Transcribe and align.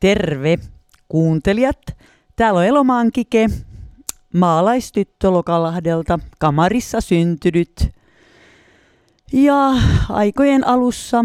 Terve 0.00 0.58
kuuntelijat. 1.08 1.78
Täällä 2.36 2.58
on 2.58 2.66
Elomaan 2.66 3.12
Kike, 3.12 3.46
maalaistyttö 4.34 5.30
Lokalahdelta, 5.30 6.18
kamarissa 6.38 7.00
syntynyt. 7.00 7.90
Ja 9.32 9.74
aikojen 10.08 10.66
alussa 10.66 11.24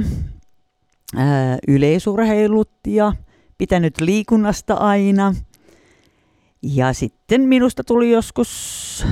ää, 1.15 1.57
yleisurheilut 1.67 2.71
ja 2.87 3.13
pitänyt 3.57 4.01
liikunnasta 4.01 4.73
aina. 4.73 5.35
Ja 6.61 6.93
sitten 6.93 7.41
minusta 7.41 7.83
tuli 7.83 8.11
joskus 8.11 9.05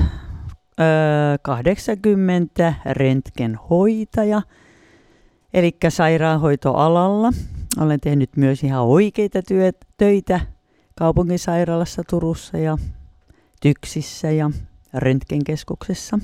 ää, 0.78 1.38
80 1.42 2.74
röntgenhoitaja, 2.84 4.42
eli 5.54 5.76
sairaanhoitoalalla. 5.88 7.32
Olen 7.80 8.00
tehnyt 8.00 8.36
myös 8.36 8.64
ihan 8.64 8.82
oikeita 8.82 9.42
työt, 9.42 9.76
töitä 9.96 10.40
kaupunginsairaalassa 10.98 12.02
Turussa 12.10 12.58
ja 12.58 12.78
Tyksissä 13.62 14.30
ja 14.30 14.50
röntgenkeskuksessa. 14.94 16.18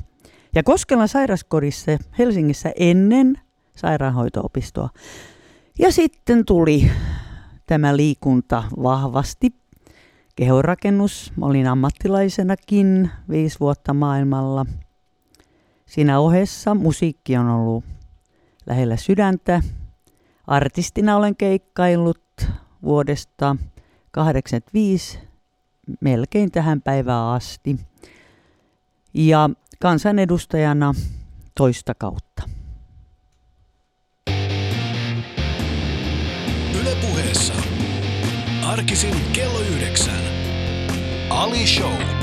Ja 0.54 0.62
Koskelan 0.62 1.08
sairaskodissa 1.08 1.98
Helsingissä 2.18 2.72
ennen 2.76 3.40
sairaanhoito-opistoa. 3.76 4.88
Ja 5.78 5.92
sitten 5.92 6.44
tuli 6.44 6.90
tämä 7.66 7.96
liikunta 7.96 8.64
vahvasti. 8.82 9.54
Kehorakennus, 10.36 11.32
olin 11.40 11.66
ammattilaisenakin 11.66 13.10
viisi 13.30 13.60
vuotta 13.60 13.94
maailmalla. 13.94 14.66
Siinä 15.86 16.20
ohessa 16.20 16.74
musiikki 16.74 17.36
on 17.36 17.48
ollut 17.48 17.84
lähellä 18.66 18.96
sydäntä. 18.96 19.62
Artistina 20.48 21.16
olen 21.16 21.36
keikkaillut 21.36 22.46
vuodesta 22.82 23.56
85 24.10 25.18
melkein 26.00 26.50
tähän 26.50 26.82
päivään 26.82 27.24
asti. 27.24 27.76
Ja 29.14 29.50
kansanedustajana 29.80 30.94
toista 31.54 31.94
kautta. 31.94 32.42
Ylepuheessa 36.80 37.54
arkisin 38.66 39.14
kello 39.32 39.60
yhdeksän. 39.60 40.22
Ali 41.30 41.66
Show. 41.66 42.17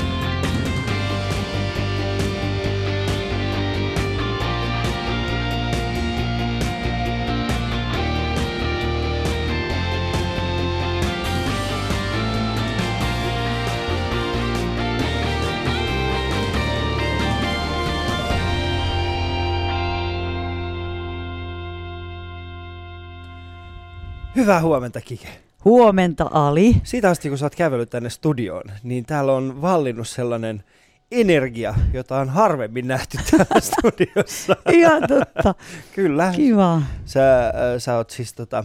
Hyvää 24.36 24.62
huomenta, 24.62 25.00
Kike. 25.00 25.28
Huomenta 25.64 26.30
Ali. 26.32 26.76
Siitä 26.84 27.10
asti, 27.10 27.28
kun 27.28 27.38
sä 27.38 27.46
oot 27.46 27.54
kävellyt 27.54 27.90
tänne 27.90 28.10
studioon, 28.10 28.64
niin 28.82 29.06
täällä 29.06 29.32
on 29.32 29.62
vallinnut 29.62 30.08
sellainen 30.08 30.64
energia, 31.10 31.74
jota 31.92 32.18
on 32.18 32.28
harvemmin 32.28 32.88
nähty 32.88 33.18
täällä 33.30 33.60
studiossa. 33.70 34.56
Ihan 34.72 35.02
totta. 35.08 35.54
Kyllä. 35.94 36.32
Kiva. 36.36 36.82
Sä, 37.04 37.46
äh, 37.46 37.52
sä 37.78 37.96
oot 37.96 38.10
siis 38.10 38.32
tota, 38.32 38.64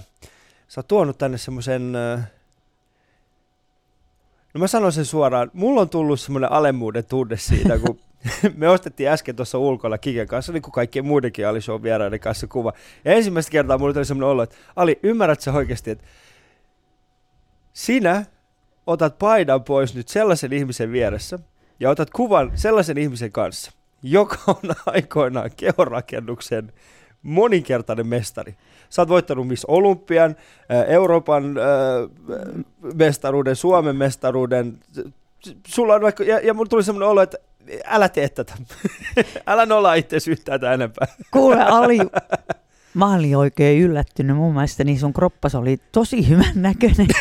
sä 0.68 0.80
oot 0.80 0.88
tuonut 0.88 1.18
tänne 1.18 1.38
semmoisen, 1.38 1.96
äh, 1.96 2.32
no 4.54 4.60
mä 4.60 4.68
sanon 4.68 4.92
sen 4.92 5.06
suoraan, 5.06 5.52
mulla 5.54 5.82
on 5.82 5.90
tullut 5.90 6.20
semmoinen 6.20 6.52
alemmuuden 6.52 7.06
tunne 7.06 7.38
siitä, 7.38 7.80
kun 7.80 8.00
me 8.58 8.70
ostettiin 8.70 9.10
äsken 9.10 9.36
tuossa 9.36 9.58
ulkona 9.58 9.98
Kiken 9.98 10.28
kanssa, 10.28 10.54
niin 10.54 10.62
kuin 10.62 10.72
kaikkien 10.72 11.06
muidenkin 11.06 11.48
Ali 11.48 11.62
Show 11.62 11.84
vieraiden 11.84 12.20
kanssa 12.20 12.48
kuva. 12.48 12.74
Ja 13.06 13.14
ensimmäistä 13.14 13.52
kertaa 13.52 13.78
mulla 13.78 13.94
tuli 13.94 14.06
semmoinen 14.06 14.30
olo, 14.30 14.44
että 14.44 14.56
Ali, 14.76 15.00
ymmärrät 15.04 15.42
sä 15.42 15.54
oikeasti, 15.54 15.92
että 15.92 16.06
sinä 17.74 18.26
otat 18.88 19.20
paidan 19.20 19.64
pois 19.64 19.96
nyt 19.96 20.08
sellaisen 20.08 20.54
ihmisen 20.54 20.92
vieressä 20.92 21.40
ja 21.80 21.90
otat 21.90 22.10
kuvan 22.10 22.52
sellaisen 22.56 22.98
ihmisen 22.98 23.32
kanssa, 23.32 23.72
joka 24.04 24.38
on 24.48 24.76
aikoinaan 24.86 25.52
kehorakennuksen 25.58 26.74
moninkertainen 27.24 28.08
mestari. 28.08 28.56
Sä 28.90 29.02
oot 29.02 29.10
voittanut 29.10 29.48
Miss 29.48 29.66
Olympian, 29.66 30.36
äh, 30.72 30.90
Euroopan 30.90 31.56
äh, 31.58 31.64
mestaruuden, 32.94 33.56
Suomen 33.56 33.96
mestaruuden. 33.96 34.80
Sulla 35.68 35.96
on 35.96 36.02
vaikka, 36.02 36.24
ja, 36.24 36.40
ja 36.40 36.54
mulla 36.54 36.70
tuli 36.70 36.84
semmoinen 36.84 37.10
olo, 37.10 37.22
että 37.22 37.38
älä 37.86 38.10
tee 38.10 38.30
tätä. 38.30 38.54
älä 39.48 39.66
nolla 39.66 39.94
itse 39.94 40.18
yhtään 40.28 40.64
enempää. 40.64 41.08
Kuule 41.32 41.64
Ali, 41.64 41.98
mä 42.94 43.14
olin 43.14 43.38
oikein 43.38 43.82
yllättynyt. 43.82 44.36
Mun 44.36 44.54
mielestä 44.54 44.84
niin 44.84 45.00
sun 45.00 45.14
kroppas 45.14 45.56
oli 45.56 45.78
tosi 45.92 46.30
hyvän 46.30 46.54
näköinen. 46.56 47.08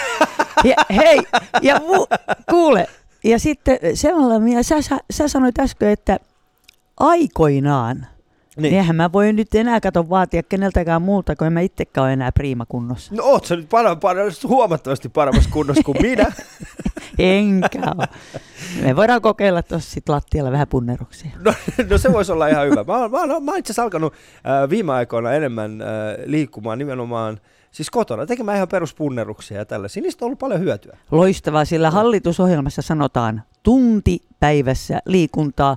Ja, 0.65 0.77
hei, 0.97 1.23
ja 1.63 1.81
mu, 1.81 2.07
kuule, 2.51 2.87
ja 3.25 3.39
sitten 3.39 3.79
se 3.95 4.15
on, 4.15 4.43
sä, 4.63 4.83
sä, 4.83 4.99
sä 5.11 5.29
sanoit 5.29 5.59
äsken, 5.59 5.89
että 5.89 6.19
aikoinaan, 6.97 8.07
niin. 8.57 8.75
eihän 8.75 8.97
mä 8.97 9.13
voi 9.13 9.33
nyt 9.33 9.55
enää 9.55 9.81
kato 9.81 10.09
vaatia 10.09 10.43
keneltäkään 10.43 11.03
muulta, 11.03 11.37
kun 11.37 11.47
en 11.47 11.53
mä 11.53 11.61
itsekään 11.61 12.05
ole 12.05 12.13
enää 12.13 12.33
priimakunnossa. 12.33 13.15
No 13.15 13.25
oot 13.25 13.45
sä 13.45 13.57
nyt 13.57 13.69
para, 13.69 13.97
para, 13.97 14.23
huomattavasti 14.49 15.09
paremmassa 15.09 15.51
kunnossa 15.51 15.83
kuin 15.83 16.03
minä. 16.03 16.33
Enkä 17.19 17.79
ole. 17.97 18.09
Me 18.83 18.97
voidaan 18.97 19.23
kokeilla 19.23 19.63
tuossa 19.63 19.91
sit 19.91 20.09
lattialla 20.09 20.53
vähän 20.53 20.69
punneruksia. 20.69 21.31
No, 21.45 21.55
no 21.91 21.99
se 21.99 22.13
voisi 22.13 22.33
olla 22.33 22.49
ihan 22.49 22.67
hyvä. 22.67 22.85
Mä, 22.85 23.09
mä, 23.09 23.27
mä, 23.27 23.41
mä 23.41 23.57
itse 23.57 23.73
asiassa 23.73 23.83
alkanut 23.83 24.13
äh, 24.13 24.71
viime 24.71 24.93
aikoina 24.93 25.33
enemmän 25.33 25.83
äh, 25.83 25.89
liikkumaan 26.25 26.79
nimenomaan 26.79 27.41
siis 27.71 27.91
kotona, 27.91 28.27
tekemään 28.27 28.57
ihan 28.57 28.69
peruspunneruksia 28.69 29.59
ja 29.59 29.65
tällaisia. 29.65 30.03
Niistä 30.03 30.25
on 30.25 30.27
ollut 30.27 30.39
paljon 30.39 30.61
hyötyä. 30.61 30.99
Loistavaa, 31.11 31.65
sillä 31.65 31.91
hallitusohjelmassa 31.91 32.83
sanotaan 32.83 33.43
tunti 33.63 34.21
päivässä 34.41 35.01
liikuntaa. 35.07 35.77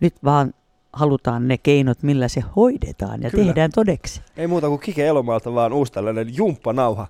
Nyt 0.00 0.14
vaan 0.24 0.52
halutaan 0.96 1.48
ne 1.48 1.58
keinot, 1.58 2.02
millä 2.02 2.28
se 2.28 2.44
hoidetaan 2.56 3.22
ja 3.22 3.30
Kyllä. 3.30 3.44
tehdään 3.44 3.70
todeksi. 3.74 4.20
Ei 4.36 4.46
muuta 4.46 4.68
kuin 4.68 4.80
Kike 4.80 5.06
Elomaalta, 5.06 5.54
vaan 5.54 5.72
uusi 5.72 5.92
tällainen 5.92 6.36
jumppanauha 6.36 7.06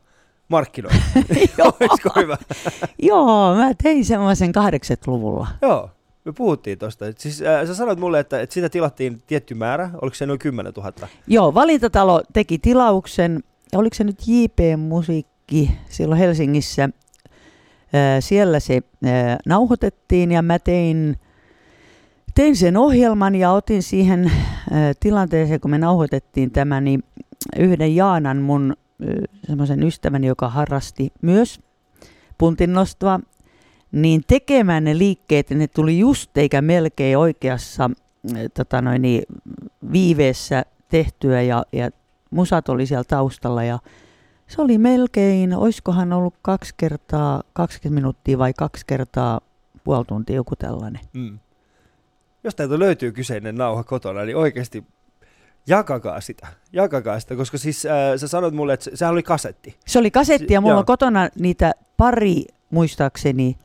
markkinoilla. 0.49 1.03
Olisiko 1.81 2.11
hyvä? 2.17 2.37
Joo, 3.03 3.55
mä 3.55 3.71
tein 3.83 4.05
semmoisen 4.05 4.53
80-luvulla. 4.57 5.47
Joo, 5.63 5.91
me 6.25 6.33
puhuttiin 6.33 6.79
tuosta. 6.79 7.05
Siis, 7.19 7.43
äh, 7.43 7.67
sä 7.67 7.75
sanoit 7.75 7.99
mulle, 7.99 8.21
että, 8.21 8.41
että 8.41 8.55
sitä 8.55 8.69
tilattiin 8.69 9.23
tietty 9.27 9.55
määrä, 9.55 9.91
oliko 10.03 10.15
se 10.15 10.27
noin 10.27 10.39
10 10.39 10.73
000? 10.77 10.93
Joo, 11.27 11.55
valintatalo 11.55 12.23
teki 12.33 12.59
tilauksen, 12.59 13.43
oliko 13.75 13.95
se 13.95 14.05
nyt 14.05 14.19
JP 14.27 14.59
Musiikki 14.79 15.71
silloin 15.89 16.19
Helsingissä. 16.19 16.83
Äh, 16.85 16.91
siellä 18.21 18.61
se 18.61 18.83
äh, 19.07 19.37
nauhoitettiin 19.47 20.33
ja 20.33 20.43
mä 20.43 20.59
tein, 20.59 21.17
tein 22.37 22.57
sen 22.57 22.77
ohjelman 22.77 23.35
ja 23.35 23.53
otin 23.53 23.83
siihen 23.83 24.33
tilanteeseen, 25.01 25.61
kun 25.61 25.71
me 25.71 25.79
nauhoitettiin 25.79 26.51
tämä, 26.51 26.81
niin 26.81 27.05
yhden 27.59 27.97
Jaanan 27.97 28.37
mun 28.37 28.75
semmoisen 29.47 29.83
ystäväni, 29.83 30.27
joka 30.27 30.49
harrasti 30.49 31.13
myös 31.23 31.61
puntinnostoa, 32.39 33.21
niin 33.93 34.23
tekemään 34.27 34.85
ne 34.85 34.99
liikkeet, 34.99 35.51
ne 35.51 35.67
tuli 35.67 35.99
just 35.99 36.37
eikä 36.39 36.63
melkein 36.63 37.19
oikeassa 37.19 37.91
tota 38.55 38.83
noin, 38.83 39.03
niin, 39.03 39.23
viiveessä 39.93 40.65
tehtyä 40.89 41.43
ja, 41.43 41.65
ja 41.73 41.91
musat 42.31 42.69
oli 42.69 42.87
siellä 42.87 43.05
taustalla 43.05 43.65
ja 43.65 43.79
se 44.47 44.63
oli 44.63 44.79
melkein, 44.79 45.55
oiskohan 45.55 46.13
ollut 46.13 46.35
kaksi 46.43 46.75
kertaa, 46.77 47.43
20 47.53 47.95
minuuttia 47.95 48.39
vai 48.39 48.53
kaksi 48.53 48.85
kertaa 48.87 49.41
puoli 49.85 50.05
tuntia 50.05 50.37
joku 50.37 50.57
tällainen. 50.57 51.01
Mm. 51.13 51.39
Jos 52.47 52.55
teiltä 52.55 52.79
löytyy 52.79 53.13
kyseinen 53.13 53.55
nauha 53.55 53.85
kotona, 53.85 54.25
niin 54.25 54.37
oikeasti 54.37 54.85
Jakakaa 55.69 56.21
sitä, 56.21 56.47
jakakaa 56.73 57.21
sitä, 57.21 57.37
koska 57.37 57.59
siis 57.59 57.87
äh, 57.87 57.93
sä 58.17 58.29
sanoit 58.29 58.55
mulle, 58.55 58.73
että 58.73 58.85
se, 58.85 58.91
sehän 58.95 59.13
oli 59.13 59.23
kasetti. 59.23 59.77
Se 59.87 59.99
oli 59.99 60.11
kasetti 60.11 60.55
ja 60.55 60.61
mulla 60.61 60.73
Joo. 60.73 60.79
on 60.79 60.87
kotona 60.87 61.29
niitä 61.39 61.73
pari 61.97 62.45
muistaakseni 62.71 63.57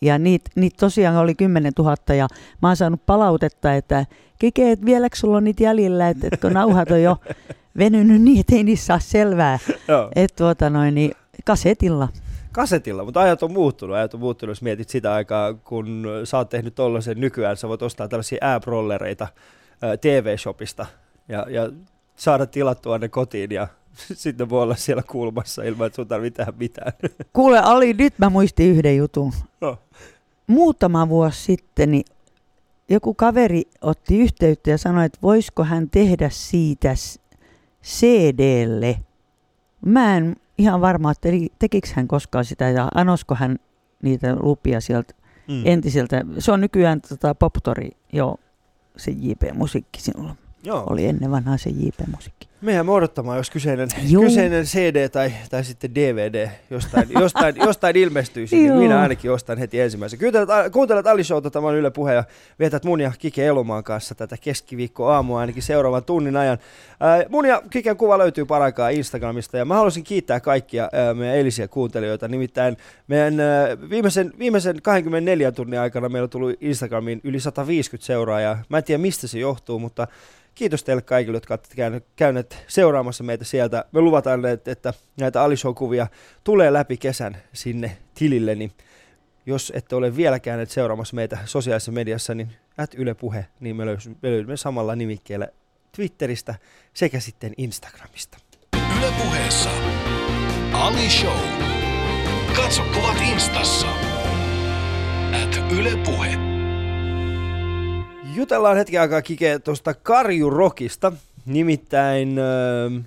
ja 0.00 0.18
niitä 0.18 0.50
niit 0.54 0.76
tosiaan 0.76 1.16
oli 1.16 1.34
10 1.34 1.72
000 1.78 2.14
ja 2.14 2.28
mä 2.62 2.68
oon 2.68 2.76
saanut 2.76 3.06
palautetta, 3.06 3.74
että 3.74 4.06
Kike, 4.38 4.70
et 4.70 4.84
vieläkö 4.84 5.16
sulla 5.16 5.36
on 5.36 5.44
niitä 5.44 5.62
jäljellä, 5.62 6.08
että, 6.08 6.26
että 6.26 6.40
kun 6.40 6.52
nauhat 6.52 6.90
on 6.90 7.02
jo 7.02 7.16
venynyt 7.78 8.22
niin, 8.22 8.40
että 8.40 8.54
ei 8.54 8.64
niissä 8.64 8.86
saa 8.86 8.98
selvää. 8.98 9.58
Että 10.16 10.36
tuota 10.36 10.70
noin, 10.70 10.94
niin 10.94 11.12
kasetilla. 11.44 12.08
Kasetilla, 12.54 13.04
mutta 13.04 13.20
ajat 13.20 13.42
on 13.42 13.52
muuttunut. 13.52 13.96
Ajat 13.96 14.14
on 14.14 14.20
muuttunut, 14.20 14.50
jos 14.50 14.62
mietit 14.62 14.88
sitä 14.88 15.14
aikaa, 15.14 15.54
kun 15.54 16.06
sä 16.24 16.38
oot 16.38 16.48
tehnyt 16.48 16.74
tollaisen 16.74 17.20
nykyään, 17.20 17.56
sä 17.56 17.68
voit 17.68 17.82
ostaa 17.82 18.08
tällaisia 18.08 18.54
app-rollereita 18.54 19.28
TV-shopista 20.00 20.86
ja, 21.28 21.46
ja 21.50 21.70
saada 22.16 22.46
tilattua 22.46 22.98
ne 22.98 23.08
kotiin 23.08 23.50
ja 23.50 23.68
sitten 23.98 24.50
voi 24.50 24.62
olla 24.62 24.76
siellä 24.76 25.02
kulmassa 25.02 25.62
ilman, 25.62 25.86
että 25.86 25.96
sun 25.96 26.08
tarvitsee 26.08 26.46
mitään. 26.58 26.92
Kuule 27.32 27.58
Ali, 27.58 27.92
nyt 27.92 28.14
mä 28.18 28.30
muistin 28.30 28.70
yhden 28.70 28.96
jutun. 28.96 29.32
No. 29.60 29.78
Muutama 30.46 31.08
vuosi 31.08 31.42
sitten 31.42 31.90
niin 31.90 32.04
joku 32.88 33.14
kaveri 33.14 33.62
otti 33.80 34.18
yhteyttä 34.18 34.70
ja 34.70 34.78
sanoi, 34.78 35.04
että 35.04 35.18
voisiko 35.22 35.64
hän 35.64 35.90
tehdä 35.90 36.28
siitä 36.32 36.94
CDlle. 37.84 38.96
Mä 39.86 40.16
en 40.16 40.36
ihan 40.58 40.80
varma, 40.80 41.10
että 41.10 41.28
teki- 41.28 41.52
tekikö 41.58 41.88
hän 41.94 42.08
koskaan 42.08 42.44
sitä 42.44 42.68
ja 42.70 42.88
anosko 42.94 43.34
hän 43.34 43.56
niitä 44.02 44.36
lupia 44.40 44.80
sieltä 44.80 45.14
Mm. 45.48 45.62
entiseltä. 45.64 46.24
Se 46.38 46.52
on 46.52 46.60
nykyään 46.60 47.00
tota, 47.00 47.34
Poptori, 47.34 47.90
joo, 48.12 48.36
se 48.96 49.10
JP-musiikki 49.10 50.00
sinulla. 50.00 50.36
Joo. 50.62 50.84
Oli 50.90 51.06
ennen 51.06 51.30
vanhaa 51.30 51.56
se 51.56 51.70
JP-musiikki. 51.70 52.48
Mehän 52.64 52.88
odottamaan, 52.88 53.36
jos 53.36 53.50
kyseinen, 53.50 53.88
Juu. 54.08 54.22
kyseinen 54.22 54.64
CD 54.64 55.08
tai, 55.08 55.32
tai 55.50 55.64
sitten 55.64 55.94
DVD 55.94 56.48
jostain, 56.70 57.08
jostain, 57.20 57.56
jostain 57.56 57.96
ilmestyisi, 57.96 58.56
niin 58.56 58.74
minä 58.74 59.00
ainakin 59.00 59.30
ostan 59.30 59.58
heti 59.58 59.80
ensimmäisen. 59.80 60.18
Kuuntelet, 60.18 60.48
kuuntelet 60.72 61.06
Ali 61.06 61.24
Showta, 61.24 61.50
tämä 61.50 61.68
on 61.68 61.74
Yle 61.74 61.90
Puhe 61.90 62.14
ja 62.14 62.24
vietät 62.58 62.84
mun 62.84 63.00
ja 63.00 63.12
Kike 63.18 63.46
Elomaan 63.46 63.84
kanssa 63.84 64.14
tätä 64.14 64.36
keskiviikkoaamua 64.40 65.40
ainakin 65.40 65.62
seuraavan 65.62 66.04
tunnin 66.04 66.36
ajan. 66.36 66.58
Ää, 67.00 67.24
mun 67.28 67.46
ja 67.46 67.62
Kiken 67.70 67.96
kuva 67.96 68.18
löytyy 68.18 68.44
paraikaa 68.44 68.88
Instagramista 68.88 69.56
ja 69.56 69.64
mä 69.64 69.74
haluaisin 69.74 70.04
kiittää 70.04 70.40
kaikkia 70.40 70.88
ää, 70.92 71.14
meidän 71.14 71.36
eilisiä 71.36 71.68
kuuntelijoita. 71.68 72.28
Nimittäin 72.28 72.76
meidän 73.08 73.40
ää, 73.40 73.68
viimeisen, 73.90 74.32
viimeisen 74.38 74.82
24 74.82 75.52
tunnin 75.52 75.80
aikana 75.80 76.08
meillä 76.08 76.24
on 76.24 76.30
tullut 76.30 76.56
Instagramiin 76.60 77.20
yli 77.24 77.40
150 77.40 78.06
seuraajaa. 78.06 78.58
Mä 78.68 78.78
en 78.78 78.84
tiedä 78.84 79.02
mistä 79.02 79.26
se 79.26 79.38
johtuu, 79.38 79.78
mutta 79.78 80.06
Kiitos 80.54 80.84
teille 80.84 81.02
kaikille, 81.02 81.36
jotka 81.36 81.54
olette 81.54 81.76
käyneet, 81.76 82.04
käyneet 82.16 82.53
seuraamassa 82.66 83.24
meitä 83.24 83.44
sieltä. 83.44 83.84
Me 83.92 84.00
luvataan, 84.00 84.46
että, 84.46 84.72
että 84.72 84.94
näitä 85.20 85.42
Alishow-kuvia 85.42 86.06
tulee 86.44 86.72
läpi 86.72 86.96
kesän 86.96 87.36
sinne 87.52 87.96
tilille, 88.14 88.54
niin 88.54 88.72
jos 89.46 89.72
ette 89.76 89.96
ole 89.96 90.16
vielä 90.16 90.40
käyneet 90.40 90.70
seuraamassa 90.70 91.16
meitä 91.16 91.38
sosiaalisessa 91.44 91.92
mediassa, 91.92 92.34
niin 92.34 92.52
at 92.78 92.94
Yle 92.94 93.14
Puhe, 93.14 93.46
niin 93.60 93.76
me 93.76 93.84
löys- 93.84 94.08
me 94.22 94.30
löydymme 94.30 94.56
samalla 94.56 94.96
nimikkeellä 94.96 95.48
Twitteristä 95.96 96.54
sekä 96.94 97.20
sitten 97.20 97.52
Instagramista. 97.56 98.38
Yle 98.98 99.12
puheessa 99.22 99.70
Ali 100.72 101.10
Show. 101.10 101.38
Katso 102.56 102.82
kuvat 102.94 103.16
instassa. 103.32 103.86
At 105.44 105.72
Yle 105.78 105.96
Puhe. 106.04 106.38
Jutellaan 108.34 108.76
hetken 108.76 109.00
aikaa 109.00 109.22
Kike 109.22 109.58
tuosta 109.58 109.94
Karjurokista. 109.94 111.12
Nimittäin 111.46 112.38
äh, 112.38 113.04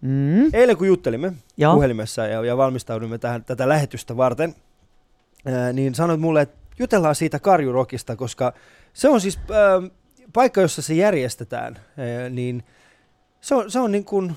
Mm, 0.00 0.50
eilen 0.52 0.76
kun 0.76 0.86
juttelimme, 0.86 1.32
joo, 1.56 1.74
puhelimessa 1.74 2.26
ja, 2.26 2.44
ja 2.44 2.56
valmistaudumme 2.56 3.18
tähän, 3.18 3.44
tätä 3.44 3.68
lähetystä 3.68 4.16
varten, 4.16 4.54
ää, 5.46 5.72
niin 5.72 5.94
sanoit 5.94 6.20
mulle, 6.20 6.40
että 6.42 6.58
jutellaan 6.78 7.14
siitä 7.14 7.38
Karjurokista, 7.38 8.16
koska 8.16 8.52
se 8.92 9.08
on 9.08 9.20
siis 9.20 9.38
ää, 9.38 9.90
paikka, 10.32 10.60
jossa 10.60 10.82
se 10.82 10.94
järjestetään, 10.94 11.74
ää, 11.98 12.28
niin 12.28 12.62
se 13.40 13.54
on, 13.54 13.70
se 13.70 13.78
on, 13.80 13.92
niin 13.92 14.04
kuin, 14.04 14.32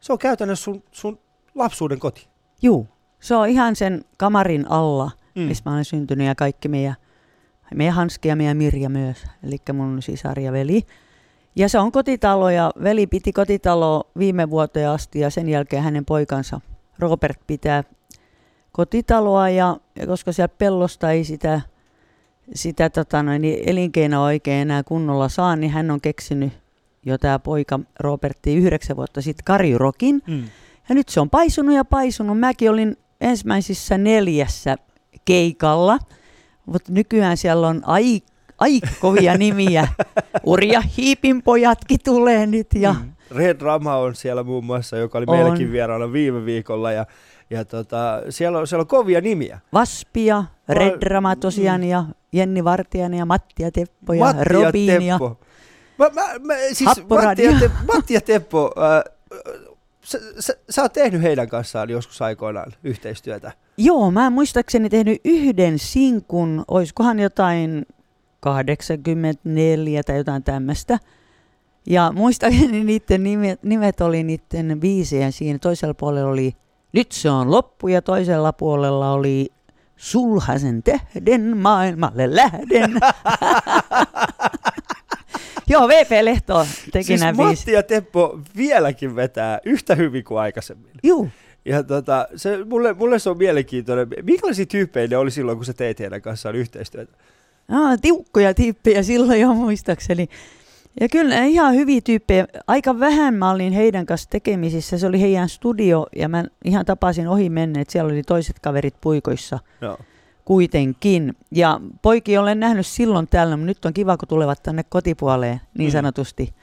se 0.00 0.12
on 0.12 0.18
käytännössä 0.18 0.64
sun, 0.64 0.82
sun 0.92 1.18
lapsuuden 1.54 1.98
koti. 1.98 2.28
juu. 2.62 2.88
Se 3.20 3.34
on 3.34 3.48
ihan 3.48 3.76
sen 3.76 4.04
kamarin 4.16 4.70
alla, 4.70 5.10
Mm. 5.34 5.42
missä 5.42 5.62
mä 5.66 5.72
olen 5.72 5.84
syntynyt 5.84 6.26
ja 6.26 6.34
kaikki 6.34 6.68
meidän, 6.68 6.94
meidän 7.74 7.94
Hanski 7.94 8.28
ja 8.28 8.36
meidän 8.36 8.56
Mirja 8.56 8.88
myös, 8.88 9.24
eli 9.42 9.56
mun 9.72 10.02
sisar 10.02 10.38
ja 10.40 10.52
veli. 10.52 10.82
Ja 11.56 11.68
se 11.68 11.78
on 11.78 11.92
kotitalo 11.92 12.50
ja 12.50 12.70
veli 12.82 13.06
piti 13.06 13.32
kotitalo 13.32 14.10
viime 14.18 14.50
vuoteen 14.50 14.88
asti 14.88 15.18
ja 15.20 15.30
sen 15.30 15.48
jälkeen 15.48 15.82
hänen 15.82 16.04
poikansa 16.04 16.60
Robert 16.98 17.40
pitää 17.46 17.84
kotitaloa 18.72 19.48
ja, 19.48 19.76
ja 19.96 20.06
koska 20.06 20.32
siellä 20.32 20.54
pellosta 20.58 21.10
ei 21.10 21.24
sitä, 21.24 21.60
sitä 22.54 22.90
tota 22.90 23.22
noin, 23.22 23.42
niin 23.42 23.68
elinkeinoa 23.68 24.24
oikein 24.24 24.62
enää 24.62 24.82
kunnolla 24.82 25.28
saa, 25.28 25.56
niin 25.56 25.72
hän 25.72 25.90
on 25.90 26.00
keksinyt 26.00 26.52
jo 27.06 27.18
tämä 27.18 27.38
poika 27.38 27.80
Robertti 28.00 28.54
yhdeksän 28.54 28.96
vuotta 28.96 29.22
sitten 29.22 29.44
Karjurokin. 29.44 30.22
Mm. 30.26 30.44
Ja 30.88 30.94
nyt 30.94 31.08
se 31.08 31.20
on 31.20 31.30
paisunut 31.30 31.74
ja 31.74 31.84
paisunut. 31.84 32.40
Mäkin 32.40 32.70
olin 32.70 32.96
ensimmäisissä 33.20 33.98
neljässä 33.98 34.76
keikalla, 35.24 35.98
mutta 36.66 36.92
nykyään 36.92 37.36
siellä 37.36 37.68
on 37.68 37.82
ai, 37.84 38.22
ai 38.62 38.80
kovia 39.00 39.36
nimiä. 39.36 39.88
Urja 40.44 40.80
Hiipin 40.80 41.42
pojatkin 41.42 41.98
tulee 42.04 42.46
nyt 42.46 42.66
ja 42.74 42.92
Mm. 42.92 43.12
Red 43.38 43.60
Rama 43.60 43.96
on 43.96 44.14
siellä 44.14 44.42
muun 44.42 44.64
muassa, 44.64 44.96
joka 44.96 45.18
oli 45.18 45.24
On. 45.28 45.36
meilläkin 45.36 45.72
vieraana 45.72 46.12
viime 46.12 46.44
viikolla 46.44 46.92
ja, 46.92 47.06
ja 47.50 47.64
tota, 47.64 48.22
siellä, 48.28 48.58
on, 48.58 48.66
siellä 48.66 48.80
on 48.80 48.86
kovia 48.86 49.20
nimiä. 49.20 49.58
Vaspia, 49.72 50.44
Red 50.68 51.02
Rama 51.02 51.36
tosiaan 51.36 51.80
mm. 51.80 51.86
ja 51.86 52.04
Jenni 52.32 52.64
Vartiainen 52.64 53.18
ja 53.18 53.26
Matti 53.26 53.62
ja 53.62 53.70
Teppo 53.70 54.12
ja 54.12 54.24
Matti 54.24 54.44
Robin 54.44 54.86
ja 54.86 54.94
ja 54.94 55.18
Teppo. 55.18 55.38
Mä, 55.98 56.10
mä, 56.14 56.22
mä, 56.40 56.54
siis 56.72 56.90
Matti 57.08 57.44
ja, 57.44 57.52
Te, 57.60 57.70
Matti 57.94 58.14
ja 58.14 58.20
Teppo, 58.20 58.72
äh, 58.78 59.04
sä, 60.02 60.18
sä, 60.38 60.56
sä 60.70 60.82
oot 60.82 60.92
tehnyt 60.92 61.22
heidän 61.22 61.48
kanssaan 61.48 61.90
joskus 61.90 62.22
aikoinaan 62.22 62.72
yhteistyötä. 62.84 63.52
Joo, 63.76 64.10
mä 64.10 64.26
en 64.26 64.32
muistaakseni 64.32 64.90
tehnyt 64.90 65.20
yhden 65.24 65.78
sinkun, 65.78 66.64
oiskohan 66.68 67.18
jotain 67.20 67.86
84 68.42 70.02
tai 70.02 70.16
jotain 70.16 70.42
tämmöistä. 70.42 70.98
Ja 71.86 72.12
muistaakseni 72.14 72.84
niiden 72.84 73.22
nimet, 73.22 73.62
nimet 73.62 74.00
oli 74.00 74.22
niiden 74.22 74.80
biisejä 74.80 75.30
siinä. 75.30 75.58
Toisella 75.58 75.94
puolella 75.94 76.30
oli 76.30 76.56
Nyt 76.92 77.12
se 77.12 77.30
on 77.30 77.50
loppu 77.50 77.88
ja 77.88 78.02
toisella 78.02 78.52
puolella 78.52 79.12
oli 79.12 79.52
Sulhasen 79.96 80.82
tähden 80.82 81.56
maailmalle 81.56 82.36
lähden. 82.36 82.92
Joo, 85.68 85.88
VP 85.88 86.10
Lehto 86.22 86.66
teki 86.92 87.04
siis 87.04 87.20
nämä. 87.20 87.32
Matti 87.32 87.72
ja 87.72 87.82
Teppo 87.82 88.40
vieläkin 88.56 89.16
vetää 89.16 89.60
yhtä 89.64 89.94
hyvin 89.94 90.24
kuin 90.24 90.40
aikaisemmin. 90.40 90.90
Juu, 91.02 91.28
Ja 91.64 91.82
tota, 91.82 92.28
se, 92.36 92.64
mulle, 92.64 92.92
mulle 92.92 93.18
se 93.18 93.30
on 93.30 93.38
mielenkiintoinen. 93.38 94.08
Minkälaisia 94.22 94.66
tyyppejä 94.66 95.06
ne 95.06 95.16
oli 95.16 95.30
silloin, 95.30 95.58
kun 95.58 95.64
sä 95.64 95.72
teit 95.72 96.00
heidän 96.00 96.22
kanssaan 96.22 96.54
yhteistyötä? 96.54 97.16
Aa, 97.68 97.96
tiukkoja 97.98 98.54
tyyppejä 98.54 99.02
silloin 99.02 99.40
jo 99.40 99.54
muistaakseni. 99.54 100.28
Ja 101.00 101.08
kyllä 101.08 101.44
ihan 101.44 101.74
hyviä 101.74 102.00
tyyppejä. 102.00 102.46
Aika 102.66 102.98
vähän 103.00 103.34
mä 103.34 103.50
olin 103.50 103.72
heidän 103.72 104.06
kanssa 104.06 104.30
tekemisissä. 104.30 104.98
Se 104.98 105.06
oli 105.06 105.20
heidän 105.20 105.48
studio 105.48 106.06
ja 106.16 106.28
mä 106.28 106.44
ihan 106.64 106.84
tapasin 106.86 107.28
ohi 107.28 107.48
menneet. 107.50 107.90
Siellä 107.90 108.12
oli 108.12 108.22
toiset 108.22 108.58
kaverit 108.58 108.94
puikoissa 109.00 109.58
Joo. 109.80 109.98
kuitenkin. 110.44 111.34
Ja 111.50 111.80
poikia 112.02 112.40
olen 112.40 112.60
nähnyt 112.60 112.86
silloin 112.86 113.28
täällä, 113.28 113.56
mutta 113.56 113.66
nyt 113.66 113.84
on 113.84 113.92
kiva, 113.94 114.16
kun 114.16 114.28
tulevat 114.28 114.62
tänne 114.62 114.82
kotipuoleen 114.88 115.60
niin 115.78 115.90
Mm. 115.90 115.92
sanotusti. 115.92 116.54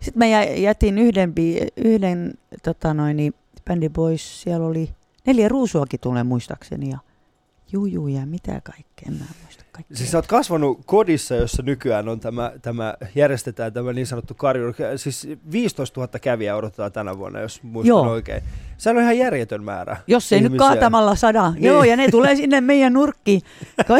Sitten 0.00 0.18
mä 0.18 0.26
jä- 0.26 0.44
jätin 0.44 0.98
yhden, 0.98 1.34
yhden 1.76 2.34
tota 2.62 2.94
noin, 2.94 3.16
niin, 3.16 3.34
bändi 3.64 3.88
pois. 3.88 4.42
Siellä 4.42 4.66
oli 4.66 4.90
neljä 5.26 5.48
ruusuakin 5.48 6.00
tulee 6.00 6.22
muistaakseni 6.22 6.90
ja 6.90 6.98
Juju 7.72 8.06
ja 8.06 8.26
mitä 8.26 8.60
kaikkea, 8.64 9.08
en 9.08 9.12
mä 9.14 9.24
muista 9.44 9.63
kaikkea. 9.74 9.96
Siis 9.96 10.10
sä 10.10 10.18
oot 10.18 10.26
kasvanut 10.26 10.80
kodissa, 10.86 11.34
jossa 11.34 11.62
nykyään 11.62 12.08
on 12.08 12.20
tämä, 12.20 12.52
tämä 12.62 12.94
järjestetään 13.14 13.72
tämä 13.72 13.92
niin 13.92 14.06
sanottu 14.06 14.34
karju. 14.34 14.74
Siis 14.96 15.28
15 15.52 16.00
000 16.00 16.18
kävijää 16.18 16.56
odotetaan 16.56 16.92
tänä 16.92 17.18
vuonna, 17.18 17.40
jos 17.40 17.62
muistan 17.62 17.88
Joo. 17.88 18.10
oikein. 18.10 18.42
Se 18.78 18.90
on 18.90 18.98
ihan 18.98 19.18
järjetön 19.18 19.64
määrä. 19.64 19.96
Jos 20.06 20.32
ei 20.32 20.40
nyt 20.40 20.46
ihmisiä. 20.52 20.68
kaatamalla 20.68 21.14
sada. 21.14 21.50
Niin. 21.50 21.64
Joo, 21.64 21.84
ja 21.84 21.96
ne 21.96 22.08
tulee 22.08 22.36
sinne 22.36 22.60
meidän 22.60 22.92
nurkkiin. 22.92 23.42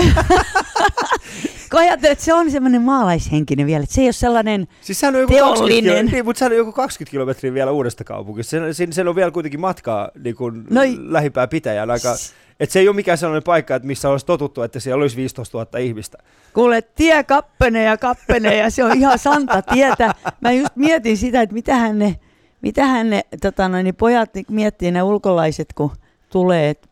Kun 1.71 1.81
ajattelet, 1.85 2.13
että 2.13 2.25
se 2.25 2.35
on 2.35 2.51
semmoinen 2.51 2.83
maalaishenkinen 2.83 3.67
vielä, 3.67 3.83
että 3.83 3.95
se 3.95 4.01
ei 4.01 4.07
ole 4.07 4.13
sellainen, 4.13 4.69
Siis 4.81 5.01
sehän 5.01 5.15
on 5.15 5.21
joku 5.21 5.33
Teollinen. 5.35 5.59
20 5.59 5.83
kilometriä, 5.83 6.13
niin, 6.13 6.25
mutta 6.25 6.39
sehän 6.39 6.53
on 6.53 6.59
joku 6.59 6.73
20 6.73 7.11
kilometriä 7.11 7.55
vielä 7.55 7.71
uudesta 7.71 8.05
kaupungista. 8.05 8.51
Sen, 8.51 8.75
sen, 8.75 8.93
sen 8.93 9.09
on 9.09 9.17
vielä 9.17 9.31
kuitenkin 9.31 9.61
matkaa 9.61 10.11
niin 10.25 10.37
kuin 10.37 10.65
No 10.71 10.81
lähimpään 10.99 11.49
pitäjään 11.49 11.91
aika. 11.91 12.15
Että 12.61 12.73
se 12.73 12.79
ei 12.79 12.89
ole 12.89 12.97
mikään 12.97 13.19
sellainen 13.19 13.43
paikka, 13.43 13.75
että 13.75 13.87
missä 13.87 14.09
olisi 14.09 14.27
totuttu, 14.27 14.63
että 14.63 14.81
siellä 14.81 15.03
olisi 15.03 15.17
15 15.17 15.59
000 15.59 15.79
ihmistä. 15.79 16.19
kuule, 16.55 16.83
tie 16.83 17.25
kappenee 17.25 17.85
ja 17.85 17.97
kappenee 17.97 18.57
ja 18.57 18.71
se 18.71 18.85
on 18.85 18.97
ihan 18.97 19.19
santa 19.19 19.63
tietä. 19.63 20.15
Mä 20.41 20.53
just 20.53 20.77
mietin 20.77 21.17
sitä, 21.17 21.43
että 21.43 21.55
mitähän 21.55 21.99
ne, 21.99 22.17
mitähän 22.63 23.11
ne 23.11 23.23
tota 23.41 23.69
noin, 23.69 23.85
niin 23.85 23.95
pojat 23.95 24.31
miettii 24.51 24.91
ne 24.91 25.03
ulkolaiset, 25.03 25.73
kun 25.75 25.91
tulee. 26.31 26.71
Et, 26.71 26.89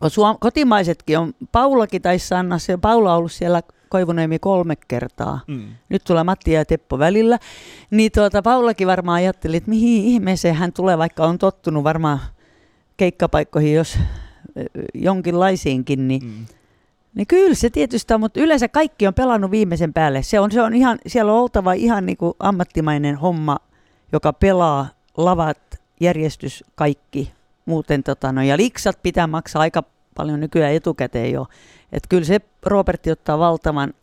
kun 0.00 0.10
suom- 0.10 0.38
kotimaisetkin 0.40 1.18
on, 1.18 1.32
Paulakin 1.52 2.02
taisi 2.02 2.26
Sanna, 2.26 2.58
se 2.58 2.76
Paula 2.76 3.12
on 3.12 3.18
ollut 3.18 3.32
siellä 3.32 3.62
Koivuniemi 3.88 4.38
kolme 4.38 4.76
kertaa. 4.88 5.40
Mm. 5.46 5.68
nyt 5.88 6.04
tulee 6.04 6.24
Matti 6.24 6.52
ja 6.52 6.64
Teppo 6.64 6.98
välillä, 6.98 7.38
niin 7.90 8.12
tuota, 8.12 8.42
Paulakin 8.42 8.86
varmaan 8.86 9.16
ajatteli, 9.16 9.56
että 9.56 9.70
mihin 9.70 10.04
ihmeeseen 10.04 10.54
hän 10.54 10.72
tulee, 10.72 10.98
vaikka 10.98 11.24
on 11.24 11.38
tottunut 11.38 11.84
varmaan 11.84 12.20
keikkapaikkoihin, 12.96 13.74
jos 13.74 13.98
jonkinlaisiinkin, 14.94 16.08
niin, 16.08 16.24
Mm. 16.24 16.46
niin 17.14 17.26
kyllä 17.26 17.54
se 17.54 17.70
tietysti 17.70 18.14
on, 18.14 18.20
mutta 18.20 18.40
yleensä 18.40 18.68
kaikki 18.68 19.06
on 19.06 19.14
pelannut 19.14 19.50
viimeisen 19.50 19.92
päälle. 19.92 20.22
Se 20.22 20.40
on, 20.40 20.52
se 20.52 20.62
on 20.62 20.74
ihan, 20.74 20.98
siellä 21.06 21.32
on 21.32 21.38
oltava 21.40 21.72
ihan 21.72 22.06
niin 22.06 22.16
kuin 22.16 22.34
ammattimainen 22.38 23.16
homma, 23.16 23.56
joka 24.12 24.32
pelaa 24.32 24.86
lavat 25.16 25.58
järjestys 26.00 26.64
kaikki. 26.74 27.32
Muuten 27.66 28.02
tota, 28.02 28.32
no, 28.32 28.42
ja 28.42 28.56
liksat 28.56 29.02
pitää 29.02 29.26
maksaa 29.26 29.62
aika 29.62 29.82
paljon 30.16 30.40
nykyään 30.40 30.72
etukäteen 30.72 31.32
jo. 31.32 31.46
Että 31.92 32.08
kyllä 32.08 32.24
se 32.24 32.40
Robertti 32.66 33.10
ottaa 33.10 33.38
valtavan 33.38 33.94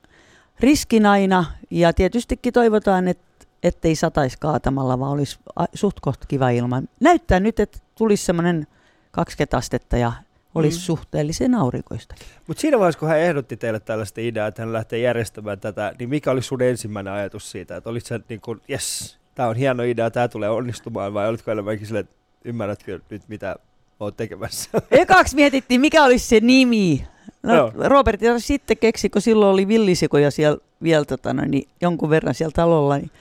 riskin 0.60 1.06
aina 1.06 1.46
ja 1.72 1.94
tietystikin 1.94 2.54
toivotaan, 2.54 3.08
että 3.08 3.28
ettei 3.64 3.96
sataisi 3.96 4.38
kaatamalla, 4.40 5.00
vaan 5.00 5.12
olisi 5.12 5.40
suht 5.74 5.98
kiva 6.28 6.50
ilma. 6.50 6.82
Näyttää 7.00 7.40
nyt, 7.40 7.60
että 7.60 7.80
tulisi 7.98 8.26
semmoinen 8.26 8.68
20 9.12 9.58
astetta 9.58 9.98
ja 9.98 10.14
olisi 10.60 10.78
Mm. 10.78 10.82
suhteellisen 10.82 11.56
aurinkoista. 11.56 12.16
Mutta 12.48 12.62
siinä 12.62 12.80
vaiheessa, 12.80 13.00
kun 13.00 13.08
hän 13.10 13.20
ehdotti 13.20 13.58
teille 13.58 13.80
tällaista 13.80 14.22
ideaa, 14.22 14.48
että 14.48 14.62
hän 14.62 14.74
lähtee 14.74 15.00
järjestämään 15.00 15.60
tätä, 15.60 15.94
niin 16.00 16.10
mikä 16.10 16.32
oli 16.32 16.42
sun 16.42 16.62
ensimmäinen 16.62 17.14
ajatus 17.14 17.52
siitä? 17.52 17.76
Että 17.78 17.90
olit 17.90 18.06
sä 18.06 18.20
niin 18.30 18.42
kuin, 18.42 18.62
yes, 18.70 19.18
tämä 19.36 19.50
on 19.50 19.56
hieno 19.56 19.84
idea, 19.84 20.12
tämä 20.12 20.28
tulee 20.28 20.50
onnistumaan, 20.50 21.14
vai 21.14 21.30
olitko 21.30 21.52
enemmänkin 21.52 21.88
silleen, 21.88 22.04
että 22.06 22.16
ymmärrätkö 22.46 23.00
nyt, 23.10 23.22
mitä 23.28 23.56
oot 24.00 24.18
tekemässä? 24.18 24.70
Ekaksi 24.92 25.36
mietittiin, 25.36 25.82
mikä 25.82 26.04
olisi 26.04 26.28
se 26.28 26.40
nimi. 26.40 27.08
No, 27.44 27.56
Joo. 27.56 27.72
Robert 27.76 28.22
ja 28.22 28.40
sitten 28.40 28.78
keksi, 28.78 29.10
kun 29.10 29.22
silloin 29.22 29.54
oli 29.54 29.68
villisikoja 29.68 30.32
siellä 30.32 30.58
vielä 30.84 31.06
tota, 31.06 31.34
no, 31.34 31.44
niin 31.46 31.68
jonkun 31.82 32.10
verran 32.10 32.34
siellä 32.34 32.54
talolla, 32.56 32.98
niin, 32.98 33.12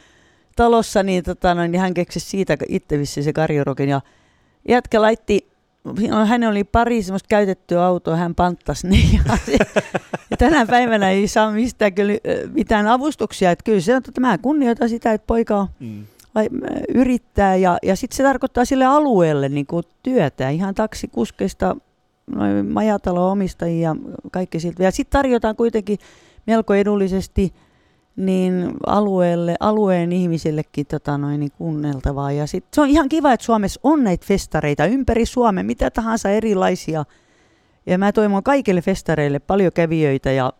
talossa, 0.56 1.02
niin, 1.02 1.24
tota, 1.24 1.54
no, 1.54 1.66
niin 1.66 1.80
hän 1.80 1.94
keksi 1.94 2.20
siitä 2.20 2.56
itse 2.68 2.98
vissiin 2.98 3.24
se 3.24 3.32
karjorokin. 3.32 3.88
Ja 3.88 4.00
jätkä 4.68 5.02
laitti, 5.02 5.46
no, 5.50 5.55
hän 6.26 6.44
oli 6.44 6.64
pari 6.64 7.02
semmoista 7.02 7.26
käytettyä 7.28 7.84
autoa, 7.84 8.16
hän 8.16 8.34
panttasi 8.34 8.88
ne. 8.88 8.96
Ja, 8.96 9.36
se, 9.46 9.58
ja 10.30 10.36
tänä 10.36 10.66
päivänä 10.66 11.10
ei 11.10 11.28
saa 11.28 11.50
mistään 11.50 11.94
kyllä 11.94 12.12
mitään 12.52 12.86
avustuksia. 12.86 13.50
Että 13.50 13.62
kyllä 13.64 13.80
se 13.80 13.92
on, 13.92 14.02
että 14.08 14.20
mä 14.20 14.38
kunnioitan 14.38 14.88
sitä, 14.88 15.12
että 15.12 15.26
poika 15.26 15.56
on 15.56 15.66
Mm. 15.80 16.06
vai, 16.34 16.48
yrittää 16.94 17.56
ja, 17.56 17.78
ja 17.82 17.96
sitten 17.96 18.16
se 18.16 18.22
tarkoittaa 18.22 18.64
sille 18.64 18.84
alueelle 18.84 19.48
niin 19.48 19.66
kuin 19.66 19.84
työtä, 20.02 20.50
ihan 20.50 20.74
taksikuskeista, 20.74 21.76
noin 22.34 22.66
majatalo-omistajia 22.72 23.88
ja 23.88 23.96
kaikki 24.32 24.60
siltä. 24.60 24.82
Ja 24.82 24.90
sitten 24.90 25.18
tarjotaan 25.18 25.56
kuitenkin 25.56 25.98
melko 26.46 26.74
edullisesti 26.74 27.52
niin 28.16 28.70
alueelle, 28.86 29.56
alueen 29.60 30.12
ihmisillekin 30.12 30.86
tota 30.86 31.18
noin, 31.18 31.40
niin 31.40 31.52
kuunneltavaa. 31.58 32.32
Ja 32.32 32.46
sit, 32.46 32.64
se 32.74 32.80
on 32.80 32.88
ihan 32.88 33.08
kiva, 33.08 33.32
että 33.32 33.46
Suomessa 33.46 33.80
on 33.82 34.04
näitä 34.04 34.26
festareita 34.26 34.86
ympäri 34.86 35.26
Suomen, 35.26 35.66
mitä 35.66 35.90
tahansa 35.90 36.30
erilaisia. 36.30 37.04
Ja 37.86 37.98
mä 37.98 38.12
toivon 38.12 38.42
kaikille 38.42 38.82
festareille 38.82 39.38
paljon 39.38 39.72
kävijöitä 39.72 40.32
ja, 40.32 40.52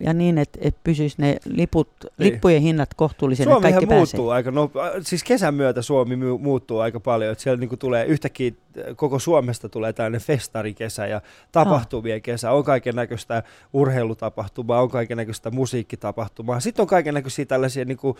ja 0.00 0.12
niin, 0.12 0.38
että 0.38 0.58
et 0.62 0.76
pysyisi 0.84 1.16
ne 1.18 1.36
liput, 1.44 1.88
Niin. 2.02 2.32
lippujen 2.32 2.62
hinnat 2.62 2.94
kohtuullisen, 2.94 3.44
että 3.44 3.52
Suomihan 3.54 3.72
kaikki 3.72 3.94
muuttuu 3.94 4.26
pääsee. 4.26 4.36
aika 4.36 4.50
no, 4.50 4.70
siis 5.02 5.24
kesän 5.24 5.54
myötä 5.54 5.82
Suomi 5.82 6.14
mu- 6.16 6.38
muuttuu 6.38 6.78
aika 6.78 7.00
paljon, 7.00 7.32
että 7.32 7.42
siellä 7.44 7.60
niinku 7.60 7.76
tulee 7.76 8.04
yhtäkkiä 8.06 8.52
äh, 8.78 8.84
koko 8.96 9.18
Suomesta 9.18 9.68
tulee 9.68 9.92
tällainen 9.92 10.20
festarikesä 10.20 11.06
ja 11.06 11.20
tapahtumien 11.52 12.22
kesä, 12.22 12.52
on 12.52 12.64
kaiken 12.64 12.96
näköistä 12.96 13.42
urheilutapahtumaa, 13.72 14.82
on 14.82 14.90
kaiken 14.90 15.16
näköistä 15.16 15.50
musiikkitapahtumaa, 15.50 16.60
sitten 16.60 16.82
on 16.82 16.86
kaiken 16.86 17.14
näköisiä 17.14 17.44
tällaisia 17.44 17.84
niinku, 17.84 18.16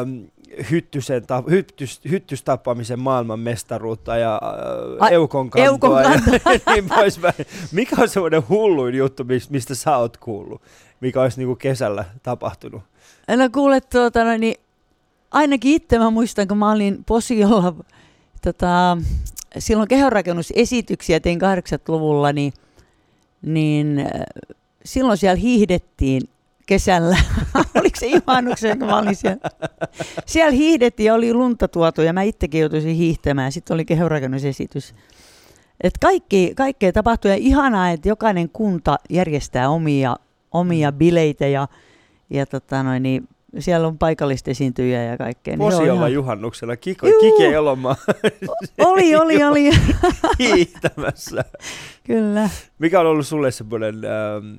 ähm, 0.00 0.24
hyttysen, 0.70 1.26
ta- 1.26 1.42
hyttys, 1.50 2.00
hyttystappamisen 2.10 2.98
maailmanmestaruutta 3.00 4.16
ja 4.16 4.40
äh, 5.02 5.12
eukon 5.12 5.50
kantoa 5.50 5.66
eukon 5.66 6.02
ja 6.02 6.10
niin 6.74 6.88
poispäin. 6.88 7.34
Mikä 7.72 7.96
on 7.98 8.08
semmoinen 8.08 8.42
hulluin 8.48 8.94
juttu, 8.94 9.24
mis- 9.24 9.50
mistä 9.50 9.74
sä 9.74 9.96
oot 9.96 10.16
kuullut, 10.16 10.62
mikä 11.00 11.22
olisi 11.22 11.38
niinku 11.38 11.56
kesällä 11.56 12.04
tapahtunut? 12.22 12.82
No 13.28 13.50
kuule, 13.52 13.80
tuota, 13.80 14.38
niin 14.38 14.54
ainakin 15.30 15.74
itse 15.74 15.98
mä 15.98 16.10
muistan, 16.10 16.48
kun 16.48 16.58
mä 16.58 16.72
olin 16.72 17.04
Posiolla, 17.04 17.74
tota, 18.42 18.98
silloin 19.58 19.88
kehonrakennusesityksiä 19.88 21.20
tein 21.20 21.38
80-luvulla, 21.40 22.32
niin, 22.32 22.52
niin 23.42 23.98
äh, 23.98 24.06
silloin 24.84 25.18
siellä 25.18 25.40
hiihdettiin 25.40 26.22
kesällä. 26.66 27.16
Oliko 27.80 28.00
se 28.00 28.06
juhannuksen, 28.06 28.78
kun 28.78 28.88
mä 28.88 28.98
olin 28.98 29.16
siellä? 29.16 29.50
Siellä 30.26 30.52
hiihdettiin 30.52 31.06
ja 31.06 31.14
oli 31.14 31.34
lunta 31.34 31.68
tuotu 31.68 32.02
ja 32.02 32.12
mä 32.12 32.22
itsekin 32.22 32.60
joutuisin 32.60 32.96
hiihtämään. 32.96 33.52
Sitten 33.52 33.74
oli 33.74 33.84
kehonrakennusesitys. 33.84 34.94
Et 35.80 35.98
kaikki, 36.00 36.52
kaikkea 36.56 36.92
tapahtuu 36.92 37.30
ja 37.30 37.36
ihanaa, 37.36 37.90
että 37.90 38.08
jokainen 38.08 38.48
kunta 38.48 38.96
järjestää 39.10 39.68
omia, 39.68 40.16
omia 40.54 40.92
bileitä 40.92 41.46
ja, 41.46 41.68
ja 42.30 42.46
tota 42.46 42.82
noin, 42.82 43.02
niin 43.02 43.28
siellä 43.58 43.86
on 43.86 43.98
paikallista 43.98 44.50
esiintyjä 44.50 45.02
ja 45.04 45.18
kaikkea. 45.18 45.56
niin 45.56 45.70
se 45.70 45.74
on 45.76 45.80
Posiolla 45.80 46.00
ihan- 46.00 46.12
juhannuksella 46.12 46.76
Kiko, 46.76 47.06
Juu. 47.08 47.20
Kike 47.20 47.52
Elomaa 47.54 47.96
Oli, 48.78 49.16
oli, 49.16 49.42
oli. 49.44 49.70
hiihtämässä. 50.38 51.44
Kyllä. 52.04 52.50
Mikä 52.78 53.00
on 53.00 53.06
ollut 53.06 53.26
sulle 53.26 53.50
semmoinen 53.50 53.94
ähm, 54.04 54.54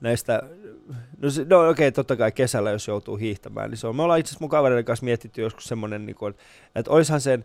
näistä, 0.00 0.42
no, 1.22 1.30
se- 1.30 1.46
no 1.50 1.58
okei, 1.60 1.70
okay, 1.70 1.92
totta 1.92 2.16
kai 2.16 2.32
kesällä 2.32 2.70
jos 2.70 2.88
joutuu 2.88 3.16
hiihtämään, 3.16 3.70
niin 3.70 3.78
se 3.78 3.86
on, 3.86 3.96
me 3.96 4.02
ollaan 4.02 4.20
itse 4.20 4.30
asiassa 4.30 4.42
mun 4.44 4.50
kavereiden 4.50 4.84
kanssa 4.84 5.04
mietitty 5.04 5.40
joskus 5.42 5.64
semmoinen, 5.64 6.06
niin 6.06 6.16
kuin, 6.16 6.34
että 6.74 6.90
olisihan 6.90 7.20
sen, 7.20 7.44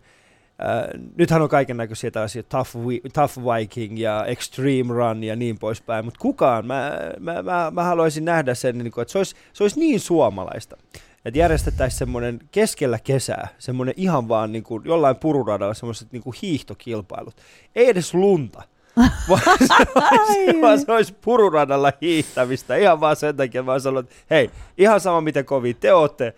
äh, 0.62 1.00
nythän 1.16 1.42
on 1.42 1.48
kaiken 1.48 1.76
näköisiä 1.76 2.10
tällaisia 2.10 2.42
tough, 2.42 2.70
tough 3.12 3.38
Viking 3.38 3.98
ja 3.98 4.24
Extreme 4.24 4.94
Run 4.94 5.24
ja 5.24 5.36
niin 5.36 5.58
poispäin, 5.58 6.04
mutta 6.04 6.20
kukaan, 6.20 6.66
mä, 6.66 6.92
mä, 7.20 7.42
mä, 7.42 7.70
mä 7.74 7.84
haluaisin 7.84 8.24
nähdä 8.24 8.54
sen, 8.54 8.78
niin 8.78 8.92
kuin, 8.92 9.02
että 9.02 9.12
se 9.12 9.18
olisi, 9.18 9.36
se 9.52 9.64
olisi 9.64 9.80
niin 9.80 10.00
suomalaista, 10.00 10.76
että 11.24 11.38
järjestettäisiin 11.38 11.98
semmoinen 11.98 12.38
keskellä 12.50 12.98
kesää, 12.98 13.48
semmoinen 13.58 13.94
ihan 13.96 14.28
vaan 14.28 14.52
niin 14.52 14.64
kuin, 14.64 14.82
jollain 14.84 15.16
pururadalla 15.16 15.74
semmoiset 15.74 16.12
niin 16.12 16.22
kuin 16.22 16.36
hiihtokilpailut. 16.42 17.36
Ei 17.74 17.88
edes 17.88 18.14
lunta, 18.14 18.62
vaan 19.28 19.58
se 19.66 19.74
olisi, 20.10 20.60
vaan 20.60 20.80
se 20.80 20.92
olisi 20.92 21.14
pururadalla 21.20 21.92
hiihtämistä. 22.02 22.76
Ihan 22.76 23.00
vaan 23.00 23.16
sen 23.16 23.36
takia 23.36 23.66
vaan 23.66 23.80
sanon, 23.80 24.04
että 24.04 24.16
hei, 24.30 24.50
ihan 24.78 25.00
sama 25.00 25.20
miten 25.20 25.44
kovin 25.44 25.76
te 25.76 25.94
ootte. 25.94 26.34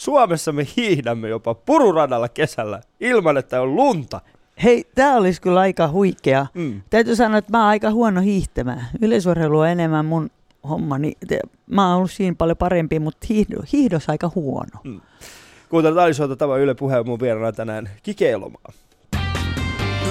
Suomessa 0.00 0.52
me 0.52 0.66
hiihdämme 0.76 1.28
jopa 1.28 1.54
pururadalla 1.54 2.28
kesällä 2.28 2.80
ilman, 3.00 3.36
että 3.36 3.62
on 3.62 3.76
lunta. 3.76 4.20
Hei, 4.62 4.84
tämä 4.94 5.16
olisi 5.16 5.40
kyllä 5.40 5.60
aika 5.60 5.88
huikea. 5.88 6.46
Mm. 6.54 6.82
Täytyy 6.90 7.16
sanoa, 7.16 7.38
että 7.38 7.52
mä 7.52 7.58
oon 7.58 7.68
aika 7.68 7.90
huono 7.90 8.20
hiihtämään. 8.20 8.86
Yleisurheilu 9.00 9.58
on 9.58 9.68
enemmän 9.68 10.04
mun 10.04 10.30
hommani. 10.68 11.12
Te- 11.28 11.40
Mä 11.66 11.88
oon 11.88 11.96
ollut 11.96 12.10
siinä 12.10 12.34
paljon 12.38 12.56
parempi, 12.56 12.98
mutta 12.98 13.26
hiihdo, 13.30 13.56
hiihdos 13.72 14.08
aika 14.08 14.30
huono. 14.34 15.00
Kuuntelut 15.68 15.98
Alisoita 15.98 16.36
tavan 16.36 16.60
Yle 16.60 16.74
Puheen 16.74 17.06
mun 17.06 17.20
vieraana 17.20 17.52
tänään 17.52 17.90
Kike 18.02 18.30
Elomaa. 18.30 18.72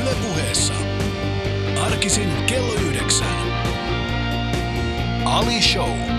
Yle 0.01 0.12
puheessa. 0.27 0.74
Arkisin 1.86 2.29
kello 2.48 2.74
yhdeksän. 2.74 3.27
Ali 5.25 5.62
Show. 5.62 6.18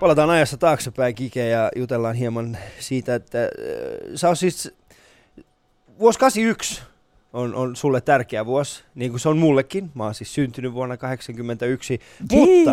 Palataan 0.00 0.30
ajassa 0.30 0.56
taaksepäin 0.56 1.14
Kike 1.14 1.48
ja 1.48 1.70
jutellaan 1.76 2.14
hieman 2.14 2.58
siitä, 2.78 3.14
että 3.14 3.42
äh, 3.42 3.48
sä 4.14 4.28
oot 4.28 4.38
siis, 4.38 4.74
vuosi 5.98 6.18
81 6.18 6.82
on, 7.32 7.54
on 7.54 7.76
sulle 7.76 8.00
tärkeä 8.00 8.46
vuosi, 8.46 8.82
niin 8.94 9.10
kuin 9.10 9.20
se 9.20 9.28
on 9.28 9.38
mullekin. 9.38 9.90
Mä 9.94 10.04
oon 10.04 10.14
siis 10.14 10.34
syntynyt 10.34 10.74
vuonna 10.74 10.96
81, 10.96 12.00
mutta 12.32 12.70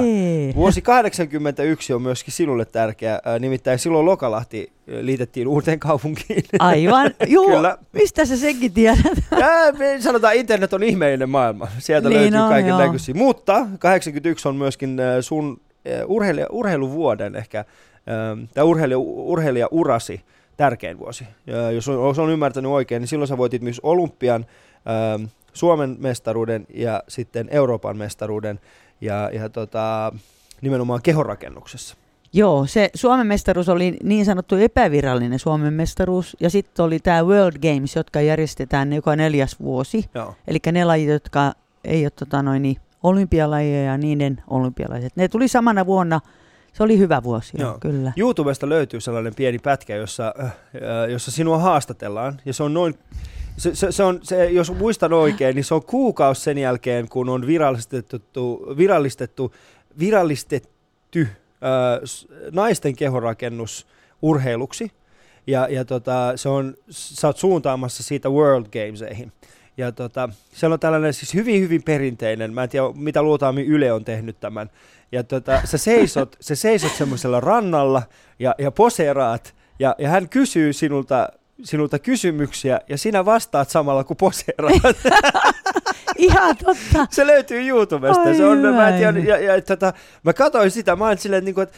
vuosi 0.56 0.82
81 0.82 1.94
on 1.94 2.02
myöskin 2.02 2.34
sinulle 2.34 2.66
tärkeä. 2.66 3.14
Äh, 3.14 3.40
nimittäin 3.40 3.80
silloin 3.80 4.06
Lokalahti 4.06 4.72
äh, 4.90 4.96
liitettiin 5.02 5.48
uuteen 5.48 5.80
kaupunkiin. 5.80 6.44
Aivan. 6.60 7.12
Juu, 7.28 7.48
Kyllä. 7.48 7.78
mistä 7.94 8.26
sä 8.26 8.38
senkin 8.38 8.74
tiedät? 8.74 8.98
Ja 9.40 9.74
me 9.78 10.02
sanotaan, 10.02 10.36
internet 10.36 10.74
on 10.74 10.84
ihmeellinen 10.84 11.30
maailma. 11.30 11.68
Sieltä 11.80 12.10
Niin 12.10 12.22
löytyy 12.22 12.50
kaiken 12.50 12.78
näköisiä. 12.78 13.16
Mutta 13.16 13.68
81 13.80 14.48
on 14.48 14.56
myöskin 14.56 15.00
äh, 15.00 15.06
sun 15.22 15.65
urheilija, 16.08 16.48
urheiluvuoden 16.52 17.36
ehkä, 17.36 17.66
tai 18.54 18.64
urheilija, 18.64 18.98
urheilijaurasi 19.00 20.22
tärkein 20.58 21.00
vuosi. 21.00 21.28
Ja 21.48 21.72
jos 21.72 21.88
on, 21.88 22.20
on 22.20 22.30
ymmärtänyt 22.30 22.72
oikein, 22.72 23.00
niin 23.00 23.08
silloin 23.08 23.28
sä 23.28 23.38
voitit 23.38 23.62
myös 23.62 23.80
Olympian, 23.84 24.46
Suomen 25.54 25.96
mestaruuden 26.00 26.68
ja 26.74 27.04
sitten 27.08 27.48
Euroopan 27.52 27.98
mestaruuden 27.98 28.60
ja, 29.02 29.30
ja 29.34 29.50
tota, 29.50 30.14
nimenomaan 30.62 31.02
kehonrakennuksessa. 31.02 31.96
Joo, 32.34 32.66
se 32.66 32.90
Suomen 32.94 33.28
mestaruus 33.28 33.70
oli 33.70 33.98
niin 34.04 34.26
sanottu 34.26 34.56
epävirallinen 34.56 35.40
Suomen 35.40 35.74
mestaruus. 35.74 36.38
Ja 36.40 36.50
sitten 36.50 36.86
oli 36.86 37.00
tämä 37.00 37.24
World 37.24 37.58
Games, 37.62 37.96
jotka 37.96 38.22
järjestetään 38.22 38.94
joka 38.94 39.16
neljäs 39.16 39.60
vuosi. 39.60 40.06
Eli 40.48 40.60
ne 40.72 40.86
lajit, 40.86 41.10
jotka 41.10 41.54
ei 41.84 42.06
ole 42.06 42.10
tota 42.10 42.44
noin, 42.44 42.62
niin, 42.62 42.78
olympialajeja 43.06 43.84
ja 43.84 43.98
niiden 43.98 44.44
olympialaiset. 44.48 45.16
Ne 45.16 45.28
tuli 45.28 45.48
samana 45.48 45.86
vuonna. 45.86 46.20
Se 46.74 46.84
oli 46.84 46.98
hyvä 46.98 47.24
vuosi, 47.24 47.58
joo. 47.60 47.78
Kyllä. 47.80 48.14
YouTubesta 48.18 48.70
löytyy 48.70 49.02
sellainen 49.02 49.36
pieni 49.36 49.60
pätkä, 49.60 49.96
jossa, 49.96 50.34
äh, 50.40 50.46
äh, 50.46 50.54
jossa 51.10 51.32
sinua 51.32 51.58
haastatellaan, 51.58 52.42
ja 52.46 52.54
se 52.54 52.64
on 52.64 52.74
noin 52.74 52.96
Se, 53.58 53.76
se, 53.76 53.92
se 53.92 54.04
on, 54.04 54.20
se, 54.24 54.52
jos 54.52 54.72
muistan 54.72 55.14
oikein, 55.14 55.56
niin 55.56 55.64
se 55.64 55.74
on 55.74 55.84
kuukausi 55.84 56.42
sen 56.42 56.58
jälkeen, 56.58 57.10
kun 57.10 57.30
on 57.30 57.48
virallistettu, 57.48 58.20
virallistettu, 58.78 59.54
virallistettu 60.00 61.20
äh, 61.20 61.30
naisten 62.52 62.96
kehorakennus 62.96 63.88
urheiluksi. 64.22 64.92
Ja, 65.48 65.68
ja 65.70 65.86
tota, 65.86 66.34
se 66.36 66.50
on, 66.50 66.76
sä 66.90 67.28
oot 67.28 67.38
suuntaamassa 67.38 68.04
siitä 68.04 68.30
World 68.30 68.66
Gameseihin. 68.66 69.32
Ja 69.78 69.92
tota, 69.92 70.30
siellä 70.54 70.74
on 70.74 70.80
tällainen 70.80 71.14
siis 71.14 71.34
hyvin, 71.34 71.62
hyvin 71.62 71.84
perinteinen, 71.84 72.54
mä 72.54 72.64
en 72.64 72.70
tiedä 72.70 72.86
mitä 72.96 73.22
luultavasti 73.22 73.66
Yle 73.66 73.94
on 73.94 74.06
tehnyt 74.06 74.40
tämän. 74.40 74.70
Ja 75.12 75.24
tota, 75.24 75.62
sä 75.66 75.78
seisot, 75.78 76.36
sä 76.42 76.56
seisot 76.56 76.92
semmoisella 76.92 77.40
rannalla 77.40 78.02
ja, 78.40 78.56
ja 78.58 78.72
poseeraat, 78.72 79.56
ja, 79.80 79.96
ja 79.98 80.10
hän 80.10 80.30
kysyy 80.30 80.74
sinulta, 80.74 81.30
sinulta 81.64 82.00
kysymyksiä, 82.00 82.82
ja 82.90 82.98
sinä 82.98 83.26
vastaat 83.26 83.70
samalla 83.70 84.04
kuin 84.04 84.18
poseeraat. 84.18 84.98
Ihan 86.18 86.58
totta. 86.58 87.08
se 87.10 87.28
löytyy 87.28 87.68
YouTubesta. 87.68 88.34
Se 88.34 88.46
on, 88.46 88.58
mä, 88.58 88.90
en 88.90 88.98
tiedä, 88.98 89.20
ja, 89.20 89.38
ja, 89.56 89.62
tota, 89.62 89.94
mä 90.24 90.34
katsoin 90.34 90.72
sitä, 90.72 90.96
mä 90.96 91.08
olin 91.08 91.18
silleen, 91.18 91.38
että, 91.38 91.46
niinku, 91.46 91.62
että 91.62 91.78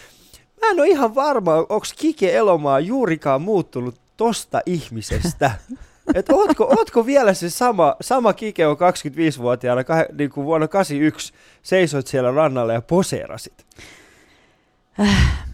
mä 0.61 0.71
en 0.71 0.79
ole 0.79 0.87
ihan 0.87 1.15
varma, 1.15 1.55
onko 1.55 1.85
Kike 1.95 2.37
Elomaa 2.37 2.79
juurikaan 2.79 3.41
muuttunut 3.41 4.01
tosta 4.17 4.61
ihmisestä. 4.65 5.51
että 6.15 6.35
ootko, 6.35 6.63
ootko 6.77 7.05
vielä 7.05 7.33
se 7.33 7.49
sama, 7.49 7.95
sama 8.01 8.33
Kike 8.33 8.67
on 8.67 8.77
25-vuotiaana 8.77 9.83
kah, 9.83 10.05
niin 10.17 10.29
kuin 10.29 10.45
vuonna 10.45 10.67
81 10.67 11.33
seisoit 11.63 12.07
siellä 12.07 12.31
rannalla 12.31 12.73
ja 12.73 12.81
poseerasit. 12.81 13.65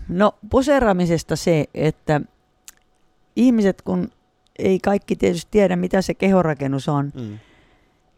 No 0.10 0.36
poseeraamisesta 0.50 1.36
se, 1.36 1.66
että 1.74 2.22
ihmiset, 3.36 3.82
kun 3.82 4.12
ei 4.60 4.80
kaikki 4.80 5.16
tietysti 5.16 5.52
tiedä, 5.52 5.76
mitä 5.76 6.02
se 6.02 6.14
kehorakennus 6.14 6.90
on, 6.90 7.12
Mm. 7.16 7.40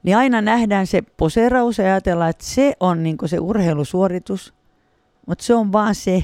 niin 0.04 0.18
aina 0.18 0.42
nähdään 0.42 0.88
se 0.88 1.02
poseeraus 1.18 1.78
ja 1.78 1.86
ajatellaan, 1.86 2.30
että 2.30 2.46
se 2.46 2.74
on 2.80 3.04
niin 3.04 3.18
se 3.26 3.40
urheilusuoritus, 3.40 4.54
mutta 5.28 5.44
se 5.44 5.56
on 5.56 5.72
vaan 5.72 5.96
se 5.96 6.24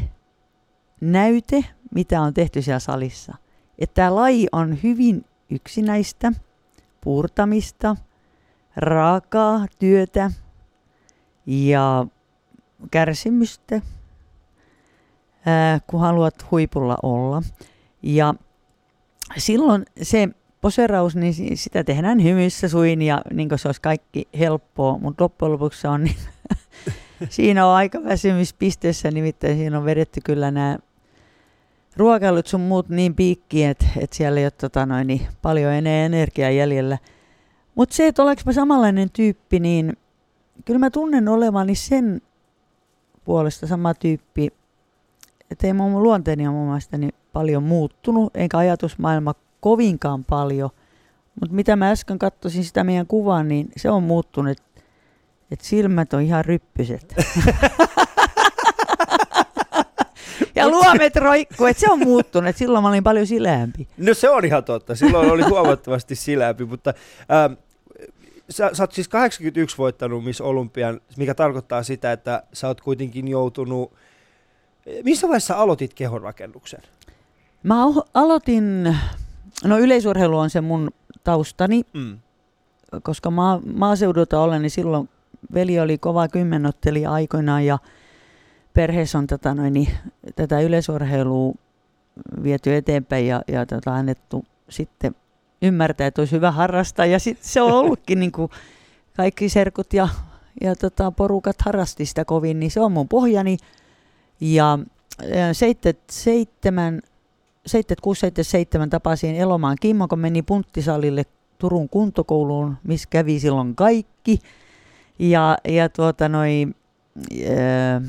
näyte, 1.01 1.65
mitä 1.95 2.21
on 2.21 2.33
tehty 2.33 2.61
siellä 2.61 2.79
salissa. 2.79 3.35
Että 3.79 3.93
tämä 3.93 4.15
laji 4.15 4.47
on 4.51 4.77
hyvin 4.83 5.25
yksinäistä, 5.51 6.31
puurtamista, 7.01 7.95
raakaa 8.75 9.65
työtä. 9.79 10.31
Ja 11.45 12.05
kärsimystä, 12.91 13.81
kun 15.87 15.99
haluat 15.99 16.51
huipulla 16.51 16.97
olla. 17.03 17.41
Ja 18.03 18.33
silloin 19.37 19.85
se 20.01 20.29
poseraus, 20.61 21.15
niin 21.15 21.33
si- 21.33 21.55
sitä 21.55 21.83
tehdään 21.83 22.23
hymyssä 22.23 22.67
suin 22.67 23.01
ja 23.01 23.21
niin 23.33 23.49
se 23.55 23.67
olisi 23.67 23.81
kaikki 23.81 24.27
helppoa, 24.39 24.97
mutta 24.97 25.23
loppujen 25.23 25.51
lopuksi 25.51 25.87
on 25.87 26.03
niin, 26.03 26.15
siinä 27.29 27.67
on 27.67 27.75
aika 27.75 28.03
väsymyspisteessä, 28.03 29.11
nimittäin 29.11 29.57
siinä 29.57 29.77
on 29.77 29.85
vedetty 29.85 30.21
kyllä 30.23 30.51
nämä 30.51 30.77
ruokailut 31.97 32.47
sun 32.47 32.61
muut 32.61 32.89
niin 32.89 33.15
piikkiin, 33.15 33.69
että, 33.69 33.85
että 33.97 34.15
siellä 34.15 34.39
ei 34.39 34.45
ole 34.45 34.51
tota 34.51 34.85
noin, 34.85 35.07
niin 35.07 35.27
paljon 35.41 35.73
enää 35.73 36.05
energiaa 36.05 36.49
jäljellä. 36.49 36.97
Mutta 37.75 37.95
se, 37.95 38.07
että 38.07 38.23
oleks 38.23 38.45
mä 38.45 38.53
samanlainen 38.53 39.09
tyyppi, 39.11 39.59
niin 39.59 39.97
kyllä 40.65 40.79
mä 40.79 40.89
tunnen 40.89 41.27
olevani 41.27 41.75
sen 41.75 42.21
puolesta 43.25 43.67
sama 43.67 43.93
tyyppi, 43.93 44.47
että 45.51 45.67
ei 45.67 45.73
mun 45.73 46.03
luonteeni 46.03 46.47
ole 46.47 46.55
mun 46.55 46.67
mielestä 46.67 46.97
niin 46.97 47.13
paljon 47.33 47.63
muuttunut, 47.63 48.35
eikä 48.35 48.57
ajatusmaailma 48.57 49.33
kovinkaan 49.59 50.23
paljon. 50.23 50.69
Mutta 51.39 51.55
mitä 51.55 51.75
mä 51.75 51.91
äsken 51.91 52.19
katsoisin 52.19 52.63
sitä 52.63 52.83
meidän 52.83 53.07
kuvaa, 53.07 53.43
niin 53.43 53.69
se 53.77 53.89
on 53.89 54.03
muuttunut, 54.03 54.51
että 54.51 54.81
et 55.51 55.61
silmät 55.61 56.13
on 56.13 56.21
ihan 56.21 56.45
ryppyset. 56.45 57.15
ja 60.55 60.69
luomet 60.69 61.15
roikkuu, 61.15 61.65
että 61.65 61.81
se 61.81 61.91
on 61.91 61.99
muuttunut, 61.99 62.49
että 62.49 62.59
silloin 62.59 62.83
mä 62.83 62.89
olin 62.89 63.03
paljon 63.03 63.27
sileämpi. 63.27 63.87
No 63.97 64.13
se 64.13 64.29
on 64.29 64.45
ihan 64.45 64.63
totta, 64.63 64.95
silloin 64.95 65.31
oli 65.31 65.41
huomattavasti 65.43 66.15
silämpi, 66.15 66.65
mutta 66.65 66.93
ähm, 67.31 67.53
sä, 68.49 68.69
sä 68.73 68.83
oot 68.83 68.91
siis 68.91 69.07
81 69.07 69.77
voittanut 69.77 70.23
Miss 70.23 70.41
Olympian, 70.41 71.01
mikä 71.17 71.33
tarkoittaa 71.33 71.83
sitä, 71.83 72.11
että 72.11 72.43
sä 72.53 72.67
oot 72.67 72.81
kuitenkin 72.81 73.27
joutunut... 73.27 73.93
Missä 75.03 75.27
vaiheessa 75.27 75.55
aloitit 75.55 75.93
kehonrakennuksen? 75.93 76.79
Mä 77.63 77.75
aloitin, 78.13 78.95
no 79.63 79.79
yleisurheilu 79.79 80.37
on 80.37 80.49
se 80.49 80.61
mun 80.61 80.91
taustani, 81.23 81.81
Mm. 81.93 82.17
koska 83.03 83.31
maa, 83.31 83.59
maaseudulta 83.75 84.39
olen, 84.39 84.61
niin 84.61 84.69
silloin 84.71 85.09
veli 85.53 85.79
oli 85.79 85.97
kova 85.97 86.27
kymmenottelija 86.27 87.11
aikoinaan 87.11 87.65
ja 87.65 87.79
perheessä 88.73 89.17
on 89.17 89.27
tätä, 89.27 89.53
noin, 89.53 89.73
niin, 89.73 89.87
tätä 90.35 90.59
yleisurheilua 90.59 91.53
viety 92.43 92.75
eteenpäin 92.75 93.27
ja, 93.27 93.41
ja 93.47 93.65
tota, 93.65 93.95
annettu 93.95 94.45
sitten 94.69 95.15
ymmärtää, 95.61 96.07
että 96.07 96.21
olisi 96.21 96.35
hyvä 96.35 96.51
harrastaa. 96.51 97.05
Ja 97.05 97.19
sitten 97.19 97.49
se 97.49 97.61
on 97.61 97.71
ollutkin 97.71 98.19
niin 98.19 98.31
kuin 98.31 98.51
kaikki 99.17 99.49
serkut 99.49 99.93
ja, 99.93 100.09
ja 100.61 100.75
tota, 100.75 101.11
porukat 101.11 101.61
harrasti 101.61 102.05
sitä 102.05 102.25
kovin, 102.25 102.59
niin 102.59 102.71
se 102.71 102.79
on 102.79 102.91
mun 102.91 103.07
pohjani. 103.07 103.57
Ja 104.41 104.79
ää, 105.35 105.53
77, 105.53 107.01
76, 107.65 108.19
77 108.19 108.89
tapasin 108.89 109.35
Elomaan 109.35 109.77
Kimmo, 109.81 110.07
kun 110.07 110.19
meni 110.19 110.41
punttisalille 110.41 111.23
Turun 111.57 111.89
kuntokouluun, 111.89 112.77
missä 112.83 113.07
kävi 113.09 113.39
silloin 113.39 113.75
kaikki. 113.75 114.39
Ja, 115.19 115.57
ja 115.67 115.89
tuota 115.89 116.29
noi, 116.29 116.67
ää, 117.57 118.01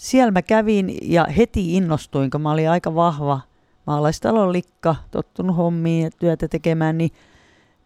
siellä 0.00 0.30
mä 0.30 0.42
kävin 0.42 0.98
ja 1.02 1.26
heti 1.36 1.76
innostuin, 1.76 2.30
kun 2.30 2.40
mä 2.40 2.50
olin 2.50 2.70
aika 2.70 2.94
vahva 2.94 3.40
maalaistalon 3.86 4.52
likka, 4.52 4.96
tottunut 5.10 5.56
hommiin 5.56 6.04
ja 6.04 6.10
työtä 6.10 6.48
tekemään, 6.48 6.98
niin, 6.98 7.10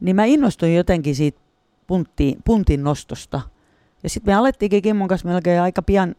niin 0.00 0.16
mä 0.16 0.24
innostuin 0.24 0.76
jotenkin 0.76 1.14
siitä 1.14 1.40
puntti, 1.86 2.36
puntin 2.44 2.84
nostosta. 2.84 3.40
Ja 4.02 4.08
sitten 4.08 4.34
me 4.34 4.38
alettiinkin 4.38 4.82
Kimmon 4.82 5.08
kanssa 5.08 5.28
melkein 5.28 5.60
aika 5.60 5.82
pian, 5.82 6.14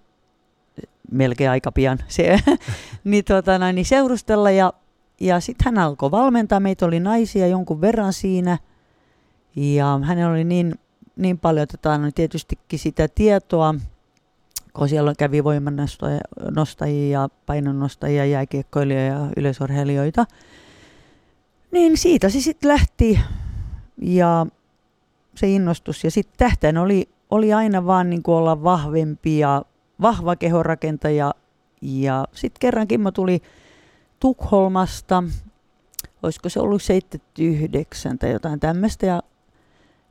melkein 1.11 1.49
aika 1.49 1.71
pian, 1.71 1.99
se, 2.07 2.39
niin, 3.03 3.25
tuota, 3.25 3.59
noin, 3.59 3.75
niin 3.75 3.85
seurustella 3.85 4.51
ja, 4.51 4.73
ja 5.19 5.39
sitten 5.39 5.65
hän 5.65 5.77
alkoi 5.77 6.11
valmentaa. 6.11 6.59
Meitä 6.59 6.85
oli 6.85 6.99
naisia 6.99 7.47
jonkun 7.47 7.81
verran 7.81 8.13
siinä 8.13 8.57
ja 9.55 9.99
hänellä 10.03 10.31
oli 10.31 10.43
niin, 10.43 10.75
niin 11.15 11.39
paljon 11.39 11.67
tota, 11.67 11.97
no, 11.97 12.11
tietystikin 12.15 12.79
sitä 12.79 13.07
tietoa, 13.07 13.75
kun 14.75 14.89
siellä 14.89 15.13
kävi 15.17 15.43
voimannostajia 15.43 17.09
ja 17.11 17.29
painonnostajia, 17.45 18.25
jääkiekkoilijoita 18.25 19.15
ja 19.15 19.29
yleisurheilijoita. 19.37 20.25
Niin 21.71 21.97
siitä 21.97 22.29
se 22.29 22.41
sitten 22.41 22.67
lähti 22.67 23.19
ja 24.01 24.45
se 25.35 25.47
innostus. 25.47 26.03
Ja 26.03 26.11
sitten 26.11 26.37
tähtäin 26.37 26.77
oli, 26.77 27.09
oli 27.29 27.53
aina 27.53 27.85
vaan 27.85 28.09
niin 28.09 28.21
olla 28.27 28.63
vahvempi 28.63 29.39
ja 29.39 29.65
vahva 30.01 30.35
kehorakentaja. 30.35 31.33
Ja 31.81 32.27
sitten 32.33 32.59
kerran 32.59 32.87
Kimmo 32.87 33.11
tuli 33.11 33.41
Tukholmasta, 34.19 35.23
olisiko 36.23 36.49
se 36.49 36.59
ollut 36.59 36.81
79 36.81 38.19
tai 38.19 38.31
jotain 38.31 38.59
tämmöistä, 38.59 39.05
ja, 39.05 39.23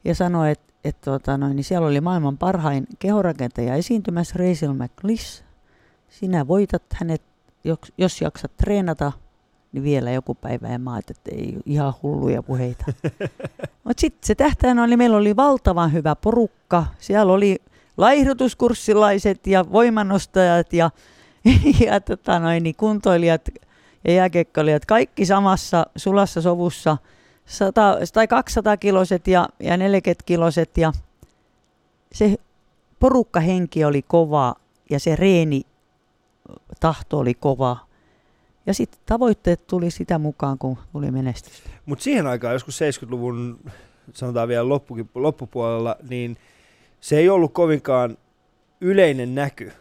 ja 0.04 0.14
sanoi, 0.14 0.50
että 0.50 0.63
et 0.84 1.00
tota 1.00 1.38
noin, 1.38 1.56
niin 1.56 1.64
siellä 1.64 1.88
oli 1.88 2.00
maailman 2.00 2.38
parhain 2.38 2.86
kehorakentaja 2.98 3.74
esiintymässä 3.74 4.34
Rachel 4.38 4.72
McLish. 4.72 5.44
Sinä 6.08 6.48
voitat 6.48 6.82
hänet, 6.94 7.22
jos, 7.64 7.78
jos 7.98 8.20
jaksat 8.20 8.56
treenata, 8.56 9.12
niin 9.72 9.82
vielä 9.82 10.10
joku 10.10 10.34
päivä. 10.34 10.68
Ja 10.68 10.78
mä 10.78 10.98
että 10.98 11.30
ei 11.32 11.56
ihan 11.66 11.94
hulluja 12.02 12.42
puheita. 12.42 12.84
Mutta 13.84 14.00
sitten 14.00 14.26
se 14.26 14.34
tähtäin 14.34 14.78
oli, 14.78 14.96
meillä 14.96 15.16
oli 15.16 15.36
valtavan 15.36 15.92
hyvä 15.92 16.16
porukka. 16.16 16.86
Siellä 16.98 17.32
oli 17.32 17.56
laihdutuskurssilaiset 17.96 19.46
ja 19.46 19.72
voimanostajat 19.72 20.72
ja, 20.72 20.90
ja 21.86 22.00
tota 22.00 22.38
noin, 22.38 22.62
niin 22.62 22.76
kuntoilijat 22.76 23.48
ja 24.04 24.12
jääkiekkoilijat. 24.12 24.84
Kaikki 24.84 25.26
samassa 25.26 25.86
sulassa 25.96 26.42
sovussa. 26.42 26.96
100, 27.46 27.98
tai 28.12 28.28
200 28.28 28.76
kiloset 28.76 29.28
ja, 29.28 29.48
ja 29.60 29.76
40 29.76 30.22
kiloset 30.26 30.78
ja 30.78 30.92
se 32.12 32.36
porukkahenki 33.00 33.84
oli 33.84 34.02
kova 34.02 34.54
ja 34.90 35.00
se 35.00 35.16
reeni 35.16 35.62
tahto 36.80 37.18
oli 37.18 37.34
kova. 37.34 37.76
Ja 38.66 38.74
sitten 38.74 39.00
tavoitteet 39.06 39.66
tuli 39.66 39.90
sitä 39.90 40.18
mukaan, 40.18 40.58
kun 40.58 40.78
tuli 40.92 41.10
menestystä. 41.10 41.70
Mutta 41.86 42.02
siihen 42.02 42.26
aikaan, 42.26 42.52
joskus 42.52 42.80
70-luvun, 42.80 43.60
sanotaan 44.12 44.48
vielä 44.48 44.68
loppukin, 44.68 45.10
loppupuolella, 45.14 45.96
niin 46.08 46.36
se 47.00 47.18
ei 47.18 47.28
ollut 47.28 47.52
kovinkaan 47.52 48.18
yleinen 48.80 49.34
näky, 49.34 49.72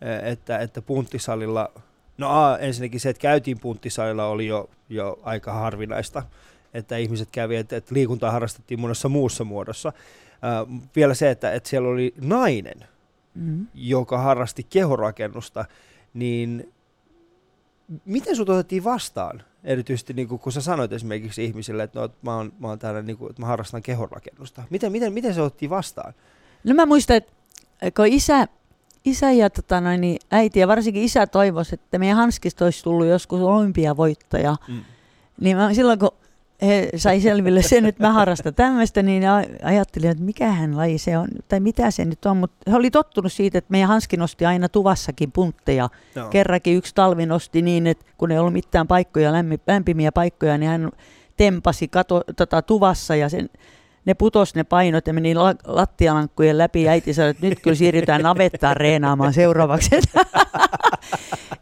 eh, 0.00 0.32
että, 0.32 0.58
että 0.58 0.82
punttisalilla, 0.82 1.70
no 2.18 2.30
a, 2.30 2.58
ensinnäkin 2.58 3.00
se, 3.00 3.08
että 3.08 3.20
käytiin 3.20 3.60
punttisalilla 3.60 4.26
oli 4.26 4.46
jo, 4.46 4.70
jo 4.88 5.18
aika 5.22 5.52
harvinaista, 5.52 6.22
että 6.76 6.96
ihmiset 6.96 7.28
kävi, 7.32 7.56
että, 7.56 7.76
että 7.76 7.94
liikuntaa 7.94 8.30
harrastettiin 8.30 8.80
monessa 8.80 9.08
muussa 9.08 9.44
muodossa. 9.44 9.88
Äh, 9.88 10.80
vielä 10.96 11.14
se, 11.14 11.30
että, 11.30 11.52
että 11.52 11.68
siellä 11.68 11.88
oli 11.88 12.14
nainen, 12.20 12.84
Mm. 13.34 13.66
joka 13.74 14.18
harrasti 14.18 14.66
kehorakennusta, 14.70 15.64
niin 16.14 16.72
miten 18.04 18.36
sut 18.36 18.48
otettiin 18.48 18.84
vastaan? 18.84 19.42
Erityisesti 19.64 20.12
niin 20.12 20.28
kun 20.28 20.52
sä 20.52 20.60
sanoit 20.60 20.92
esimerkiksi 20.92 21.44
ihmisille, 21.44 21.82
että, 21.82 21.98
no, 21.98 22.04
että 22.04 22.18
mä, 22.22 22.36
oon, 22.36 22.52
mä, 22.58 22.68
oon 22.68 22.78
täällä, 22.78 23.02
niin 23.02 23.16
kuin, 23.16 23.30
että 23.30 23.42
mä 23.42 23.46
harrastan 23.46 23.82
kehorakennusta. 23.82 24.62
Miten, 24.70 24.92
miten, 24.92 25.12
miten 25.12 25.34
se 25.34 25.42
otettiin 25.42 25.70
vastaan? 25.70 26.14
No 26.64 26.74
mä 26.74 26.86
muistan, 26.86 27.16
että 27.16 27.32
kun 27.96 28.06
isä, 28.06 28.48
isä 29.04 29.32
ja 29.32 29.50
tota 29.50 29.80
noin, 29.80 30.00
niin 30.00 30.18
äiti 30.30 30.60
ja 30.60 30.68
varsinkin 30.68 31.02
isä 31.02 31.26
toivoisi, 31.26 31.74
että 31.74 31.98
meidän 31.98 32.16
Hanskista 32.16 32.64
olisi 32.64 32.84
tullut 32.84 33.06
joskus 33.06 33.40
olympiavoittaja, 33.40 34.56
Mm. 34.68 34.80
niin 35.40 35.56
mä, 35.56 35.74
silloin 35.74 35.98
kun 35.98 36.10
he 36.62 36.88
sai 36.96 37.20
selville 37.20 37.62
sen, 37.62 37.86
että 37.86 38.02
mä 38.06 38.12
harrastan 38.12 38.54
tämmöistä, 38.54 39.02
niin 39.02 39.22
ajattelin, 39.62 40.10
että 40.10 40.24
mikähän 40.24 40.76
laji 40.76 40.98
se 40.98 41.18
on, 41.18 41.28
tai 41.48 41.60
mitä 41.60 41.90
se 41.90 42.04
nyt 42.04 42.26
on, 42.26 42.36
mutta 42.36 42.70
he 42.70 42.76
oli 42.76 42.90
tottunut 42.90 43.32
siitä, 43.32 43.58
että 43.58 43.70
meidän 43.70 43.88
Hanski 43.88 44.16
nosti 44.16 44.46
aina 44.46 44.68
tuvassakin 44.68 45.32
puntteja. 45.32 45.88
No. 46.14 46.28
Kerrankin 46.28 46.76
yksi 46.76 46.94
talvi 46.94 47.26
nosti 47.26 47.62
niin, 47.62 47.86
että 47.86 48.04
kun 48.18 48.30
ei 48.30 48.38
ollut 48.38 48.52
mitään 48.52 48.88
paikkoja, 48.88 49.32
lämpimiä 49.66 50.12
paikkoja, 50.12 50.58
niin 50.58 50.70
hän 50.70 50.90
tempasi 51.36 51.88
kato, 51.88 52.22
tota, 52.36 52.62
tuvassa 52.62 53.16
ja 53.16 53.28
sen, 53.28 53.48
ne 54.06 54.14
putos 54.14 54.54
ne 54.54 54.64
painot 54.64 55.06
ja 55.06 55.12
meni 55.12 55.34
la, 55.34 55.54
lattialankkujen 55.64 56.58
läpi 56.58 56.82
ja 56.82 56.90
äiti 56.90 57.14
sanoi, 57.14 57.30
että 57.30 57.46
nyt 57.46 57.60
kyllä 57.60 57.76
siirrytään 57.76 58.22
navettaan 58.22 58.76
reenaamaan 58.76 59.32
seuraavaksi. 59.32 59.90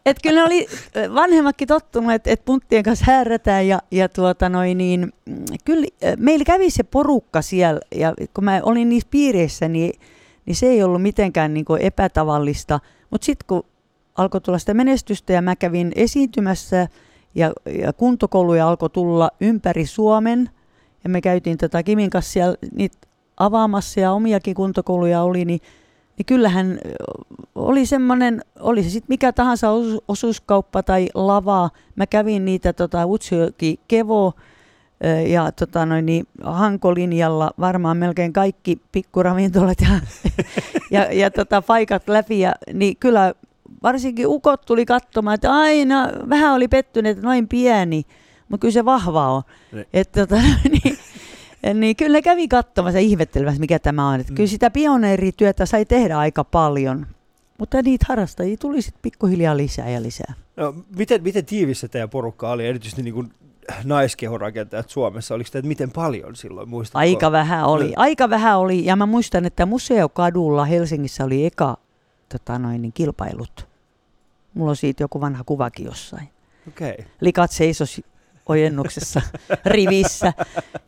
Et 0.07 0.17
kyllä 0.23 0.41
ne 0.41 0.47
oli 0.47 0.67
vanhemmatkin 1.15 1.69
tottunut, 1.69 2.13
että 2.13 2.31
et 2.31 2.45
punttien 2.45 2.83
kanssa 2.83 3.05
häärätään 3.09 3.69
ja, 3.69 3.79
ja 3.91 4.09
tuota 4.09 4.49
noin, 4.49 4.79
niin, 4.79 5.13
mm, 5.27 5.45
kyllä 5.65 5.87
meillä 6.19 6.45
kävi 6.45 6.71
se 6.71 6.83
porukka 6.83 7.43
siellä 7.43 7.81
ja 7.95 8.15
kun 8.35 8.45
mä 8.45 8.61
olin 8.63 8.89
niissä 8.89 9.09
piireissä, 9.11 9.69
niin, 9.69 10.01
niin 10.47 10.57
se 10.57 10.67
ei 10.67 10.83
ollut 10.83 11.03
mitenkään 11.03 11.55
niin 11.55 11.65
epätavallista. 11.81 12.81
Mutta 13.11 13.25
sitten 13.25 13.47
kun 13.47 13.63
alkoi 14.19 14.41
tulla 14.41 14.59
sitä 14.59 14.75
menestystä 14.75 15.33
ja 15.33 15.43
mä 15.43 15.57
kävin 15.57 15.93
esiintymässä 15.97 16.89
ja, 17.35 17.53
ja 17.79 17.93
kuntokouluja 17.93 18.69
alkoi 18.69 18.91
tulla 18.91 19.31
ympäri 19.41 19.87
Suomen 19.87 20.51
ja 21.05 21.11
me 21.11 21.21
käytiin 21.21 21.59
tätä 21.59 21.83
Kimin 21.83 22.11
kanssa 22.11 22.33
siellä 22.33 22.57
niitä 22.75 22.99
avaamassa 23.37 24.01
ja 24.01 24.13
omiakin 24.13 24.55
kuntokouluja 24.55 25.23
oli, 25.23 25.45
niin, 25.45 25.61
niin 26.19 26.27
kyllähän 26.27 26.79
oli 27.55 27.87
semmoinen, 27.87 28.45
oli 28.61 28.83
se 28.83 28.91
sitten 28.91 29.09
mikä 29.09 29.33
tahansa 29.33 29.71
osu- 29.71 30.05
osuuskauppa 30.09 30.83
tai 30.83 31.09
lava. 31.15 31.71
Mä 31.97 32.07
kävin 32.07 32.45
niitä 32.45 32.73
tota, 32.73 33.07
Utsjoki 33.07 33.81
Kevo 33.89 34.33
ja 35.27 35.53
tota, 35.53 35.87
noin, 35.87 36.07
niin, 36.07 36.27
Hankolinjalla 36.43 37.51
varmaan 37.61 37.97
melkein 37.97 38.33
kaikki 38.33 38.81
pikkuravintolat 38.93 39.79
ja, 39.81 39.89
ja, 40.91 41.13
ja 41.13 41.31
tota, 41.31 41.63
paikat 41.63 42.09
läpi. 42.09 42.41
Ja, 42.41 42.55
niin 42.73 42.97
kyllä 42.97 43.35
varsinkin 43.83 44.27
ukot 44.27 44.61
tuli 44.67 44.87
katsomaan, 44.87 45.35
että 45.35 45.53
aina 45.53 46.11
vähän 46.29 46.55
oli 46.55 46.69
pettyneet, 46.69 47.17
että 47.17 47.27
noin 47.27 47.49
pieni, 47.49 48.03
mutta 48.55 48.63
kyllä 48.63 48.73
se 48.73 48.85
vahva 48.85 49.29
on. 49.29 49.43
Niin. 49.73 49.87
Että 49.93 50.27
tota, 50.27 50.43
niin, 50.83 50.99
niin 51.81 51.97
kyllä 51.97 52.13
ne 52.19 52.23
kävi 52.23 52.49
katsomassa 52.49 52.99
ja 52.99 53.05
ihmettelemässä, 53.05 53.61
mikä 53.61 53.79
tämä 53.79 54.09
on. 54.09 54.21
Että 54.21 54.33
Mm. 54.33 54.37
Kyllä 54.37 54.49
sitä 54.49 54.71
pioneerityötä 54.71 55.67
sai 55.67 55.85
tehdä 55.85 56.19
aika 56.19 56.45
paljon, 56.45 57.07
mutta 57.59 57.83
niitä 57.83 58.07
harrastajia 58.09 58.57
tuli 58.57 58.83
sitten 58.83 59.03
pikkuhiljaa 59.03 59.57
lisää 59.57 59.91
ja 59.91 60.03
lisää. 60.03 60.35
No, 60.57 60.75
miten, 60.97 61.23
miten 61.23 61.45
tiivis 61.45 61.81
se 61.81 61.89
teidän 61.89 62.11
porukka 62.11 62.51
oli, 62.51 62.67
erityisesti 62.67 63.03
niin 63.03 63.15
kuin 63.15 63.33
naiskehorakentajat 63.85 64.91
Suomessa? 64.91 65.35
Oliko 65.35 65.51
teitä 65.53 65.69
miten 65.69 65.91
paljon 65.91 66.37
silloin, 66.37 66.69
muistatko? 66.69 66.99
Aika 66.99 67.33
vähän 67.33 67.65
oli, 67.65 67.87
No. 67.87 67.93
aika 67.97 68.31
vähän 68.31 68.59
oli. 68.59 68.85
Ja 68.85 68.97
mä 68.97 69.07
muistan, 69.07 69.45
että 69.45 69.67
Museokadulla 69.67 70.65
Helsingissä 70.65 71.25
oli 71.25 71.47
eka 71.47 71.77
tota 72.29 72.59
noin, 72.59 72.83
niin 72.83 72.93
kilpailut. 72.93 73.69
Mulla 74.55 74.71
on 74.71 74.77
siitä 74.77 75.03
joku 75.03 75.21
vanha 75.21 75.45
kuvakin 75.45 75.87
jossain. 75.87 76.29
Okei. 76.69 76.93
Okay. 76.93 77.05
likat 77.21 77.51
seisos 77.51 78.01
ojennuksessa 78.47 79.21
rivissä. 79.67 80.33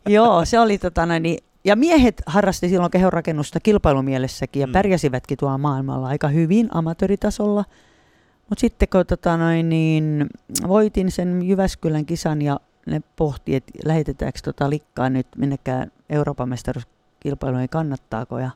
Joo, 0.07 0.45
se 0.45 0.59
oli 0.59 0.77
tota 0.77 1.05
noin, 1.05 1.23
niin, 1.23 1.43
ja 1.65 1.75
miehet 1.75 2.21
harrasti 2.25 2.69
silloin 2.69 2.91
kehonrakennusta 2.91 3.59
kilpailumielessäkin 3.59 4.59
ja 4.59 4.67
Mm. 4.67 4.73
pärjäsivätkin 4.73 5.37
tuolla 5.37 5.57
maailmalla 5.57 6.07
aika 6.07 6.27
hyvin 6.27 6.67
amatööritasolla. 6.71 7.65
Mutta 8.49 8.61
sitten 8.61 8.87
kun 8.89 9.05
tota 9.05 9.37
noin, 9.37 9.69
niin, 9.69 10.27
voitin 10.67 11.11
sen 11.11 11.41
Jyväskylän 11.43 12.05
kisan 12.05 12.41
ja 12.41 12.59
ne 12.85 13.01
pohti, 13.15 13.55
että 13.55 13.71
lähetetäänkö 13.85 14.39
tota 14.43 14.69
likkaa 14.69 15.09
nyt 15.09 15.27
minnekään 15.37 15.91
Euroopan 16.09 16.49
mestaruuskilpailuun, 16.49 17.69
kannattaako. 17.69 18.39
Ja, 18.39 18.49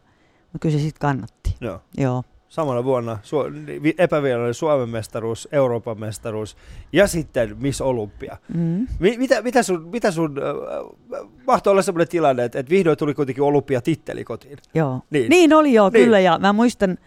no 0.54 0.58
kyllä 0.60 0.78
se 0.78 0.82
sitten 0.82 1.00
kannatti. 1.02 1.56
Joo. 1.62 1.82
Joo. 1.98 2.24
Samana 2.52 2.84
vuonna 2.84 3.18
su- 3.24 3.66
vi- 3.84 3.96
epävirallinen 3.98 4.54
Suomen 4.54 4.90
mestaruus, 4.90 5.48
Euroopan 5.52 6.00
mestaruus 6.00 6.58
ja 6.94 7.08
sitten 7.08 7.56
Miss 7.60 7.82
Olympia. 7.82 8.38
Mm. 8.54 8.88
Mi- 9.00 9.18
mitä, 9.18 9.42
mitä 9.42 9.64
sun, 9.64 9.90
mitä 9.92 10.12
sun 10.12 10.36
äh, 10.38 11.30
mahtoi 11.48 11.72
olla 11.72 11.82
sellainen 11.82 12.08
tilanne, 12.08 12.44
että, 12.44 12.60
että 12.60 12.70
vihdoin 12.70 12.98
tuli 12.98 13.14
kuitenkin 13.14 13.44
olympiatitteli 13.44 14.24
kotiin? 14.24 14.58
Joo. 14.74 15.02
Niin. 15.10 15.30
Niin, 15.30 15.54
oli 15.54 15.74
joo, 15.74 15.90
Niin. 15.90 16.04
kyllä. 16.06 16.20
Ja 16.20 16.40
mä 16.40 16.54
muistan, 16.54 16.98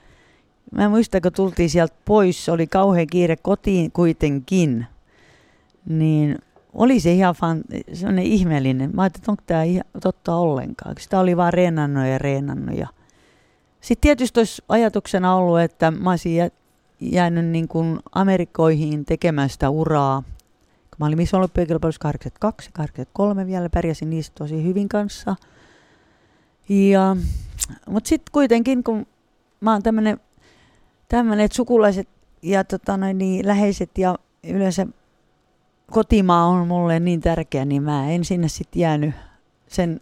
mä 0.73 0.89
muistan, 0.89 1.23
kun 1.23 1.33
tultiin 1.33 1.71
sieltä 1.71 1.95
pois, 2.05 2.49
oli 2.49 2.67
kauhean 2.67 3.07
kiire 3.07 3.37
kotiin 3.37 3.93
kuitenkin. 3.93 4.87
Niin 5.89 6.39
oli 6.73 7.01
se 7.01 7.13
ihan 7.13 7.35
fan, 7.35 7.61
sellainen 7.93 8.25
ihmeellinen. 8.25 8.91
Mä 8.95 9.03
ajattelin, 9.03 9.23
että 9.23 9.33
onko 9.33 9.43
tämä 9.47 9.63
totta 10.03 10.37
ollenkaan. 10.37 10.95
Sitä 10.99 11.21
oli 11.21 11.37
vaan 11.37 11.53
reenannut 11.53 12.07
ja 12.07 12.19
reenannut. 12.19 12.79
Ja... 12.79 12.89
Sitten 13.85 14.01
tietysti 14.01 14.41
olisi 14.41 14.63
ajatuksena 14.69 15.35
ollut, 15.35 15.61
että 15.61 15.91
mä 15.91 16.11
olisin 16.11 16.37
jä, 16.37 16.51
jäänyt 17.01 17.45
niin 17.45 17.69
kuin 17.69 17.99
Amerikoihin 18.13 19.05
tekemään 19.05 19.49
sitä 19.49 19.71
uraa. 19.71 20.23
Kun 20.67 20.97
mä 20.99 21.07
olin 21.07 21.19
Miss 21.19 21.35
Olympiakilpailussa 21.35 21.99
82 21.99 22.71
83 22.73 23.47
vielä, 23.47 23.69
pärjäsin 23.71 24.11
niistä 24.11 24.35
tosi 24.39 24.65
hyvin 24.65 24.89
kanssa. 24.89 25.37
Ja, 26.69 27.17
mutta 27.89 28.09
sitten 28.09 28.33
kuitenkin, 28.33 28.85
kun 28.85 29.07
mä 29.61 29.73
oon 29.73 29.83
tämmöinen, 29.83 30.21
tämmönen, 31.09 31.45
että 31.45 31.57
sukulaiset 31.57 32.09
ja 32.43 32.65
tota 32.65 32.97
noin, 32.97 33.19
niin, 33.19 33.47
läheiset 33.47 33.99
ja 33.99 34.19
yleensä 34.45 34.87
kotimaa 35.91 36.47
on 36.47 36.69
mulle 36.69 37.01
niin 37.01 37.21
tärkeä, 37.21 37.65
niin 37.65 37.83
mä 37.83 38.11
en 38.11 38.25
sinne 38.25 38.49
sitten 38.49 38.81
jäänyt 38.81 39.15
sen 39.69 40.01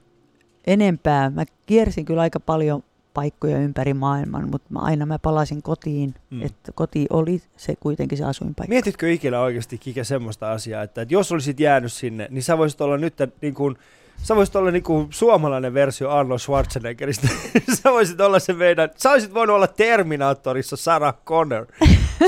enempää. 0.66 1.30
Mä 1.30 1.44
kiersin 1.66 2.04
kyllä 2.04 2.22
aika 2.22 2.40
paljon 2.40 2.82
paikkoja 3.14 3.58
ympäri 3.58 3.94
maailman, 3.94 4.48
mutta 4.50 4.68
mä, 4.72 4.78
aina 4.78 5.06
mä 5.06 5.18
palasin 5.18 5.62
kotiin, 5.62 6.14
Mm. 6.30 6.42
että 6.42 6.72
koti 6.74 7.06
oli 7.10 7.42
se 7.56 7.74
kuitenkin 7.80 8.18
se 8.18 8.24
asuinpaikka. 8.24 8.68
Mietitkö 8.72 9.12
ikinä 9.12 9.40
oikeasti 9.40 9.78
Kike 9.78 10.04
semmoista 10.04 10.52
asiaa, 10.52 10.82
että, 10.82 11.02
että 11.02 11.14
jos 11.14 11.32
olisit 11.32 11.60
jäänyt 11.60 11.92
sinne, 11.92 12.28
niin 12.30 12.42
sä 12.42 12.58
voisit 12.58 12.80
olla 12.80 12.98
nyt 12.98 13.14
niin 13.42 13.54
kuin, 13.54 13.76
sä 14.22 14.36
voisit 14.36 14.56
olla 14.56 14.70
niin 14.70 14.82
kuin 14.82 15.08
suomalainen 15.10 15.74
versio 15.74 16.10
Arnold 16.10 16.38
Schwarzeneggeristä. 16.38 17.28
sä 17.82 17.92
voisit 17.92 18.20
olla 18.20 18.38
se 18.38 18.52
meidän, 18.52 18.90
sä 18.96 19.10
olisit 19.10 19.34
voinut 19.34 19.56
olla 19.56 19.66
Terminaattorissa 19.66 20.76
Sarah 20.76 21.14
Connor. 21.26 21.66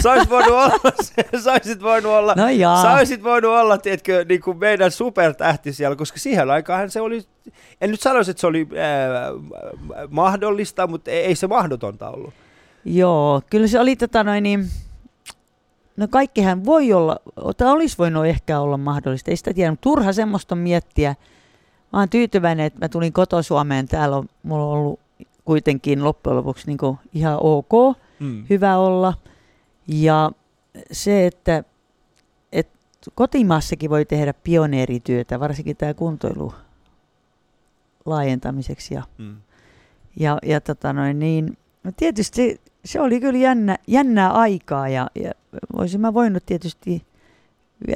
Sä 0.03 0.13
olisit 0.13 0.31
voinut 0.31 0.53
olla, 0.53 0.93
sä 1.45 1.53
olisit 1.53 1.83
voinut 1.83 2.13
olla, 2.13 2.35
No 2.37 2.49
jaa. 2.49 2.83
sä 2.83 2.93
olisit 2.93 3.23
voinut 3.23 3.51
olla, 3.51 3.79
tiedätkö, 3.79 4.25
niin 4.29 4.41
kuin 4.41 4.59
meidän 4.59 4.91
supertähti 4.91 5.73
siellä, 5.73 5.97
koska 5.97 6.19
siihen 6.19 6.51
aikaan 6.51 6.91
se 6.91 7.01
oli, 7.01 7.23
en 7.81 7.91
nyt 7.91 8.01
sanoisi, 8.01 8.31
että 8.31 8.41
se 8.41 8.47
oli 8.47 8.69
ää, 8.79 9.31
mahdollista, 10.11 10.87
mutta 10.87 11.11
ei, 11.11 11.21
ei 11.25 11.35
se 11.35 11.47
mahdotonta 11.47 12.11
ollut. 12.11 12.35
Joo, 12.85 13.43
kyllä 13.51 13.67
se 13.67 13.81
oli 13.81 13.97
tota 13.97 14.25
noin 14.25 14.43
niin, 14.43 14.67
no 15.97 16.09
kaikkihan 16.11 16.65
voi 16.65 16.93
olla, 16.93 17.17
tai 17.57 17.69
olisi 17.73 17.99
voinut 17.99 18.27
ehkä 18.27 18.61
olla 18.61 18.77
mahdollista, 18.77 19.31
ei 19.31 19.37
sitä 19.37 19.55
tiedä, 19.55 19.71
mutta 19.71 19.83
turha 19.83 20.13
semmoista 20.13 20.55
miettiä. 20.55 21.15
Mä 21.95 22.01
oon 22.01 22.09
tyytyväinen, 22.09 22.67
että 22.67 22.79
mä 22.81 22.89
tulin 22.89 23.13
koto-Suomeen, 23.13 23.89
täällä 23.89 24.17
on 24.17 24.29
mulla 24.43 24.65
on 24.65 24.71
ollut 24.79 25.01
kuitenkin 25.45 26.05
loppujen 26.05 26.37
lopuksi 26.37 26.67
niin 26.67 26.79
kuin 26.79 26.99
ihan 27.15 27.39
ok, 27.41 27.97
Mm. 28.21 28.45
hyvä 28.51 28.77
olla. 28.79 29.15
Ja 29.89 30.31
se, 30.93 31.27
että, 31.27 31.65
että 32.53 32.79
kotimaassakin 33.15 33.91
voi 33.91 34.05
tehdä 34.05 34.35
pioneerityötä, 34.45 35.41
varsinkin 35.41 35.77
tämä 35.77 35.95
kuntoilu 35.95 36.55
laajentamiseksi 38.07 38.95
ja 38.95 39.03
Mm. 39.19 39.37
ja, 40.21 40.39
ja 40.43 40.61
tota 40.61 40.93
noin, 40.93 41.19
niin, 41.19 41.57
no 41.85 41.93
tietysti 41.97 42.61
se, 42.85 43.01
oli 43.01 43.21
kyllä 43.21 43.39
jännä, 43.39 43.79
jännää 43.87 44.33
aikaa 44.33 44.89
ja, 44.89 45.11
ja 45.15 45.33
voisin 45.77 46.01
mä 46.01 46.15
voinut 46.15 46.47
tietysti 46.47 47.03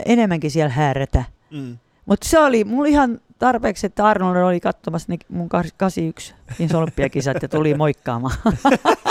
enemmänkin 0.06 0.50
siellä 0.50 0.72
häärätä. 0.72 1.24
Mm. 1.50 1.78
Mutta 2.06 2.28
se 2.28 2.38
oli 2.38 2.64
mulla 2.64 2.88
ihan 2.88 3.20
tarpeeksi, 3.38 3.86
että 3.86 4.06
Arnold 4.06 4.36
oli 4.36 4.60
katsomassa 4.60 5.06
ne 5.12 5.18
mun 5.28 5.48
81 5.48 6.34
olympiakisat 6.74 7.42
ja 7.42 7.48
tuli 7.48 7.74
moikkaamaan. 7.74 8.36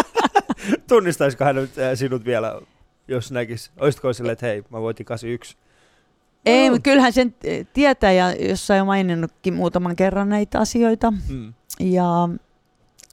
Tunnistaisiko 0.89 1.43
hän 1.43 1.55
nyt, 1.55 1.77
äh, 1.77 1.91
sinut 1.95 2.25
vielä, 2.25 2.61
jos 3.07 3.31
näkisi? 3.31 3.71
Olisitko 3.79 4.13
silleen, 4.13 4.33
että 4.33 4.45
hei, 4.45 4.63
mä 4.69 4.81
voitin 4.81 5.05
81? 5.05 5.57
Ei, 6.45 6.69
Mm. 6.69 6.73
mutta 6.73 6.83
kyllähän 6.89 7.13
sen 7.13 7.35
eh, 7.43 7.67
tietää 7.73 8.11
ja 8.11 8.31
jossain 8.49 8.81
on 8.81 8.87
maininnutkin 8.87 9.53
muutaman 9.53 9.95
kerran 9.95 10.29
näitä 10.29 10.59
asioita. 10.59 11.11
Mm. 11.29 11.53
Ja, 11.79 12.29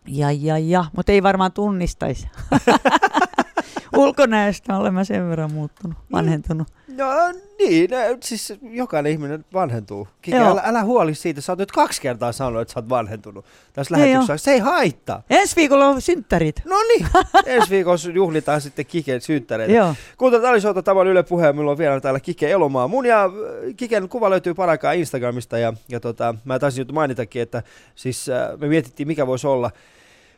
ja, 0.06 0.30
ja, 0.32 0.58
ja. 0.58 0.84
mutta 0.96 1.12
ei 1.12 1.22
varmaan 1.22 1.52
tunnistaisi. 1.52 2.28
Ulkonäöstä 3.96 4.76
olen 4.76 4.94
mä 4.94 5.04
sen 5.04 5.28
verran 5.28 5.52
muuttunut, 5.52 5.98
vanhentunut. 6.12 6.68
No 6.96 7.32
niin, 7.58 7.90
no, 7.90 7.96
siis 8.22 8.52
jokainen 8.62 9.12
ihminen 9.12 9.44
vanhentuu. 9.52 10.08
Joo. 10.26 10.50
älä, 10.50 10.62
älä 10.64 10.84
huoli 10.84 11.14
siitä, 11.14 11.40
sä 11.40 11.52
oot 11.52 11.58
nyt 11.58 11.72
kaksi 11.72 12.02
kertaa 12.02 12.32
sanonut, 12.32 12.62
että 12.62 12.74
sä 12.74 12.80
oot 12.80 12.88
vanhentunut 12.88 13.44
tässä 13.72 13.96
Ei 13.96 14.00
lähetyksessä. 14.00 14.44
Se 14.44 14.52
ei 14.52 14.58
haittaa. 14.58 15.22
Ensi 15.30 15.56
viikolla 15.56 15.86
on 15.86 16.00
synttärit. 16.00 16.62
No 16.64 16.76
niin, 16.82 17.06
ensi 17.46 17.70
viikolla 17.70 18.12
juhlitaan 18.14 18.60
sitten 18.60 18.86
Kiken 18.86 19.20
synttäreitä. 19.20 19.72
Kuuntelut 20.18 20.46
Alisoita, 20.46 20.82
tämä 20.82 21.00
on 21.00 21.06
Yle 21.06 21.22
Puhe, 21.22 21.52
minulla 21.52 21.70
on 21.70 21.78
vielä 21.78 22.00
täällä 22.00 22.20
Kike 22.20 22.50
Elomaa. 22.50 22.88
Mun 22.88 23.06
ja 23.06 23.24
äh, 23.24 23.30
Kiken 23.76 24.08
kuva 24.08 24.30
löytyy 24.30 24.54
paraikaa 24.54 24.92
Instagramista 24.92 25.58
ja, 25.58 25.72
ja 25.88 26.00
tota, 26.00 26.34
mä 26.44 26.58
taisin 26.58 26.80
nyt 26.80 26.92
mainitakin, 26.92 27.42
että 27.42 27.62
siis 27.94 28.28
äh, 28.28 28.58
me 28.58 28.68
mietittiin 28.68 29.06
mikä 29.06 29.26
voisi 29.26 29.46
olla, 29.46 29.70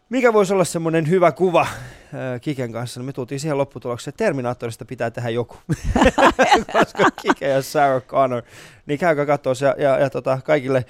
mikä 0.08 0.32
voisi 0.32 0.52
olla 0.52 0.64
semmoinen 0.64 1.08
hyvä 1.08 1.32
kuva 1.32 1.60
äh, 1.60 2.40
Kiken 2.40 2.72
kanssa. 2.72 3.02
Me 3.02 3.12
tultiin 3.12 3.40
siihen 3.40 3.58
lopputulokseen, 3.58 4.12
että 4.12 4.24
Terminaattorista 4.24 4.84
pitää 4.84 5.10
tehdä 5.10 5.28
joku. 5.28 5.56
Koska 6.72 7.10
Kike 7.10 7.48
ja 7.48 7.62
Sarah 7.62 8.02
Connor, 8.02 8.42
niin 8.86 8.98
käykää 8.98 9.26
katsoa 9.26 9.54
ja, 9.60 9.74
ja, 9.78 9.98
ja 9.98 10.10
tota, 10.10 10.38
kaikille, 10.44 10.84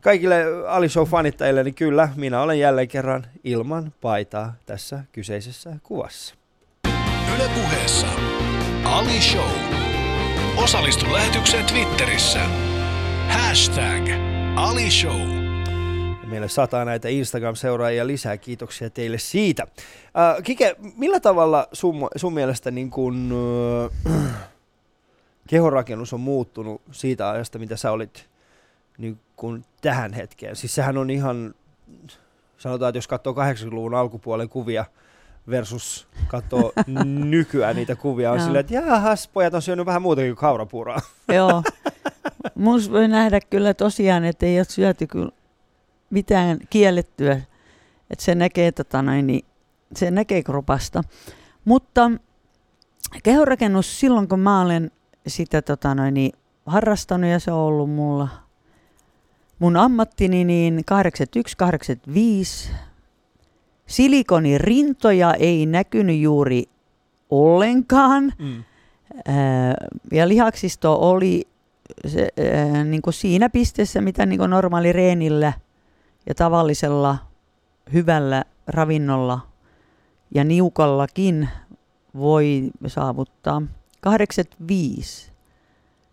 kaikille 0.00 0.44
Ali 0.68 0.88
Show-fanittajille, 0.88 1.64
niin 1.64 1.74
kyllä, 1.74 2.08
minä 2.16 2.42
olen 2.42 2.58
jälleen 2.58 2.88
kerran 2.88 3.26
ilman 3.44 3.92
paitaa 4.00 4.54
tässä 4.66 5.04
kyseisessä 5.12 5.76
kuvassa. 5.82 6.34
Yle 7.34 7.48
Puheessa. 7.54 8.06
Ali 8.84 9.20
Show. 9.20 9.50
Osallistu 10.56 11.12
lähetykseen 11.12 11.64
Twitterissä. 11.64 12.40
Hashtag 13.28 14.08
Ali 14.56 14.90
Show. 14.90 15.37
Meille 16.30 16.48
sataa 16.48 16.84
näitä 16.84 17.08
Instagram-seuraajia 17.08 18.06
lisää. 18.06 18.36
Kiitoksia 18.36 18.90
teille 18.90 19.18
siitä. 19.18 19.62
Äh, 19.62 20.42
Kike, 20.42 20.76
millä 20.96 21.20
tavalla 21.20 21.68
sun, 21.72 22.08
sun 22.16 22.34
mielestä 22.34 22.70
niin 22.70 22.90
kun, 22.90 23.32
äh, 24.06 24.14
kehorakennus 25.50 26.12
on 26.12 26.20
muuttunut 26.20 26.82
siitä 26.90 27.30
ajasta, 27.30 27.58
mitä 27.58 27.76
sä 27.76 27.90
olit 27.90 28.28
niin 28.98 29.18
kun 29.36 29.64
tähän 29.80 30.12
hetkeen? 30.12 30.56
Siis 30.56 30.74
sehän 30.74 30.98
on 30.98 31.10
ihan, 31.10 31.54
sanotaan, 32.58 32.88
että 32.88 32.96
jos 32.96 33.08
katsoo 33.08 33.32
80-luvun 33.32 33.94
alkupuolen 33.94 34.48
kuvia 34.48 34.84
versus 35.50 36.08
katsoo 36.26 36.72
nykyään 37.30 37.76
niitä 37.76 37.96
kuvia, 37.96 38.32
on 38.32 38.40
silleen, 38.40 38.60
että 38.60 38.74
jahas, 38.74 39.28
pojat 39.28 39.54
on 39.54 39.62
syönyt 39.62 39.86
vähän 39.86 40.02
muutakin 40.02 40.30
kuin 40.30 40.40
kaurapuuraa. 40.40 41.00
Joo. 41.28 41.62
Mus 42.54 42.92
voi 42.92 43.08
nähdä 43.08 43.40
kyllä 43.40 43.74
tosiaan, 43.74 44.24
että 44.24 44.46
ei 44.46 44.58
ole 44.58 44.64
syöty 44.64 45.06
kyllä 45.06 45.37
mitään 46.10 46.58
kiellettyä. 46.70 47.40
Että 48.10 48.24
se 48.24 48.34
näkee, 48.34 48.72
tota 48.72 49.02
noin, 49.02 49.26
niin, 49.26 49.44
se 49.96 50.10
näkee 50.10 50.42
kropasta. 50.42 51.02
Mutta 51.64 52.10
kehorakennus 53.22 54.00
silloin, 54.00 54.28
kun 54.28 54.40
mä 54.40 54.60
olen 54.60 54.90
sitä 55.26 55.62
tota 55.62 55.94
noin, 55.94 56.14
niin, 56.14 56.32
harrastanut 56.66 57.30
ja 57.30 57.38
se 57.38 57.52
on 57.52 57.58
ollut 57.58 57.90
mulla 57.90 58.28
mun 59.58 59.76
ammattini, 59.76 60.44
niin 60.44 60.84
81-85. 62.70 62.72
Silikonirintoja 63.86 65.34
ei 65.34 65.66
näkynyt 65.66 66.18
juuri 66.18 66.64
ollenkaan. 67.30 68.32
Mm. 68.38 68.64
Ää, 69.26 69.74
ja 70.12 70.28
lihaksisto 70.28 71.10
oli 71.10 71.48
se, 72.06 72.28
ää, 72.54 72.84
niin 72.84 73.02
kuin 73.02 73.14
siinä 73.14 73.48
pisteessä, 73.48 74.00
mitä 74.00 74.26
niin 74.26 74.38
kuin 74.38 74.50
normaali 74.50 74.92
reenillä 74.92 75.52
ja 76.28 76.34
tavallisella 76.34 77.18
hyvällä 77.92 78.44
ravinnolla 78.66 79.40
ja 80.34 80.44
niukallakin 80.44 81.48
voi 82.14 82.70
saavuttaa. 82.86 83.62
85 84.00 85.32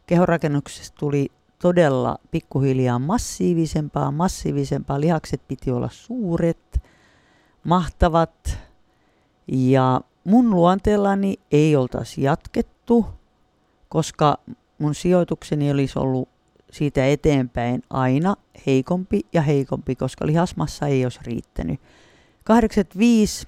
kehorakennuksesta 0.08 0.96
tuli 1.00 1.32
todella 1.62 2.18
pikkuhiljaa 2.32 3.00
massiivisempaa, 3.00 4.12
massiivisempaa. 4.12 5.02
Lihakset 5.02 5.42
piti 5.48 5.72
olla 5.72 5.90
suuret, 5.92 6.82
mahtavat 7.64 8.58
ja 9.48 10.02
mun 10.24 10.50
luonteellani 10.50 11.40
ei 11.52 11.76
oltaisi 11.76 12.22
jatkettu, 12.22 13.06
koska 13.90 14.38
mun 14.78 14.96
sijoitukseni 14.96 15.72
olisi 15.72 16.00
ollut 16.00 16.30
siitä 16.76 17.08
eteenpäin 17.08 17.84
aina 17.90 18.36
heikompi 18.68 19.22
ja 19.34 19.42
heikompi, 19.42 19.96
koska 19.96 20.26
lihasmassa 20.26 20.88
ei 20.88 21.06
olisi 21.06 21.20
riittänyt. 21.26 21.80
85 22.44 23.48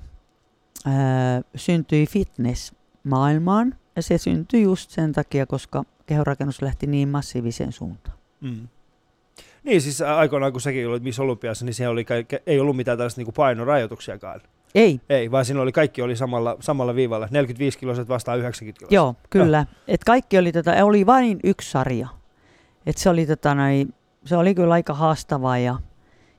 ää, 0.85 1.41
syntyi 1.55 2.05
fitness 2.07 2.73
maailmaan 3.03 3.75
ja 3.95 4.01
se 4.01 4.17
syntyi 4.17 4.61
just 4.61 4.89
sen 4.89 5.11
takia, 5.11 5.45
koska 5.45 5.83
kehorakennus 6.05 6.61
lähti 6.61 6.87
niin 6.87 7.09
massiiviseen 7.09 7.71
suuntaan. 7.71 8.17
Mm. 8.41 8.67
Niin, 9.63 9.81
siis 9.81 10.01
aikoinaan 10.01 10.51
kun 10.51 10.61
säkin 10.61 10.87
olit 10.87 11.03
Miss 11.03 11.19
Olympiassa, 11.19 11.65
niin 11.65 11.73
siellä 11.73 11.91
oli 11.91 12.05
ei 12.47 12.59
ollut 12.59 12.75
mitään 12.75 12.97
tällaista 12.97 13.21
niin 13.21 13.33
painorajoituksiakaan. 13.33 14.41
Ei, 14.75 15.01
Ei, 15.09 15.31
vaan 15.31 15.45
siinä 15.45 15.61
oli 15.61 15.71
kaikki 15.71 16.01
oli 16.01 16.15
samalla, 16.15 16.57
samalla 16.59 16.95
viivalla. 16.95 17.27
45 17.31 17.77
kiloiset 17.79 18.09
vastaan 18.09 18.39
90 18.39 18.79
kiloiset. 18.79 18.95
Joo, 18.95 19.15
kyllä. 19.29 19.65
Et 19.87 20.03
kaikki 20.03 20.37
oli, 20.37 20.51
tota, 20.51 20.85
oli 20.85 21.05
vain 21.05 21.39
yksi 21.43 21.71
sarja. 21.71 22.07
Et 22.87 22.97
se, 22.97 23.09
oli, 23.09 23.25
tota, 23.25 23.55
noi, 23.55 23.87
se 24.25 24.37
oli 24.37 24.55
kyllä 24.55 24.73
aika 24.73 24.93
haastavaa. 24.93 25.57
Ja, 25.57 25.79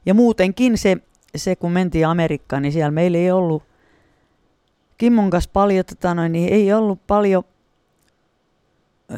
ja 0.06 0.14
muutenkin 0.14 0.78
se, 0.78 0.96
se, 1.36 1.56
kun 1.56 1.72
mentiin 1.72 2.06
Amerikkaan, 2.06 2.62
niin 2.62 2.72
siellä 2.72 2.90
meillä 2.90 3.18
ei 3.18 3.30
ollut 3.30 3.62
Kimmon 4.98 5.30
kanssa 5.30 5.50
paljon, 5.52 5.84
tota, 5.84 6.14
noi, 6.14 6.28
niin 6.28 6.52
ei 6.52 6.72
ollut 6.72 7.06
paljon 7.06 7.44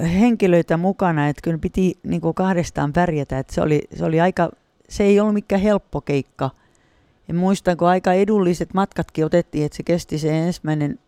henkilöitä 0.03 0.77
mukana, 0.77 1.29
että 1.29 1.43
kyllä 1.43 1.59
piti 1.59 1.99
niin 2.03 2.21
kuin 2.21 2.35
kahdestaan 2.35 2.93
pärjätä. 2.93 3.39
Et 3.39 3.51
se, 3.51 3.63
oli, 3.63 3.81
se 3.97 4.05
oli 4.05 4.21
aika, 4.21 4.51
se 4.89 5.05
ei 5.05 5.21
ollut 5.21 5.35
mikään 5.35 5.63
helppo 5.63 6.01
keikka. 6.01 6.51
Ja 7.29 7.35
muistan, 7.35 7.77
kun 7.77 7.89
aika 7.89 8.13
edulliset 8.13 8.75
matkatkin 8.75 9.25
otettiin, 9.25 9.67
että 9.67 9.77
se 9.77 9.83
kesti 9.83 10.19
se 10.19 10.39
ensimmäinen 10.39 10.99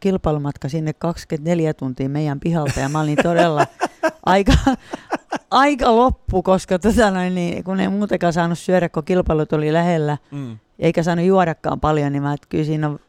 kilpailumatka 0.00 0.68
sinne 0.68 0.92
24 0.92 1.74
tuntia 1.74 2.08
meidän 2.08 2.40
pihalta 2.40 2.80
ja 2.80 2.88
mä 2.88 3.00
olin 3.00 3.18
todella 3.22 3.66
aika, 4.26 4.52
aika 5.50 5.96
loppu, 5.96 6.42
koska 6.42 6.78
tota 6.78 7.10
noin, 7.10 7.34
niin, 7.34 7.64
kun 7.64 7.80
ei 7.80 7.88
muutenkaan 7.88 8.32
saanut 8.32 8.58
syödä, 8.58 8.88
kun 8.88 9.04
kilpailut 9.04 9.52
oli 9.52 9.72
lähellä, 9.72 10.18
Mm. 10.30 10.58
eikä 10.78 11.02
saanut 11.02 11.24
juodakaan 11.24 11.80
paljon, 11.80 12.12
niin 12.12 12.22
mä 12.22 12.34
että 12.34 12.46
kyllä 12.50 12.64
siinä 12.64 12.88
on 12.88 13.00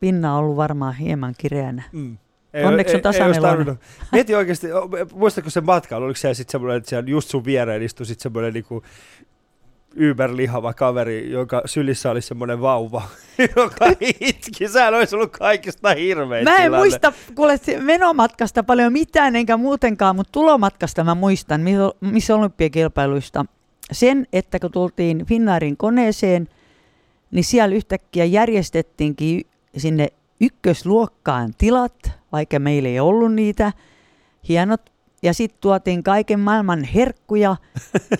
pinna 0.00 0.36
ollut 0.38 0.56
varmaan 0.56 0.94
hieman 0.94 1.34
kireänä. 1.38 1.82
Mm. 1.92 2.18
Onneksi 2.64 2.96
on 2.96 3.02
tasainen. 3.02 3.78
Mieti 4.12 4.34
oikeasti, 4.34 4.66
muistatko 5.14 5.50
se 5.50 5.60
matkailu, 5.60 6.04
oliko 6.04 6.16
siellä 6.16 6.34
sitten 6.34 6.52
semmoinen, 6.52 6.76
että 6.76 6.88
siellä 6.88 7.10
just 7.10 7.28
sun 7.30 7.44
viereen 7.44 7.82
istui 7.82 8.06
sitten 8.06 8.22
semmoinen 8.22 8.52
niinku 8.52 8.82
yberlihava 9.96 10.72
kaveri, 10.74 11.30
jonka 11.30 11.62
sylissä 11.66 12.10
oli 12.10 12.20
semmoinen 12.22 12.60
vauva, 12.60 13.02
joka 13.56 13.86
itki. 14.20 14.68
Sehän 14.68 14.94
olisi 14.94 15.16
ollut 15.16 15.32
kaikista 15.38 15.94
hirvein 15.94 16.44
Mä 16.44 16.56
en 16.56 16.62
tilanne. 16.62 16.78
muista 16.78 17.12
kuule 17.34 17.58
menomatkasta 17.80 18.62
paljon 18.62 18.92
mitään 18.92 19.36
enkä 19.36 19.56
muutenkaan, 19.56 20.16
mutta 20.16 20.32
tulomatkasta 20.32 21.04
mä 21.04 21.14
muistan, 21.14 21.60
missä- 21.60 21.92
missä 22.00 22.34
olympiakilpailuista. 22.34 23.44
Sen, 23.92 24.26
että 24.32 24.58
kun 24.58 24.72
tultiin 24.72 25.26
Finnairin 25.26 25.76
koneeseen, 25.76 26.48
niin 27.30 27.44
siellä 27.44 27.76
yhtäkkiä 27.76 28.24
järjestettiinkin 28.24 29.46
sinne 29.76 30.08
ykkösluokkaan 30.40 31.54
tilat, 31.58 32.10
vaikka 32.32 32.58
meillä 32.58 32.88
ei 32.88 33.00
ollut 33.00 33.34
niitä. 33.34 33.72
Hienot. 34.48 34.95
Ja 35.26 35.34
sitten 35.34 35.60
tuotiin 35.60 36.02
kaiken 36.02 36.40
maailman 36.40 36.84
herkkuja. 36.84 37.56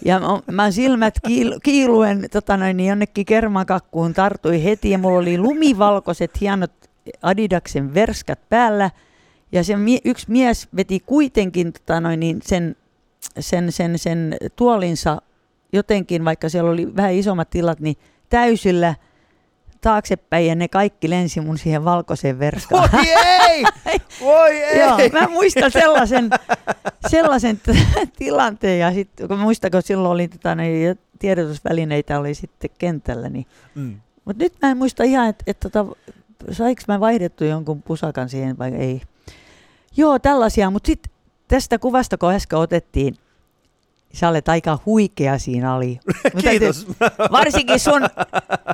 Ja 0.04 0.20
mä, 0.20 0.26
mä 0.52 0.70
silmät 0.70 1.14
kiil, 1.26 1.60
kiiluen 1.62 2.28
tota 2.32 2.56
noin, 2.56 2.76
niin 2.76 2.88
jonnekin 2.88 3.26
kermakakkuun 3.26 4.14
tartui 4.14 4.64
heti. 4.64 4.90
Ja 4.90 4.98
mulla 4.98 5.18
oli 5.18 5.38
lumivalkoiset 5.38 6.40
hienot 6.40 6.72
Adidaksen 7.22 7.94
verskat 7.94 8.48
päällä. 8.48 8.90
Ja 9.52 9.64
se 9.64 9.76
mie- 9.76 10.00
yksi 10.04 10.30
mies 10.30 10.68
veti 10.76 11.00
kuitenkin 11.06 11.72
tota 11.72 12.00
noin, 12.00 12.20
niin 12.20 12.38
sen, 12.42 12.76
sen, 13.40 13.72
sen, 13.72 13.98
sen 13.98 14.36
tuolinsa 14.56 15.22
jotenkin, 15.72 16.24
vaikka 16.24 16.48
siellä 16.48 16.70
oli 16.70 16.96
vähän 16.96 17.12
isommat 17.12 17.50
tilat, 17.50 17.80
niin 17.80 17.96
täysillä 18.28 18.94
taaksepäin 19.80 20.46
ja 20.46 20.54
ne 20.54 20.68
kaikki 20.68 21.10
lensi 21.10 21.40
mun 21.40 21.58
siihen 21.58 21.84
valkoiseen 21.84 22.38
verskaan. 22.38 22.88
Voi 22.92 23.08
ei! 23.08 23.64
Voi 24.20 24.50
ei! 24.62 24.78
Joo, 24.78 24.96
mä 25.12 25.28
muistan 25.28 25.70
sellaisen, 25.70 26.30
sellaisen 27.08 27.56
t- 27.60 28.10
tilanteen 28.18 28.78
ja 28.78 28.92
sitten 28.92 29.28
kun 29.28 29.38
muistan, 29.38 29.70
kun 29.70 29.82
silloin 29.82 30.12
oli 30.12 30.28
tota, 30.28 30.54
niin 30.54 30.98
tiedotusvälineitä 31.18 32.18
oli 32.18 32.34
sitten 32.34 32.70
kentällä, 32.78 33.28
niin 33.28 33.46
Mm. 33.74 34.00
mutta 34.24 34.44
nyt 34.44 34.52
mä 34.62 34.70
en 34.70 34.76
muista 34.76 35.04
ihan, 35.04 35.28
että 35.28 35.44
et, 35.46 35.60
tota, 35.60 35.86
saiko 36.52 36.82
mä 36.88 37.00
vaihdettu 37.00 37.44
jonkun 37.44 37.82
pusakan 37.82 38.28
siihen 38.28 38.58
vai 38.58 38.74
ei. 38.74 39.02
Joo, 39.96 40.18
tällaisia, 40.18 40.70
mutta 40.70 40.86
sitten 40.86 41.12
tästä 41.48 41.78
kuvasta, 41.78 42.18
kun 42.18 42.32
äsken 42.32 42.58
otettiin, 42.58 43.14
sä 44.16 44.28
olet 44.28 44.48
aika 44.48 44.78
huikea 44.86 45.38
siinä 45.38 45.74
täytyy- 46.22 46.50
Kiitos. 46.50 46.86
Varsinkin 47.32 47.80
sun, 47.80 48.02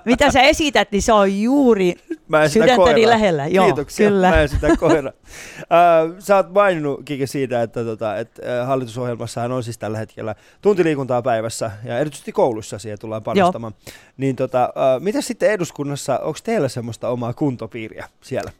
mitä 0.05 0.31
sä 0.31 0.42
esität, 0.42 0.92
niin 0.92 1.02
se 1.02 1.12
on 1.12 1.40
juuri 1.42 1.94
Mä 2.28 2.48
sydäntäni 2.48 2.76
koiraa. 2.76 3.11
lähellä. 3.11 3.46
Joo, 3.46 3.64
Kiitoksia, 3.64 4.09
kyllä. 4.09 4.31
mä 4.31 4.40
en 4.42 4.48
sitä 4.48 4.76
koira. 4.76 5.12
Äh, 5.62 6.14
sä 6.18 6.37
oot 6.37 6.52
maininnut 6.52 7.00
Kike 7.05 7.26
siitä, 7.26 7.62
että, 7.62 7.85
tota, 7.85 8.16
että 8.16 8.42
hallitusohjelmassahan 8.66 9.52
on 9.52 9.62
siis 9.62 9.78
tällä 9.78 9.98
hetkellä 9.98 10.35
tuntiliikuntaa 10.62 11.22
päivässä 11.22 11.70
ja 11.85 11.98
erityisesti 11.98 12.33
koulussa 12.33 12.78
siihen 12.78 12.98
tullaan 12.98 13.22
panostamaan. 13.22 13.74
Niin 14.16 14.37
tota, 14.37 14.62
äh, 14.62 15.00
mitä 15.00 15.20
sitten 15.20 15.50
eduskunnassa, 15.50 16.18
onko 16.18 16.38
teillä 16.44 16.68
semmoista 16.68 17.09
omaa 17.09 17.33
kuntopiiriä 17.33 18.09
siellä? 18.20 18.50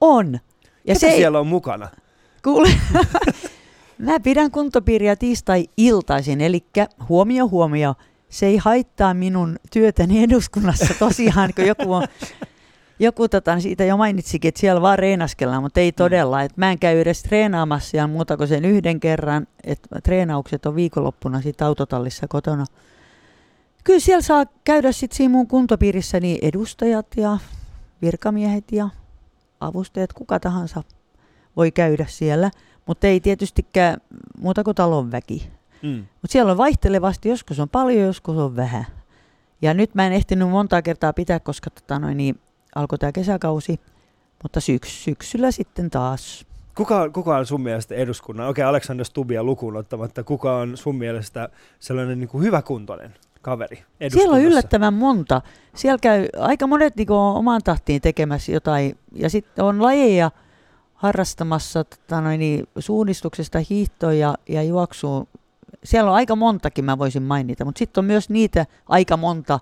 On. 0.00 0.32
Ja 0.32 0.94
Ketä 0.94 0.98
se 1.00 1.10
siellä 1.16 1.38
on 1.40 1.46
mukana? 1.46 1.88
kuule, 2.44 2.68
mä 3.98 4.20
pidän 4.20 4.50
kuntopiiriä 4.50 5.16
tiistai-iltaisin, 5.16 6.40
eli 6.40 6.64
huomio, 7.08 7.48
huomio, 7.48 7.94
se 8.28 8.46
ei 8.46 8.56
haittaa 8.56 9.14
minun 9.14 9.56
työtäni 9.72 10.22
eduskunnassa 10.22 10.94
tosiaan, 10.98 11.50
kun 11.56 11.66
joku 11.66 11.92
on 11.92 12.06
joku 12.98 13.28
tota, 13.28 13.60
siitä 13.60 13.84
jo 13.84 13.96
mainitsikin, 13.96 14.48
että 14.48 14.60
siellä 14.60 14.80
vaan 14.80 14.98
reenaskellaan, 14.98 15.62
mutta 15.62 15.80
ei 15.80 15.92
todella. 15.92 16.42
Et 16.42 16.56
mä 16.56 16.70
en 16.70 16.78
käy 16.78 17.00
edes 17.00 17.22
treenaamassa 17.22 17.90
siellä 17.90 18.06
muuta 18.06 18.36
kuin 18.36 18.48
sen 18.48 18.64
yhden 18.64 19.00
kerran, 19.00 19.46
että 19.64 20.00
treenaukset 20.00 20.66
on 20.66 20.74
viikonloppuna 20.74 21.42
sitten 21.42 21.66
autotallissa 21.66 22.28
kotona. 22.28 22.66
Kyllä 23.84 24.00
siellä 24.00 24.22
saa 24.22 24.44
käydä 24.64 24.92
sitten 24.92 25.16
siinä 25.16 25.32
mun 25.32 25.46
kuntopiirissä 25.46 26.20
niin 26.20 26.38
edustajat 26.42 27.06
ja 27.16 27.38
virkamiehet 28.02 28.72
ja 28.72 28.88
avustajat, 29.60 30.12
kuka 30.12 30.40
tahansa 30.40 30.82
voi 31.56 31.70
käydä 31.70 32.06
siellä, 32.08 32.50
mutta 32.86 33.06
ei 33.06 33.20
tietystikään 33.20 33.96
muuta 34.38 34.64
kuin 34.64 34.74
talon 34.74 35.12
väki. 35.12 35.50
Mm. 35.82 36.06
Mutta 36.22 36.32
siellä 36.32 36.52
on 36.52 36.58
vaihtelevasti, 36.58 37.28
joskus 37.28 37.60
on 37.60 37.68
paljon, 37.68 38.06
joskus 38.06 38.36
on 38.36 38.56
vähän. 38.56 38.86
Ja 39.62 39.74
nyt 39.74 39.94
mä 39.94 40.06
en 40.06 40.12
ehtinyt 40.12 40.48
montaa 40.48 40.82
kertaa 40.82 41.12
pitää, 41.12 41.40
koska 41.40 41.70
tota 41.70 41.98
noin, 41.98 42.16
niin 42.16 42.38
alkoi 42.74 42.98
tämä 42.98 43.12
kesäkausi, 43.12 43.80
mutta 44.42 44.60
syks, 44.60 45.04
syksyllä 45.04 45.50
sitten 45.50 45.90
taas. 45.90 46.46
Kuka, 46.74 47.02
on- 47.02 47.12
kuka 47.12 47.36
on 47.36 47.46
sun 47.46 47.60
mielestä 47.60 47.94
eduskunnan, 47.94 48.48
okei 48.48 48.64
Aleksander 48.64 49.06
Stubia 49.06 49.44
lukuun 49.44 49.76
ottamatta, 49.76 50.24
kuka 50.24 50.56
on 50.56 50.76
sun 50.76 50.96
mielestä 50.96 51.48
sellainen 51.80 52.20
niin 52.20 52.28
kuin 52.28 52.44
hyväkuntoinen 52.44 53.14
kaveri 53.42 53.76
eduskunnassa? 53.76 54.18
Siellä 54.18 54.36
on 54.36 54.52
yllättävän 54.52 54.94
monta. 54.94 55.42
Siellä 55.74 55.98
käy 55.98 56.26
aika 56.38 56.66
monet 56.66 56.96
niin 56.96 57.10
on 57.10 57.36
omaan 57.36 57.60
tahtiin 57.64 58.00
tekemässä 58.00 58.52
jotain. 58.52 58.98
Ja 59.12 59.30
sitten 59.30 59.64
on 59.64 59.82
lajeja 59.82 60.30
harrastamassa 61.04 61.84
tota 61.84 62.20
noin, 62.20 62.40
niin, 62.40 62.66
suunnistuksesta 62.78 63.58
hiihtoon 63.70 64.18
ja, 64.18 64.34
ja 64.48 64.62
juoksuun. 64.62 65.28
Siellä 65.84 66.10
on 66.10 66.16
aika 66.16 66.36
montakin, 66.36 66.84
mä 66.84 66.98
voisin 66.98 67.22
mainita, 67.22 67.64
mutta 67.64 67.78
sitten 67.78 68.02
on 68.02 68.04
myös 68.04 68.30
niitä 68.30 68.66
aika 68.88 69.16
monta, 69.16 69.60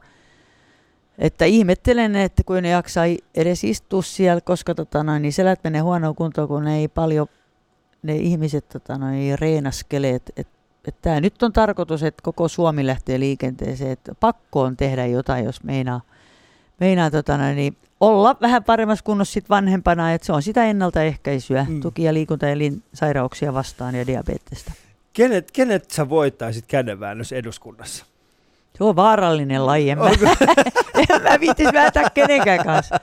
että 1.18 1.44
ihmettelen, 1.44 2.16
että 2.16 2.42
kun 2.44 2.62
ne 2.62 2.68
jaksaa 2.68 3.04
edes 3.34 3.64
istua 3.64 4.02
siellä, 4.02 4.40
koska 4.40 4.74
tota 4.74 5.04
noin, 5.04 5.22
niin 5.22 5.32
selät 5.32 5.60
menee 5.64 5.80
huonoon 5.80 6.14
kuntoon, 6.14 6.48
kun 6.48 6.64
ne 6.64 6.78
ei 6.78 6.88
paljon, 6.88 7.26
ne 8.02 8.16
ihmiset 8.16 8.68
tota 8.68 8.98
noin, 8.98 9.38
reenaskelee. 9.38 10.14
Et, 10.14 10.32
et, 10.36 10.48
et 10.84 10.96
tämä 11.02 11.20
nyt 11.20 11.42
on 11.42 11.52
tarkoitus, 11.52 12.02
että 12.02 12.22
koko 12.22 12.48
Suomi 12.48 12.86
lähtee 12.86 13.20
liikenteeseen, 13.20 13.90
että 13.90 14.14
pakko 14.14 14.60
on 14.62 14.76
tehdä 14.76 15.06
jotain, 15.06 15.44
jos 15.44 15.64
meinaa, 15.64 16.00
meinaa 16.80 17.10
tota 17.10 17.38
noin, 17.38 17.56
niin 17.56 17.76
olla 18.02 18.36
vähän 18.40 18.64
paremmassa 18.64 19.04
kunnossa 19.04 19.32
sit 19.32 19.50
vanhempana, 19.50 20.12
että 20.12 20.26
se 20.26 20.32
on 20.32 20.42
sitä 20.42 20.64
ennaltaehkäisyä, 20.64 21.66
Mm. 21.68 21.80
tuki- 21.80 22.02
ja 22.02 22.14
liikuntaelinsairauksia 22.14 23.54
vastaan 23.54 23.94
ja 23.94 24.06
diabetesta. 24.06 24.72
Kenet, 25.12 25.50
kenet 25.50 25.90
sä 25.90 26.08
voittaisit 26.08 26.66
kädenväännössä 26.66 27.36
eduskunnassa? 27.36 28.04
Se 28.78 28.84
on 28.84 28.96
vaarallinen 28.96 29.66
laji, 29.66 29.90
en 29.90 29.98
mä, 29.98 30.04
en 31.10 31.22
mä 31.22 31.40
viittis 31.40 31.68
vääntää 31.72 32.10
kenenkään 32.10 32.64
kanssa. 32.66 33.00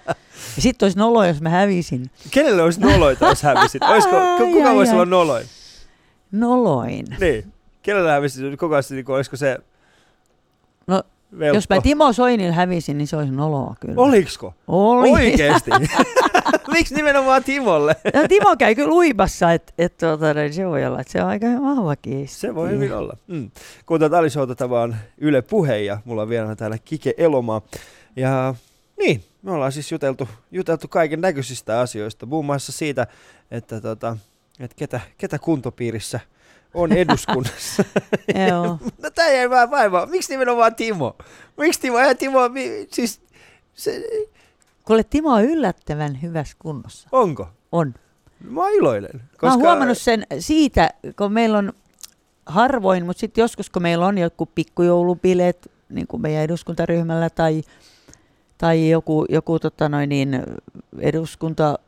Ja 0.56 0.62
sitten 0.62 0.86
olisi 0.86 0.98
nolo, 0.98 1.26
jos 1.26 1.42
mä 1.42 1.50
hävisin. 1.50 2.12
kenelle 2.32 2.62
olisi 2.62 2.80
noloita, 2.82 3.26
jos 3.26 3.44
hävisit? 3.44 3.84
Olisiko, 3.84 4.16
ku- 4.38 4.52
kuka 4.54 4.70
Ai, 4.70 4.76
voisi 4.76 4.92
ai, 4.92 4.96
olla 4.96 5.06
noloin? 5.06 5.46
Noloin. 6.32 7.06
Niin. 7.20 7.54
Kenellä 7.82 8.12
hävisit? 8.12 8.60
Kuka 8.60 8.80
niin 8.90 9.12
olisiko 9.12 9.38
se 9.38 9.58
No, 10.88 11.04
velkko? 11.40 11.56
Jos 11.56 11.70
mä 11.70 11.82
Timo 11.82 12.14
Soinil 12.14 12.52
hävisin, 12.52 12.98
niin 12.98 13.08
se 13.08 13.18
olisi 13.18 13.34
noloa 13.34 13.76
kyllä. 13.80 14.02
Oliksko? 14.02 14.54
Oli. 14.68 15.12
Oikeesti? 15.12 15.72
Miksi 16.74 16.96
nimenomaan 16.96 17.44
Timolle? 17.44 17.96
No, 18.14 18.28
Timo 18.28 18.56
käy 18.58 18.76
kyllä 18.76 18.94
uimassa, 18.94 19.52
että 19.54 19.74
et, 19.78 19.98
tota, 19.98 20.34
niin 20.34 20.54
se 20.54 20.68
voi 20.68 20.86
olla, 20.86 21.02
että 21.02 21.14
se 21.14 21.24
on 21.24 21.30
aika 21.30 21.48
vahva 21.62 21.96
kiisti. 21.96 22.40
Se 22.40 22.56
voi 22.56 22.70
hyvin 22.70 22.94
olla. 22.94 23.18
Mm. 23.28 23.52
Kuuntelut 23.86 24.14
Ali 24.14 24.30
Showta, 24.30 24.56
tämä 24.56 24.82
on 24.82 24.96
Yle 25.18 25.42
Puhe 25.42 25.80
ja 25.80 25.98
mulla 26.06 26.22
on 26.22 26.30
vielä 26.30 26.56
täällä 26.56 26.78
Kike 26.86 27.14
Elomaa. 27.18 27.62
Ja 28.16 28.56
niin, 29.00 29.24
me 29.42 29.52
ollaan 29.52 29.72
siis 29.72 29.92
juteltu, 29.92 30.30
juteltu 30.52 30.88
kaiken 30.88 31.22
näköisistä 31.22 31.80
asioista, 31.80 32.26
muun 32.26 32.46
muassa 32.46 32.72
siitä, 32.72 33.08
että, 33.52 33.82
tota, 33.82 34.18
että 34.60 34.76
ketä, 34.76 35.00
ketä 35.18 35.40
kuntopiirissä 35.40 36.20
on 36.74 36.92
eduskunnassa. 36.92 37.84
Joo. 38.50 38.78
no 39.04 39.10
tää 39.16 39.32
jäi 39.32 39.50
vähän 39.50 39.72
vaivaa. 39.72 40.06
Miksi 40.06 40.34
nimenomaan 40.34 40.76
Timo? 40.76 41.16
Miksi 41.58 41.80
Timo? 41.80 42.00
Ja 42.00 42.16
Timo, 42.16 42.50
mi- 42.50 42.88
siis 42.92 43.22
se, 43.74 44.04
Kuule, 44.86 45.04
Timo 45.04 45.30
on 45.30 45.46
yllättävän 45.46 46.22
hyvässä 46.22 46.56
kunnossa. 46.60 47.10
onko? 47.12 47.48
On. 47.72 47.94
Mä 48.50 48.70
iloinen. 48.70 49.12
Koska... 49.32 49.48
Mä 49.48 49.54
oon 49.54 49.62
huomannut 49.62 49.98
sen 49.98 50.28
siitä, 50.40 50.90
kun 51.18 51.34
meillä 51.34 51.58
on 51.58 51.74
harvoin, 52.46 53.06
mutta 53.06 53.20
sitten 53.20 53.42
joskus, 53.42 53.70
kun 53.70 53.82
meillä 53.82 54.06
on 54.06 54.18
joku 54.18 54.46
pikkujoulubileet, 54.46 55.72
niin 55.90 56.08
kuin 56.08 56.22
meidän 56.22 56.44
eduskuntaryhmällä, 56.44 57.30
tai, 57.30 57.62
tai 58.58 58.90
joku, 58.90 59.26
joku 59.30 59.60
tota 59.60 59.90
noin 59.90 60.10
niin, 60.10 60.44
eduskunta 61.00 61.80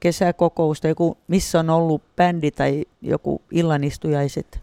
kesäkokous, 0.00 0.80
tai 0.80 0.90
joku, 0.90 1.18
missä 1.28 1.60
on 1.60 1.70
ollut 1.70 2.02
bändi 2.16 2.50
tai 2.50 2.84
joku 3.02 3.42
illanistujaiset, 3.50 4.60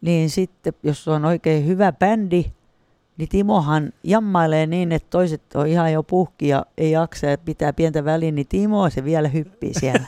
niin 0.00 0.30
sitten, 0.30 0.72
jos 0.82 1.08
on 1.08 1.24
oikein 1.24 1.66
hyvä 1.66 1.92
bändi, 1.92 2.44
niin 3.16 3.28
Timohan 3.28 3.92
jammailee 4.04 4.66
niin, 4.66 4.92
että 4.92 5.10
toiset 5.10 5.42
on 5.54 5.66
ihan 5.66 5.92
jo 5.92 6.02
puhki 6.02 6.48
ja 6.48 6.66
ei 6.78 6.90
jaksa 6.90 7.26
ja 7.26 7.38
pitää 7.38 7.72
pientä 7.72 8.04
väliin, 8.04 8.34
niin 8.34 8.46
Timo 8.48 8.90
se 8.90 9.04
vielä 9.04 9.28
hyppii 9.28 9.74
siellä. 9.74 10.06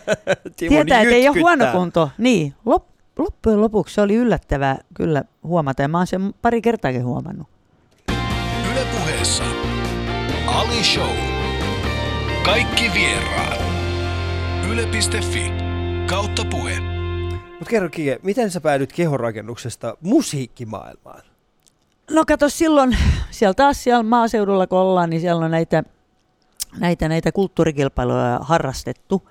Timo 0.56 0.70
Tietää, 0.70 1.00
että 1.00 1.14
ei 1.14 1.28
ole 1.28 1.40
huono 1.40 1.64
kunto. 1.72 2.10
Niin, 2.18 2.54
lop, 2.66 2.84
loppujen 3.18 3.60
lopuksi 3.60 3.94
se 3.94 4.00
oli 4.00 4.14
yllättävää 4.14 4.78
kyllä 4.94 5.24
huomata 5.44 5.82
ja 5.82 5.88
mä 5.88 5.98
oon 5.98 6.06
sen 6.06 6.34
pari 6.42 6.62
kertaakin 6.62 7.04
huomannut. 7.04 7.48
Yle 8.72 8.86
puheessa 8.98 9.44
Ali 10.46 10.84
Show. 10.84 11.33
Kaikki 12.44 12.90
vieraat. 12.94 13.60
Yle.fi 14.70 15.52
kautta 16.06 16.42
puhe. 16.50 16.80
Mut 17.58 17.68
kerro 17.68 17.88
Kike, 17.88 18.18
miten 18.22 18.50
sä 18.50 18.60
päädyt 18.60 18.92
kehonrakennuksesta 18.92 19.96
musiikkimaailmaan? 20.00 21.22
No 22.10 22.24
kato 22.26 22.48
silloin, 22.48 22.96
siellä 23.30 23.54
taas 23.54 23.84
siellä 23.84 24.02
maaseudulla 24.02 24.66
kun 24.66 24.78
ollaan, 24.78 25.10
niin 25.10 25.20
siellä 25.20 25.44
on 25.44 25.50
näitä, 25.50 25.82
näitä, 26.78 27.08
näitä 27.08 27.32
kulttuurikilpailuja 27.32 28.38
harrastettu. 28.42 29.28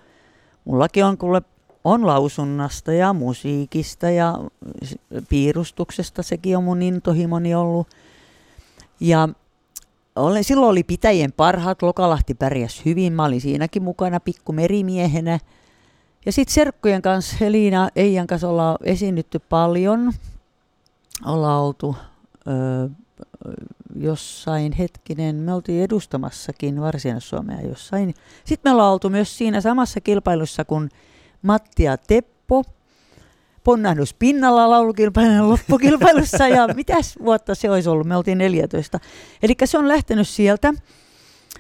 Mullakin 0.66 1.06
on 1.06 1.18
kuule 1.18 1.42
on 1.84 2.08
lausunnasta 2.08 2.94
ja 2.94 3.14
musiikista 3.14 4.10
ja 4.10 4.40
piirustuksesta, 5.30 6.24
sekin 6.24 6.58
on 6.58 6.64
mun 6.64 6.82
intohimoni 6.82 7.56
ollut. 7.56 7.88
Ja 9.00 9.30
olen, 10.16 10.44
silloin 10.44 10.70
oli 10.70 10.84
pitäjien 10.84 11.32
parhaat, 11.32 11.82
Lokalahti 11.82 12.34
pärjäs 12.34 12.86
hyvin, 12.86 13.14
mä 13.14 13.26
olin 13.26 13.42
siinäkin 13.42 13.84
mukana 13.84 14.20
pikku 14.20 14.54
merimiehenä. 14.54 15.40
Ja 16.26 16.32
sitten 16.32 16.54
serkkujen 16.54 17.02
kanssa, 17.02 17.46
Elina 17.46 17.90
Eijan 17.96 18.28
kanssa 18.28 18.50
ollaan 18.50 18.78
esiinnytty 18.84 19.40
paljon. 19.40 20.14
Ollaan 21.26 21.62
oltu 21.62 21.96
ö, 22.48 22.90
jossain 23.96 24.72
hetkinen, 24.72 25.36
me 25.36 25.54
oltiin 25.54 25.84
edustamassakin 25.84 26.82
Varsinais-Suomea 26.82 27.62
jossain. 27.62 28.14
Sitten 28.46 28.70
me 28.70 28.74
ollaan 28.74 28.94
oltu 28.94 29.10
myös 29.10 29.38
siinä 29.38 29.62
samassa 29.62 30.02
kilpailussa 30.02 30.66
kuin 30.66 30.90
Matti 31.42 31.84
ja 31.84 31.98
Teppo. 31.98 32.64
Ponnahdus 33.64 34.14
pinnalla 34.14 34.70
laulukilpailun 34.70 35.50
loppukilpailussa 35.50 36.48
ja 36.48 36.68
mitäs 36.76 37.16
vuotta 37.24 37.56
se 37.56 37.72
olisi 37.72 37.90
ollut, 37.90 38.08
me 38.08 38.18
oltiin 38.18 38.38
14. 38.38 39.00
Eli 39.44 39.56
se 39.66 39.78
on 39.78 39.88
lähtenyt 39.88 40.28
sieltä, 40.28 40.74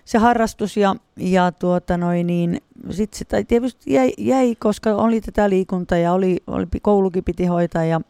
se 0.05 0.17
harrastus 0.17 0.77
ja, 0.77 0.95
ja 1.17 1.51
tuota 1.51 1.97
noin 1.97 2.27
niin, 2.27 2.61
sit 2.89 3.13
se 3.13 3.25
tai 3.25 3.43
tietysti 3.43 3.93
jäi, 3.93 4.11
jäi, 4.17 4.55
koska 4.55 4.95
oli 4.95 5.21
tätä 5.21 5.49
liikuntaa 5.49 5.97
ja 5.97 6.13
oli, 6.13 6.37
oli, 6.47 6.65
koulukin 6.81 7.23
piti 7.23 7.45
hoitaa 7.45 7.85
ja, 7.85 8.01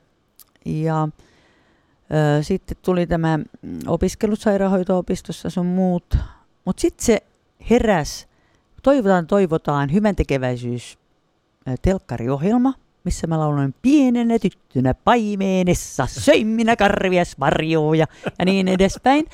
ja 0.65 1.07
Ö, 2.13 2.43
sitten 2.43 2.77
tuli 2.81 3.07
tämä 3.07 3.39
opiskelut 3.87 4.39
sairaanhoito-opistossa 4.39 5.49
sun 5.49 5.65
muut. 5.65 6.17
Mutta 6.65 6.81
sitten 6.81 7.05
se 7.05 7.23
heräs, 7.69 8.27
toivotaan, 8.83 9.27
toivotaan, 9.27 9.93
hyvän 9.93 10.15
tekeväisyys 10.15 10.97
telkkariohjelma. 11.81 12.73
Missä 13.03 13.27
mä 13.27 13.39
lauloin 13.39 13.75
pienenä 13.81 14.39
tyttönä 14.39 14.93
paimeenessa, 14.93 16.05
söin 16.05 16.47
minä 16.47 16.75
karvias 16.75 17.37
marjoja 17.37 18.07
ja 18.39 18.45
niin 18.45 18.67
edespäin. 18.67 19.25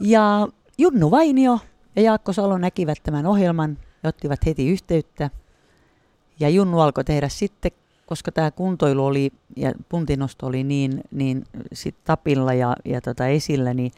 Ja 0.00 0.48
Junnu 0.78 1.10
Vainio 1.10 1.58
ja 1.96 2.02
Jaakko 2.02 2.32
Salo 2.32 2.58
näkivät 2.58 2.98
tämän 3.02 3.26
ohjelman 3.26 3.78
ja 4.02 4.08
ottivat 4.08 4.46
heti 4.46 4.68
yhteyttä. 4.68 5.30
Ja 6.40 6.48
Junnu 6.48 6.80
alkoi 6.80 7.04
tehdä 7.04 7.28
sitten, 7.28 7.70
koska 8.06 8.32
tämä 8.32 8.50
kuntoilu 8.50 9.06
oli 9.06 9.30
ja 9.56 9.72
puntinosto 9.88 10.46
oli 10.46 10.64
niin, 10.64 11.00
niin 11.10 11.44
sit 11.72 11.94
tapilla 12.04 12.54
ja, 12.54 12.76
ja 12.84 13.00
tota 13.00 13.26
esillä, 13.26 13.74
niin 13.74 13.92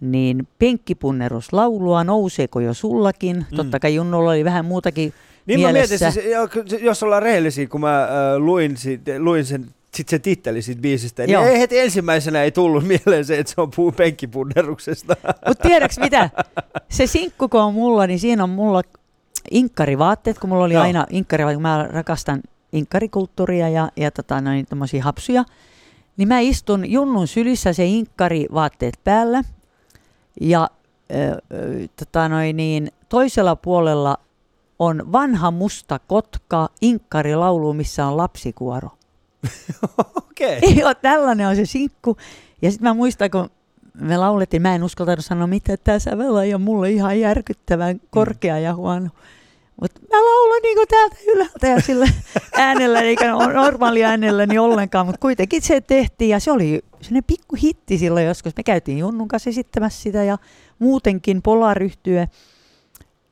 niin 0.00 0.48
penkkipunnerus 0.58 1.52
laulua, 1.52 2.04
nouseeko 2.04 2.60
jo 2.60 2.74
sullakin? 2.74 3.36
Mm. 3.36 3.56
Totta 3.56 3.80
kai 3.80 3.94
Junnolla 3.94 4.30
oli 4.30 4.44
vähän 4.44 4.64
muutakin 4.64 5.12
Niin 5.48 5.60
mielessä. 5.60 6.06
mä 6.06 6.12
mietin, 6.12 6.68
siis, 6.68 6.82
jos 6.82 7.02
ollaan 7.02 7.22
rehellisiä, 7.22 7.66
kun 7.66 7.80
mä 7.80 8.02
äh, 8.02 8.08
luin, 8.36 8.76
sit, 8.76 9.00
luin 9.18 9.44
sen 9.44 9.66
sitten 9.94 10.18
se 10.18 10.22
titteli 10.22 10.62
siitä 10.62 10.80
biisistä, 10.80 11.26
niin 11.26 11.38
ei 11.38 11.60
heti 11.60 11.78
ensimmäisenä 11.78 12.42
ei 12.42 12.50
tullut 12.50 12.84
mieleen 12.84 13.24
se, 13.24 13.38
että 13.38 13.52
se 13.54 13.60
on 13.60 13.70
puu 13.76 13.92
penkkipunneruksesta. 13.92 15.16
Mutta 15.46 15.68
tiedäks 15.68 15.98
mitä? 15.98 16.30
Se 16.88 17.06
sinkku, 17.06 17.48
kun 17.48 17.60
on 17.60 17.74
mulla, 17.74 18.06
niin 18.06 18.18
siinä 18.18 18.42
on 18.42 18.50
mulla 18.50 18.82
inkkarivaatteet, 19.50 20.38
kun 20.38 20.50
mulla 20.50 20.64
oli 20.64 20.74
Joo. 20.74 20.82
aina 20.82 21.06
inkkarivaatteet, 21.10 21.56
kun 21.56 21.62
mä 21.62 21.88
rakastan 21.90 22.40
inkkarikulttuuria 22.72 23.68
ja, 23.68 23.88
ja 23.96 24.10
tota, 24.10 24.40
noin, 24.40 24.66
hapsuja. 25.02 25.44
Niin 26.16 26.28
mä 26.28 26.40
istun 26.40 26.90
Junnun 26.90 27.26
sylissä 27.26 27.72
se 27.72 27.84
inkkarivaatteet 27.84 28.94
päällä 29.04 29.42
ja 30.40 30.70
ö, 31.10 31.30
ö, 31.52 31.88
tota, 31.96 32.28
noin, 32.28 32.56
niin, 32.56 32.92
toisella 33.08 33.56
puolella 33.56 34.18
on 34.78 35.12
vanha 35.12 35.50
musta 35.50 35.98
kotka 35.98 36.68
inkkarilaulu, 36.80 37.72
missä 37.72 38.06
on 38.06 38.16
lapsikuoro. 38.16 38.88
Okei. 40.16 40.58
Ei 40.68 40.84
ole, 40.84 40.94
tällainen 40.94 41.46
on 41.46 41.56
se 41.56 41.66
sinkku. 41.66 42.16
Ja 42.62 42.70
sitten 42.70 42.88
mä 42.88 42.94
muistan, 42.94 43.30
kun 43.30 43.50
me 44.00 44.16
laulettiin, 44.16 44.62
mä 44.62 44.74
en 44.74 44.84
uskaltanut 44.84 45.24
sanoa 45.24 45.46
mitään, 45.46 45.74
että 45.74 45.84
tämä 45.84 45.98
sävel 45.98 46.54
on 46.54 46.60
mulle 46.60 46.90
ihan 46.90 47.20
järkyttävän 47.20 48.00
korkea 48.10 48.58
ja 48.58 48.74
huono. 48.74 49.08
Mutta 49.80 50.00
mä 50.10 50.16
laulan 50.16 50.62
niinku 50.62 50.84
täältä 50.88 51.16
ylhäältä 51.26 51.66
ja 51.66 51.80
sillä 51.80 52.06
äänellä, 52.52 53.00
eikä 53.00 53.32
normaali 53.32 54.04
äänellä 54.04 54.46
niin 54.46 54.60
ollenkaan, 54.60 55.06
mutta 55.06 55.20
kuitenkin 55.20 55.62
se 55.62 55.80
tehtiin 55.80 56.30
ja 56.30 56.40
se 56.40 56.52
oli 56.52 56.80
sellainen 57.00 57.24
pikku 57.24 57.56
hitti 57.62 57.98
silloin 57.98 58.26
joskus. 58.26 58.56
Me 58.56 58.62
käytiin 58.62 58.98
Junnun 58.98 59.28
kanssa 59.28 59.50
esittämässä 59.50 60.02
sitä 60.02 60.24
ja 60.24 60.38
muutenkin 60.78 61.42
Polaryhtiö 61.42 62.26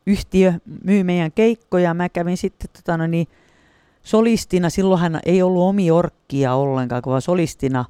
yhtiö 0.06 0.52
myy 0.84 1.04
meidän 1.04 1.32
keikkoja. 1.32 1.94
Mä 1.94 2.08
kävin 2.08 2.36
sitten 2.36 2.70
tota, 2.72 2.96
no 2.96 3.06
niin, 3.06 3.26
solistina, 4.02 4.70
silloinhan 4.70 5.20
ei 5.26 5.42
ollut 5.42 5.62
omi 5.62 5.90
orkkia 5.90 6.54
ollenkaan, 6.54 7.02
vaan 7.06 7.22
solistina. 7.22 7.84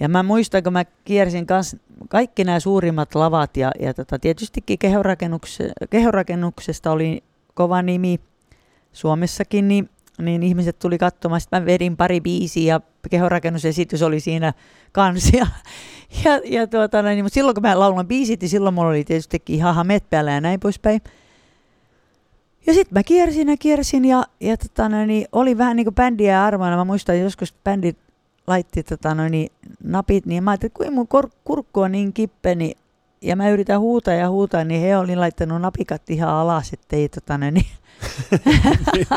Ja 0.00 0.08
mä 0.08 0.22
muistan, 0.22 0.62
kun 0.62 0.72
mä 0.72 0.84
kiersin 1.04 1.46
kans 1.46 1.76
kaikki 2.08 2.44
nämä 2.44 2.60
suurimmat 2.60 3.14
lavat 3.14 3.56
ja, 3.56 3.72
ja 3.80 3.94
tota, 3.94 4.18
tietystikin 4.18 4.78
kehorakennukse, 4.78 5.72
kehorakennuksesta 5.90 6.90
oli 6.90 7.24
kova 7.54 7.82
nimi 7.82 8.20
Suomessakin, 8.92 9.68
niin, 9.68 9.90
niin 10.18 10.42
ihmiset 10.42 10.78
tuli 10.78 10.98
katsomaan. 10.98 11.40
Sitten 11.40 11.62
mä 11.62 11.66
vedin 11.66 11.96
pari 11.96 12.20
biisiä 12.20 12.74
ja 12.74 12.80
kehorakennusesitys 13.10 14.02
oli 14.02 14.20
siinä 14.20 14.52
kanssa. 14.92 15.36
Ja, 16.24 16.40
ja, 16.44 16.66
tuota, 16.66 17.02
no, 17.02 17.08
niin, 17.08 17.24
mutta 17.24 17.34
silloin 17.34 17.54
kun 17.54 17.62
mä 17.62 17.78
laulan 17.78 18.08
biisit, 18.08 18.40
niin 18.40 18.48
silloin 18.48 18.74
mulla 18.74 18.88
oli 18.88 19.04
tietystikin 19.04 19.56
ihan 19.56 19.74
hamet 19.74 20.10
päällä 20.10 20.30
ja 20.30 20.40
näin 20.40 20.60
poispäin. 20.60 21.00
Ja 22.68 22.74
sitten 22.74 22.98
mä 22.98 23.02
kiersin 23.02 23.48
ja 23.48 23.56
kiersin 23.56 24.04
ja, 24.04 24.24
ja 24.40 24.56
tota, 24.56 24.88
no, 24.88 25.06
niin 25.06 25.28
oli 25.32 25.58
vähän 25.58 25.76
niin 25.76 25.84
kuin 25.84 25.94
bändiä 25.94 26.32
ja 26.32 26.44
armoina. 26.44 26.76
Mä 26.76 26.84
muistan, 26.84 27.14
että 27.14 27.24
joskus 27.24 27.54
bändi 27.64 27.94
laitti 28.46 28.82
tota, 28.82 29.14
no, 29.14 29.28
niin, 29.28 29.52
napit, 29.84 30.26
niin 30.26 30.44
mä 30.44 30.50
ajattelin, 30.50 30.70
että 30.70 30.84
kun 30.84 30.94
mun 30.94 31.08
kor- 31.08 31.30
kurkku 31.44 31.80
on 31.80 31.92
niin 31.92 32.12
kippe, 32.12 32.54
niin, 32.54 32.76
ja 33.22 33.36
mä 33.36 33.50
yritän 33.50 33.80
huutaa 33.80 34.14
ja 34.14 34.30
huutaa, 34.30 34.64
niin 34.64 34.80
he 34.80 34.96
oli 34.96 35.16
laittanut 35.16 35.60
napikat 35.60 36.10
ihan 36.10 36.28
alas, 36.28 36.72
ettei 36.72 37.08
tota, 37.08 37.38
no, 37.38 37.50
niin. 37.50 37.66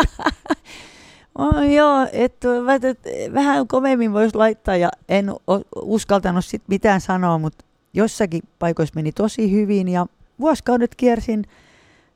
oh, 1.40 1.72
joo, 1.72 2.08
että 2.12 2.48
et, 2.84 3.00
vähän 3.34 3.68
kovemmin 3.68 4.14
voisi 4.14 4.36
laittaa 4.36 4.76
ja 4.76 4.90
en 5.10 5.30
o- 5.30 5.68
uskaltanut 5.76 6.46
sit 6.46 6.64
mitään 6.68 7.02
sanoa, 7.02 7.38
mutta 7.38 7.66
jossakin 7.94 8.44
paikoissa 8.60 8.96
meni 8.96 9.12
tosi 9.12 9.52
hyvin 9.52 9.88
ja 9.88 10.06
vuosikaudet 10.40 10.96
kiersin 10.96 11.46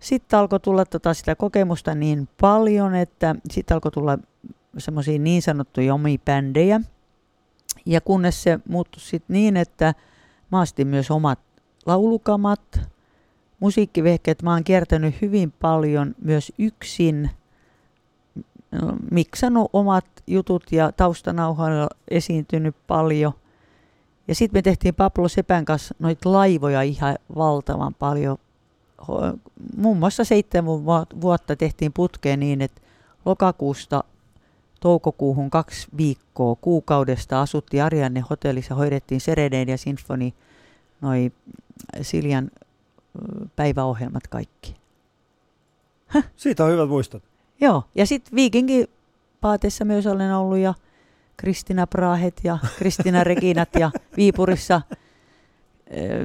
sitten 0.06 0.39
alkoi 0.39 0.60
tulla 0.60 0.86
tota 0.86 1.14
sitä 1.14 1.36
kokemusta 1.36 1.95
niin 1.95 2.28
paljon, 2.41 2.95
että 2.95 3.36
sitten 3.51 3.76
alkoi 3.76 3.91
tulla 3.91 4.18
semmoisia 4.78 5.20
niin 5.20 5.41
sanottuja 5.41 5.93
omia 5.93 6.18
bändejä. 6.26 6.82
Ja 7.86 8.01
kunnes 8.01 8.43
se 8.43 8.60
muuttui 8.70 9.01
sitten 9.01 9.34
niin, 9.34 9.58
että 9.58 9.93
mä 10.51 10.60
astin 10.60 10.88
myös 10.88 11.12
omat 11.12 11.39
laulukamat, 11.86 12.80
musiikkivehkeet. 13.60 14.43
Mä 14.43 14.53
oon 14.53 14.64
kiertänyt 14.64 15.22
hyvin 15.22 15.51
paljon 15.51 16.16
myös 16.22 16.51
yksin, 16.58 17.30
miksannut 19.12 19.70
omat 19.74 20.06
jutut 20.28 20.64
ja 20.72 20.91
taustanauhoilla 20.91 21.88
esiintynyt 22.08 22.76
paljon. 22.88 23.34
Ja 24.28 24.36
sitten 24.36 24.58
me 24.58 24.62
tehtiin 24.62 24.95
Pablo 24.95 25.28
Sepän 25.28 25.66
kanssa 25.66 25.95
noita 25.99 26.32
laivoja 26.32 26.82
ihan 26.82 27.16
valtavan 27.36 27.93
paljon 27.93 28.38
muun 29.78 29.97
muassa 29.97 30.24
seitsemän 30.24 30.86
vu- 30.86 31.22
vuotta 31.22 31.56
tehtiin 31.56 31.93
putkeen 31.93 32.39
niin, 32.39 32.62
että 32.62 32.82
lokakuusta 33.26 34.03
toukokuuhun 34.80 35.49
kaksi 35.49 35.88
viikkoa 35.97 36.56
kuukaudesta 36.56 37.41
asuttiin 37.41 37.84
Arianne 37.84 38.24
hotellissa, 38.30 38.76
hoidettiin 38.76 39.22
Serenade 39.22 39.72
ja 39.72 39.78
Sinfoni, 39.78 40.34
noi 41.01 41.32
Siljan 42.01 42.51
päiväohjelmat 43.56 44.28
kaikki. 44.28 44.76
Siitä 46.36 46.66
on 46.66 46.72
hyvät 46.72 46.89
muistot. 46.89 47.24
Joo, 47.62 47.84
ja 47.95 48.06
sitten 48.06 48.36
Viikinkin 48.36 48.88
paateessa 49.41 49.86
myös 49.86 50.08
olen 50.08 50.36
ollut 50.36 50.58
ja 50.58 50.74
Kristina 51.38 51.88
Prahet 51.88 52.41
ja 52.43 52.58
Kristina 52.78 53.24
Reginat 53.24 53.70
ja 53.80 53.91
Viipurissa, 54.18 54.82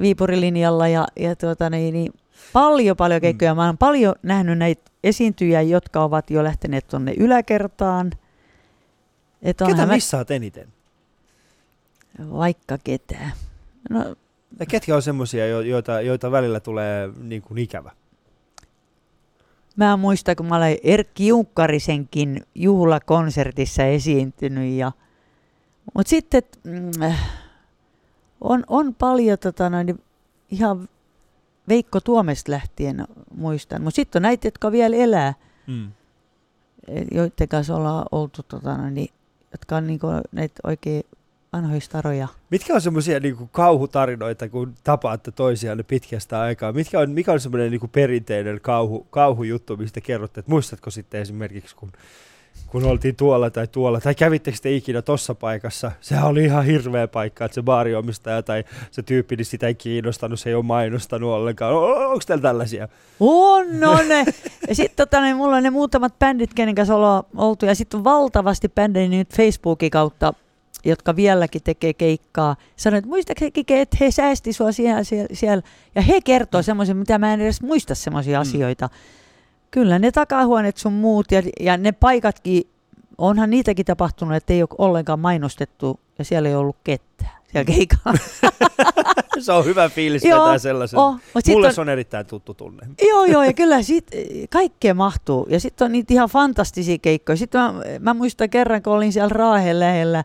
Viipurilinjalla 0.00 0.88
ja, 0.88 1.08
ja 1.16 1.36
tuota, 1.36 1.70
niin, 1.70 1.94
niin, 1.94 2.12
paljon 2.52 2.96
paljon 2.96 3.20
keikkoja. 3.20 3.54
Mä 3.54 3.66
oon 3.66 3.78
paljon 3.78 4.14
nähnyt 4.22 4.58
näitä 4.58 4.90
esiintyjiä, 5.04 5.62
jotka 5.62 6.04
ovat 6.04 6.30
jo 6.30 6.44
lähteneet 6.44 6.88
tuonne 6.88 7.14
yläkertaan. 7.16 8.10
Et 9.42 9.56
Ketä 9.66 9.86
mä- 9.86 9.92
missaat 9.94 10.30
eniten? 10.30 10.68
Vaikka 12.32 12.78
ketään. 12.84 13.32
No, 13.90 14.16
Ja 14.60 14.66
ketkä 14.66 14.96
on 14.96 15.02
semmoisia, 15.02 15.46
joita, 15.46 16.00
joita 16.00 16.30
välillä 16.30 16.60
tulee 16.60 17.10
niin 17.22 17.42
kuin 17.42 17.58
ikävä? 17.58 17.90
mä 19.76 19.96
muistan, 19.96 20.36
kun 20.36 20.46
mä 20.46 20.56
olen 20.56 20.78
Erkki 20.82 21.26
Junkkarisenkin 21.26 22.42
juhlakonsertissa 22.54 23.84
esiintynyt. 23.84 24.72
Ja, 24.72 24.92
mutta 25.94 26.10
sitten 26.10 26.42
mm, 26.64 26.90
on, 28.40 28.64
on 28.68 28.94
paljon 28.94 29.38
tota, 29.38 29.70
noin, 29.70 29.98
ihan 30.50 30.88
Veikko 31.70 32.00
Tuomesta 32.00 32.52
lähtien 32.52 33.06
muistan. 33.34 33.82
Mutta 33.82 33.96
sitten 33.96 34.18
on 34.20 34.22
näitä, 34.22 34.46
jotka 34.46 34.72
vielä 34.72 34.96
elää, 34.96 35.34
Mm. 35.66 35.90
joiden 37.10 37.48
kanssa 37.48 37.76
ollaan 37.76 38.06
oltu, 38.12 38.42
tota, 38.42 38.90
niin, 38.90 39.10
jotka 39.52 39.76
on 39.76 39.86
niinku, 39.86 40.06
näitä 40.32 40.60
oikein 40.64 41.02
vanhoja 41.52 41.80
staroja. 41.80 42.28
Mitkä 42.50 42.74
on 42.74 42.80
semmoisia 42.80 43.20
niin 43.20 43.48
kauhutarinoita, 43.52 44.48
kun 44.48 44.74
tapaatte 44.84 45.30
toisianne 45.30 45.82
pitkästä 45.82 46.40
aikaa? 46.40 46.72
Mitkä 46.72 47.00
on, 47.00 47.10
mikä 47.10 47.32
on 47.32 47.40
semmoinen 47.40 47.70
niin 47.70 47.90
perinteinen 47.92 48.60
kauhu, 48.60 49.06
kauhujuttu, 49.10 49.76
mistä 49.76 50.00
kerrotte? 50.00 50.40
Et 50.40 50.48
muistatko 50.48 50.90
sitten 50.90 51.20
esimerkiksi, 51.20 51.76
kun, 51.76 51.92
kun 52.66 52.84
oltiin 52.84 53.16
tuolla 53.16 53.50
tai 53.50 53.66
tuolla, 53.66 54.00
tai 54.00 54.14
kävittekö 54.14 54.58
te 54.62 54.72
ikinä 54.72 55.02
tuossa 55.02 55.34
paikassa? 55.34 55.92
Sehän 56.00 56.24
oli 56.26 56.44
ihan 56.44 56.64
hirveä 56.64 57.08
paikka, 57.08 57.44
että 57.44 57.54
se 57.54 57.62
baariomistaja 57.62 58.42
tai 58.42 58.64
se 58.90 59.02
tyyppi, 59.02 59.36
niin 59.36 59.44
sitä 59.46 59.66
ei 59.66 59.74
kiinnostanut, 59.74 60.40
se 60.40 60.48
ei 60.48 60.54
ole 60.54 60.64
mainostanut 60.64 61.30
ollenkaan. 61.30 61.74
Onko 61.74 62.20
teillä 62.26 62.42
tällaisia? 62.42 62.88
On, 63.20 63.66
on. 63.84 64.06
Ja 64.68 64.74
sitten 64.74 64.96
tota, 65.08 65.20
niin 65.20 65.36
mulla 65.36 65.56
on 65.56 65.62
ne 65.62 65.70
muutamat 65.70 66.18
bändit, 66.18 66.54
kenen 66.54 66.74
kanssa 66.74 66.96
ollaan 66.96 67.22
oltu. 67.36 67.66
Ja 67.66 67.74
sitten 67.74 68.04
valtavasti 68.04 68.68
bändejä 68.68 69.08
nyt 69.08 69.36
Facebookin 69.36 69.90
kautta, 69.90 70.32
jotka 70.84 71.16
vieläkin 71.16 71.62
tekee 71.62 71.94
keikkaa. 71.94 72.56
Sanoin, 72.76 72.98
että 72.98 73.08
muistatko 73.08 73.44
Kike, 73.52 73.80
että 73.80 73.96
he 74.00 74.10
säästi 74.10 74.52
sua 74.52 74.72
siellä, 74.72 75.04
siellä, 75.04 75.28
siellä. 75.32 75.62
Ja 75.94 76.02
he 76.02 76.20
kertoo 76.20 76.62
semmoisia, 76.62 76.94
mitä 76.94 77.18
mä 77.18 77.34
en 77.34 77.40
edes 77.40 77.62
muista 77.62 77.94
semmoisia 77.94 78.38
Mm. 78.38 78.42
asioita. 78.42 78.88
Kyllä 79.70 79.98
ne 79.98 80.10
takahuoneet 80.10 80.76
sun 80.76 80.92
muut 80.92 81.32
ja, 81.32 81.42
ja 81.60 81.76
ne 81.76 81.92
paikatkin, 81.92 82.62
onhan 83.18 83.50
niitäkin 83.50 83.86
tapahtunut, 83.86 84.36
että 84.36 84.52
ei 84.52 84.62
ole 84.62 84.68
ollenkaan 84.78 85.20
mainostettu 85.20 86.00
ja 86.18 86.24
siellä 86.24 86.48
ei 86.48 86.54
ollut 86.54 86.76
ketään 86.84 87.40
siellä 87.52 87.64
keikalla. 87.64 88.18
se 89.40 89.52
on 89.52 89.64
hyvä 89.64 89.88
fiilis 89.88 90.24
Joo, 90.24 90.44
vetää 90.44 90.58
sellaisen. 90.58 90.98
Oh, 90.98 91.16
Mulle 91.48 91.66
on, 91.66 91.74
se 91.74 91.80
on 91.80 91.88
erittäin 91.88 92.26
tuttu 92.26 92.54
tunne. 92.54 92.86
Joo, 93.08 93.24
joo, 93.24 93.42
ja 93.42 93.52
kyllä 93.52 93.82
sit 93.82 94.06
kaikkea 94.50 94.94
mahtuu. 94.94 95.46
Ja 95.50 95.60
sitten 95.60 95.84
on 95.84 95.92
niitä 95.92 96.14
ihan 96.14 96.28
fantastisia 96.28 96.98
keikkoja. 96.98 97.36
Sitten 97.36 97.60
mä, 97.60 97.74
mä 98.00 98.14
muistan 98.14 98.50
kerran, 98.50 98.82
kun 98.82 98.92
olin 98.92 99.12
siellä 99.12 99.28
Raahen 99.28 99.80
lähellä, 99.80 100.24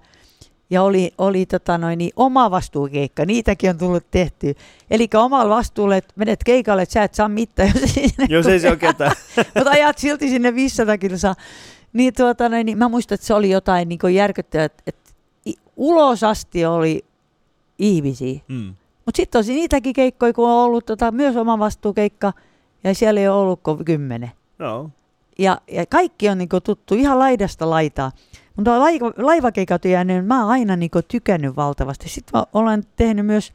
ja 0.70 0.84
oli, 0.84 1.14
oli 1.18 1.46
tota 1.46 1.78
noin, 1.78 1.98
niin 1.98 2.12
oma 2.16 2.52
vastuukeikka, 2.52 3.26
niitäkin 3.26 3.70
on 3.70 3.78
tullut 3.78 4.12
tehty. 4.12 4.56
Eli 4.92 5.10
omalla 5.16 5.56
vastuulle, 5.56 5.98
että 5.98 6.14
menet 6.16 6.44
keikalle, 6.44 6.82
että 6.82 6.94
sä 6.94 7.04
et 7.04 7.14
saa 7.14 7.30
mitään, 7.30 7.72
jos 7.82 7.94
sinne 7.94 8.26
Jos 8.30 8.48
ei 8.48 8.60
se 8.60 8.70
ole 8.70 8.78
ketään. 8.78 9.12
mutta 9.56 9.70
ajat 9.70 9.98
silti 9.98 10.30
sinne 10.30 10.56
500 10.56 10.98
kilsaa. 10.98 11.36
Niin, 11.94 12.14
tuota, 12.14 12.50
noin, 12.50 12.66
niin 12.66 12.78
mä 12.78 12.90
muistan, 12.90 13.16
että 13.16 13.28
se 13.28 13.34
oli 13.34 13.50
jotain 13.50 13.90
niin 13.90 14.14
järkyttävää, 14.14 14.66
että, 14.66 14.84
että 14.88 15.12
ulos 15.76 16.24
asti 16.24 16.66
oli 16.66 17.06
ihmisiä. 17.80 18.40
Mm. 18.48 18.76
Mutta 19.06 19.18
sitten 19.18 19.40
on 19.40 19.46
niitäkin 19.48 19.94
keikkoja, 19.94 20.34
kun 20.34 20.50
on 20.50 20.66
ollut 20.66 20.86
tota, 20.86 21.12
myös 21.12 21.36
oma 21.36 21.60
vastuukeikka, 21.60 22.34
ja 22.84 22.96
siellä 22.96 23.22
ei 23.22 23.28
ole 23.28 23.38
ollut 23.38 23.60
kuin 23.64 23.86
kymmenen. 23.86 24.32
No. 24.60 24.90
Ja, 25.40 25.62
ja 25.72 25.86
kaikki 25.86 26.30
on 26.30 26.38
niinku 26.38 26.62
tuttu 26.62 26.96
ihan 26.96 27.20
laidasta 27.20 27.70
laitaa. 27.70 28.12
Mutta 28.56 28.80
laiva, 28.80 29.12
laivakeikat 29.18 29.86
on 29.86 29.92
jäänyt, 29.92 30.26
mä 30.26 30.42
oon 30.42 30.52
aina 30.52 30.76
niinku 30.76 31.02
tykännyt 31.08 31.56
valtavasti. 31.56 32.10
Sitten 32.10 32.40
mä 32.40 32.46
olen 32.54 32.84
tehnyt 32.96 33.26
myös 33.26 33.54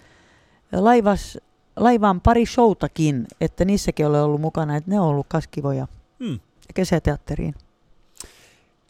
laivas, 0.72 1.38
laivaan 1.76 2.20
pari 2.20 2.46
showtakin, 2.46 3.26
että 3.40 3.64
niissäkin 3.64 4.07
olen 4.07 4.20
ollut 4.20 4.40
mukana, 4.40 4.76
että 4.76 4.90
ne 4.90 5.01
on 5.01 5.07
ollut 5.07 5.26
kaskivoja. 5.28 5.86
Mm. 6.18 6.40
Kesäteatteriin. 6.74 7.55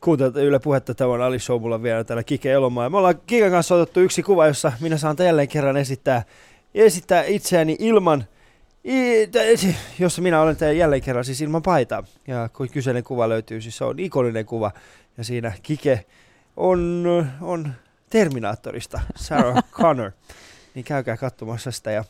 Kuuntelette 0.00 0.42
Yle 0.42 0.58
Puhetta, 0.58 0.94
tämä 0.94 1.11
on 1.11 1.22
Ali 1.22 1.38
Show, 1.38 1.61
mulla 1.61 1.74
on 1.74 1.82
vielä 1.82 2.04
täällä 2.04 2.22
Kike 2.22 2.52
Elomaa. 2.52 2.84
Ja 2.84 2.90
me 2.90 2.96
ollaan 2.96 3.20
Kiken 3.26 3.50
kanssa 3.50 3.74
otettu 3.74 4.00
yksi 4.00 4.22
kuva, 4.22 4.46
jossa 4.46 4.72
minä 4.80 4.96
saan 4.96 5.16
jälleen 5.24 5.48
kerran 5.48 5.76
esittää, 5.76 6.22
esittää 6.74 7.24
itseäni 7.24 7.76
ilman, 7.78 8.24
i, 8.84 9.26
t- 9.26 9.74
jossa 9.98 10.22
minä 10.22 10.40
olen 10.40 10.78
jälleen 10.78 11.02
kerran 11.02 11.24
siis 11.24 11.40
ilman 11.40 11.62
paitaa. 11.62 12.04
Ja 12.26 12.48
kun 12.56 12.68
kyseinen 12.68 13.04
kuva 13.04 13.28
löytyy, 13.28 13.61
siis 13.61 13.76
se 13.76 13.84
on 13.84 13.98
ikoninen 13.98 14.46
kuva. 14.46 14.70
Ja 15.18 15.24
siinä 15.24 15.52
Kike 15.62 16.04
on, 16.56 17.04
on 17.40 17.72
Terminaattorista, 18.11 19.00
Sarah 19.16 19.64
Connor. 19.72 20.11
Niin 20.74 20.84
käykää 20.84 21.16
katsomassa 21.16 21.70
sitä 21.70 21.90
ja 21.90 22.04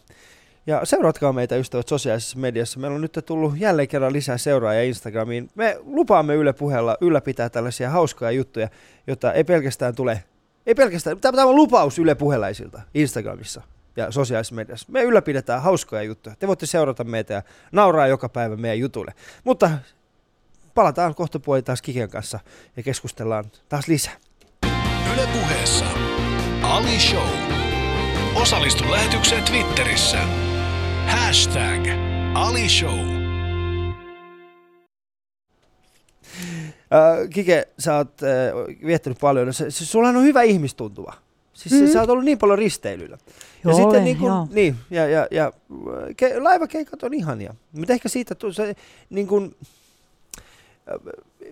ja 0.66 0.80
seuratkaa 0.84 1.32
meitä 1.32 1.56
ystävät 1.56 1.88
sosiaalisessa 1.88 2.38
mediassa. 2.38 2.80
Meillä 2.80 2.94
on 2.94 3.00
nyt 3.00 3.18
tullut 3.26 3.54
jälleen 3.56 3.88
kerran 3.88 4.12
lisää 4.12 4.38
seuraajia 4.38 4.82
Instagramiin. 4.82 5.50
Me 5.54 5.78
lupaamme 5.84 6.34
Yle 6.34 6.52
puheella 6.52 6.96
ylläpitää 7.00 7.48
tällaisia 7.48 7.90
hauskoja 7.90 8.30
juttuja, 8.30 8.68
jotta 9.06 9.32
ei 9.32 9.44
pelkästään 9.44 9.94
tule, 9.94 10.24
ei 10.66 10.74
pelkästään, 10.74 11.20
tämä 11.20 11.44
on 11.44 11.56
lupaus 11.56 11.98
Yle 11.98 12.14
puheläisiltä 12.14 12.82
Instagramissa 12.94 13.62
ja 13.96 14.10
sosiaalisessa 14.10 14.54
mediassa. 14.54 14.86
Me 14.90 15.02
ylläpidetään 15.02 15.62
hauskoja 15.62 16.02
juttuja. 16.02 16.36
Te 16.38 16.46
voitte 16.46 16.66
seurata 16.66 17.04
meitä 17.04 17.34
ja 17.34 17.42
nauraa 17.72 18.06
joka 18.06 18.28
päivä 18.28 18.56
meidän 18.56 18.78
jutuille. 18.78 19.14
Mutta 19.44 19.70
palataan 20.80 21.14
kohta 21.14 21.40
puoli 21.40 21.62
taas 21.62 21.82
Kiken 21.82 22.10
kanssa 22.10 22.40
ja 22.76 22.82
keskustellaan 22.82 23.44
taas 23.68 23.88
lisää. 23.88 24.16
Yle 25.14 25.28
puheessa 25.32 25.84
Ali 26.62 27.00
Show. 27.00 27.28
Osallistu 28.34 28.90
lähetykseen 28.90 29.44
Twitterissä. 29.44 30.18
Hashtag 31.06 31.86
Ali 32.34 32.68
Show. 32.68 32.98
Äh, 36.92 37.28
Kike, 37.30 37.68
sä 37.78 37.96
oot 37.96 38.22
äh, 38.22 38.28
viettänyt 38.86 39.18
paljon. 39.20 39.54
Se, 39.54 39.70
se, 39.70 39.86
sulla 39.86 40.08
on 40.08 40.22
hyvä 40.22 40.42
ihmistuntuva. 40.42 41.12
Siis 41.52 41.74
mm. 41.74 41.80
Mm. 41.80 41.92
sä 41.92 42.00
oot 42.00 42.10
ollut 42.10 42.24
niin 42.24 42.38
paljon 42.38 42.58
risteilyllä. 42.58 43.18
Joo, 43.64 43.78
ja 43.78 43.84
olen, 43.84 44.04
niin, 44.04 44.16
kun, 44.16 44.26
joo. 44.26 44.48
niin, 44.50 44.76
ja, 44.90 45.08
ja, 45.08 45.26
ja 45.30 45.52
ke, 46.16 46.40
laivakeikat 46.40 47.02
on 47.02 47.14
ihania. 47.14 47.54
Mutta 47.72 47.92
ehkä 47.92 48.08
siitä, 48.08 48.34
se, 48.52 48.74
niin 49.10 49.26
kun, 49.26 49.54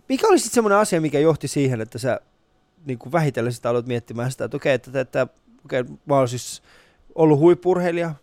mikä 0.09 0.28
oli 0.28 0.39
sitten 0.39 0.55
semmoinen 0.55 0.78
asia, 0.78 1.01
mikä 1.01 1.18
johti 1.18 1.49
siihen, 1.49 1.80
että 1.80 1.99
sä 1.99 2.20
niin 2.86 2.99
kuin 2.99 3.12
vähitellen 3.12 3.53
sitä 3.53 3.70
aloit 3.70 3.86
miettimään 3.86 4.30
sitä, 4.30 4.45
että 4.45 4.57
okei, 4.57 4.74
että, 4.74 5.01
että, 5.01 5.26
okei, 5.64 5.84
mä 6.07 6.14
oon 6.14 6.28
siis 6.28 6.62
ollut 7.14 7.39
huippurheilija, 7.39 8.14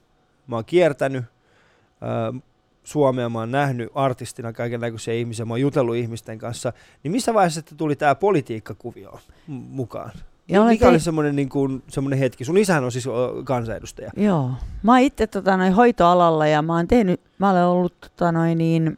mä 0.47 0.55
oon 0.55 0.65
kiertänyt 0.65 1.23
äh, 1.23 2.41
Suomea, 2.83 3.29
mä 3.29 3.39
oon 3.39 3.51
nähnyt 3.51 3.89
artistina 3.95 4.53
kaiken 4.53 4.81
näköisiä 4.81 5.13
ihmisiä, 5.13 5.45
mä 5.45 5.53
oon 5.53 5.61
jutellut 5.61 5.95
ihmisten 5.95 6.39
kanssa, 6.39 6.73
niin 7.03 7.11
missä 7.11 7.33
vaiheessa 7.33 7.59
sitten 7.59 7.77
tuli 7.77 7.95
tämä 7.95 8.15
politiikkakuvio 8.15 9.19
mukaan? 9.47 10.11
Ja 10.47 10.61
olen 10.61 10.73
Mikä 10.73 10.87
oli 10.87 10.97
te- 10.97 11.03
semmoinen, 11.03 11.35
niin 11.35 11.49
kuin, 11.49 11.83
semmoinen 11.87 12.19
hetki? 12.19 12.45
Sun 12.45 12.57
isähän 12.57 12.83
on 12.83 12.91
siis 12.91 13.05
kansanedustaja. 13.43 14.11
Joo. 14.17 14.51
Mä 14.83 14.91
oon 14.91 15.01
itse 15.01 15.27
tota, 15.27 15.57
noin, 15.57 15.73
hoitoalalla 15.73 16.47
ja 16.47 16.61
mä 16.61 16.75
oon 16.75 16.87
tehnyt, 16.87 17.21
mä 17.37 17.51
olen 17.51 17.65
ollut 17.65 17.93
tota, 17.99 18.31
noin, 18.31 18.57
niin, 18.57 18.97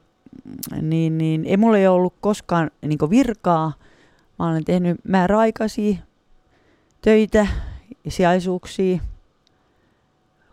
niin, 0.81 1.17
niin, 1.17 1.45
ei 1.45 1.57
mulla 1.57 1.77
ei 1.77 1.87
ollut 1.87 2.13
koskaan 2.21 2.71
niin 2.81 3.09
virkaa. 3.09 3.73
Mä 4.39 4.49
olen 4.49 4.65
tehnyt 4.65 4.99
määräaikaisia 5.03 5.97
töitä 7.01 7.47
ja 8.05 8.11
sijaisuuksia, 8.11 8.99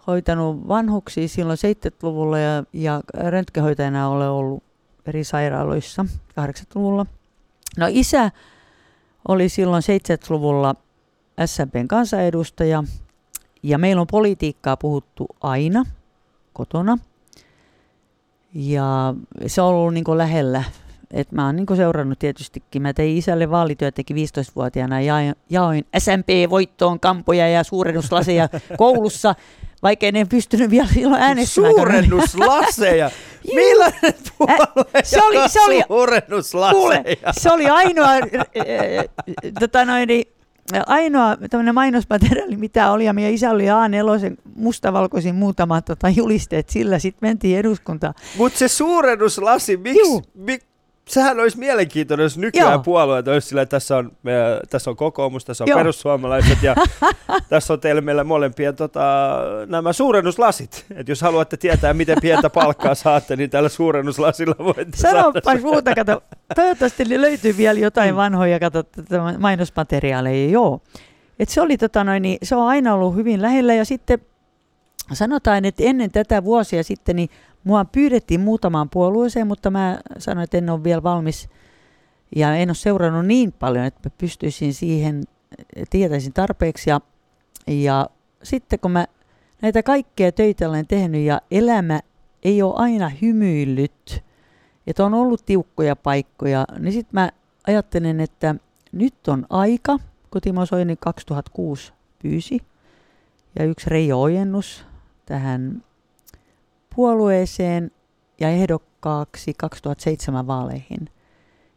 hoitanut 0.07 0.69
vanhuksia 0.69 1.29
silloin 1.29 1.59
70-luvulla 1.59 2.39
ja, 2.39 2.65
ja 2.73 3.01
röntgenhoitajana 3.15 4.09
olen 4.09 4.29
ollut 4.29 4.63
eri 5.07 5.25
sairaaloissa 5.25 6.07
80-luvulla. 6.31 7.07
No 7.77 7.87
isä 7.91 8.31
oli 9.29 9.49
silloin 9.49 9.83
70-luvulla 9.83 10.75
SMPn 11.47 11.89
kansanedustaja 11.89 12.85
ja 13.63 13.79
meillä 13.79 14.01
on 14.01 14.07
politiikkaa 14.07 14.77
puhuttu 14.77 15.27
aina 15.41 15.85
kotona. 16.53 16.99
Ja 18.55 19.15
se 19.47 19.63
on 19.63 19.69
ollut 19.75 19.95
niin 19.95 20.05
lähellä. 20.19 20.65
Et 21.11 21.33
mä 21.33 21.47
oon 21.47 21.57
niin 21.57 21.67
seurannut 21.77 22.19
tietystikin. 22.19 22.83
Mä 22.83 22.93
tein 22.93 23.17
isälle 23.17 23.51
vaalityötäkin 23.51 24.17
15-vuotiaana 24.17 25.01
ja 25.01 25.15
jaoin, 25.51 25.85
SMP-voittoon 25.99 27.01
kampoja 27.01 27.49
ja 27.49 27.65
suurennuslaseja 27.65 28.49
koulussa, 28.79 29.35
vaikka 29.83 30.07
en 30.07 30.29
pystynyt 30.29 30.71
vielä 30.71 30.89
silloin 30.89 31.23
äänestämään. 31.23 31.75
Suurennuslaseja! 31.75 33.11
Millainen 33.55 34.15
puolue 34.39 35.03
se 35.05 35.23
oli- 35.23 35.49
se 35.49 35.61
oli- 35.61 35.83
suurennuslaseja? 35.89 36.81
Kuule, 36.81 37.05
se 37.33 37.51
oli 37.53 37.67
ainoa, 37.67 38.13
äh, 38.15 38.21
tota 39.61 39.85
noin, 39.85 40.07
niin, 40.09 40.34
ainoa 40.87 41.37
tämmöinen 41.51 41.75
mainosmateriaali, 41.75 42.57
mitä 42.57 42.91
oli, 42.91 43.05
ja 43.05 43.13
meidän 43.13 43.33
isä 43.33 43.51
oli 43.51 43.65
A4 43.65 44.37
mustavalkoisin 44.57 45.35
muutama 45.35 45.83
tota, 45.83 46.09
julisteet, 46.09 46.71
sillä 46.71 46.99
sitten 46.99 47.29
mentiin 47.29 47.59
eduskuntaan. 47.59 48.15
Mutta 48.37 48.59
se 48.59 48.69
suurennuslasi, 48.69 49.77
miksi, 49.77 50.23
mik, 50.35 50.63
sehän 51.09 51.41
olisi 51.41 51.59
mielenkiintoinen, 51.59 52.25
jos 52.25 52.39
nykyään 52.39 52.73
Joo. 52.73 52.83
puolueet 52.83 53.29
olisi 53.29 53.49
sillä, 53.49 53.63
että 53.63 53.77
tässä 53.77 53.97
on, 53.97 54.07
äh, 54.07 54.61
tässä 54.71 54.91
on 54.91 54.97
kokoomus, 54.97 55.45
tässä 55.45 55.65
on 55.65 55.69
Joo. 55.69 55.79
perussuomalaiset 55.79 56.63
ja 56.63 56.75
tässä 57.49 57.73
on 57.73 57.81
teillä 57.81 58.01
meillä 58.01 58.25
molempia 58.25 58.73
tota, 58.73 59.37
nämä 59.67 59.93
suurennuslasit. 59.93 60.87
Et 60.97 61.09
jos 61.09 61.23
haluatte 61.23 61.57
tietää, 61.57 61.95
miten 61.95 62.19
pientä 62.21 62.51
palkkaa 62.51 62.95
saatte, 62.95 63.37
niin 63.37 63.51
tällä 63.51 63.69
suurennuslasilla 63.69 64.55
voitte 64.59 64.97
saada. 64.97 65.23
Sanopas 65.23 65.63
muuta, 65.63 65.95
kato. 65.95 66.23
Toivottavasti 66.55 67.21
löytyy 67.21 67.57
vielä 67.57 67.81
jotain 67.81 68.17
vanhoja 68.17 68.61
kato, 68.61 68.85
mainosmateriaaleja. 69.39 70.51
Joo. 70.51 70.81
Et 71.39 71.49
se, 71.49 71.61
oli, 71.61 71.79
tota 71.79 72.05
noin, 72.05 72.23
niin, 72.23 72.39
se 72.43 72.57
on 72.57 72.67
aina 72.67 72.95
ollut 72.95 73.15
hyvin 73.15 73.43
lähellä 73.43 73.75
ja 73.75 73.85
sitten 73.85 74.19
sanotaan, 75.13 75.65
että 75.65 75.83
ennen 75.83 76.11
tätä 76.11 76.45
vuosia 76.45 76.83
sitten 76.83 77.17
niin 77.17 77.29
mua 77.65 77.85
pyydettiin 77.85 78.41
muutamaan 78.41 78.91
puolueeseen, 78.91 79.47
mutta 79.47 79.71
mä 79.71 79.99
sanoin, 80.19 80.45
että 80.45 80.59
en 80.59 80.71
ole 80.71 80.85
vielä 80.85 81.03
valmis 81.03 81.49
ja 82.37 82.55
en 82.55 82.69
ole 82.69 82.75
seurannut 82.75 83.27
niin 83.27 83.53
paljon, 83.53 83.85
että 83.85 84.09
mä 84.09 84.15
pystyisin 84.19 84.75
siihen, 84.75 85.25
tietäisin 85.91 86.33
tarpeeksi. 86.33 86.91
Ja, 86.91 87.01
ja 87.67 88.09
sitten 88.43 88.79
kun 88.79 88.91
mä 88.91 89.07
näitä 89.63 89.83
kaikkea 89.83 90.33
töitä 90.33 90.69
olen 90.69 90.87
tehnyt 90.87 91.21
ja 91.21 91.41
elämä 91.51 92.01
ei 92.43 92.63
ole 92.63 92.75
aina 92.77 93.09
hymyillyt, 93.23 94.23
että 94.87 95.05
on 95.05 95.15
ollut 95.15 95.47
tiukkoja 95.47 95.97
paikkoja, 95.97 96.65
niin 96.79 96.93
sitten 96.93 97.11
mä 97.13 97.31
ajattelen, 97.67 98.21
että 98.21 98.55
nyt 98.93 99.29
on 99.29 99.47
aika, 99.51 99.99
kun 100.31 100.41
Timo 100.41 100.67
Soini 100.67 100.97
2006 101.01 101.93
pyysi, 102.23 102.61
ja 103.59 103.65
yksi 103.65 103.91
Reijo 103.91 104.23
Ojennus 104.23 104.87
tähän 105.27 105.83
puolueeseen 106.97 107.91
ja 108.41 108.49
ehdokkaaksi 108.49 109.55
2007 109.59 110.47
vaaleihin. 110.47 111.09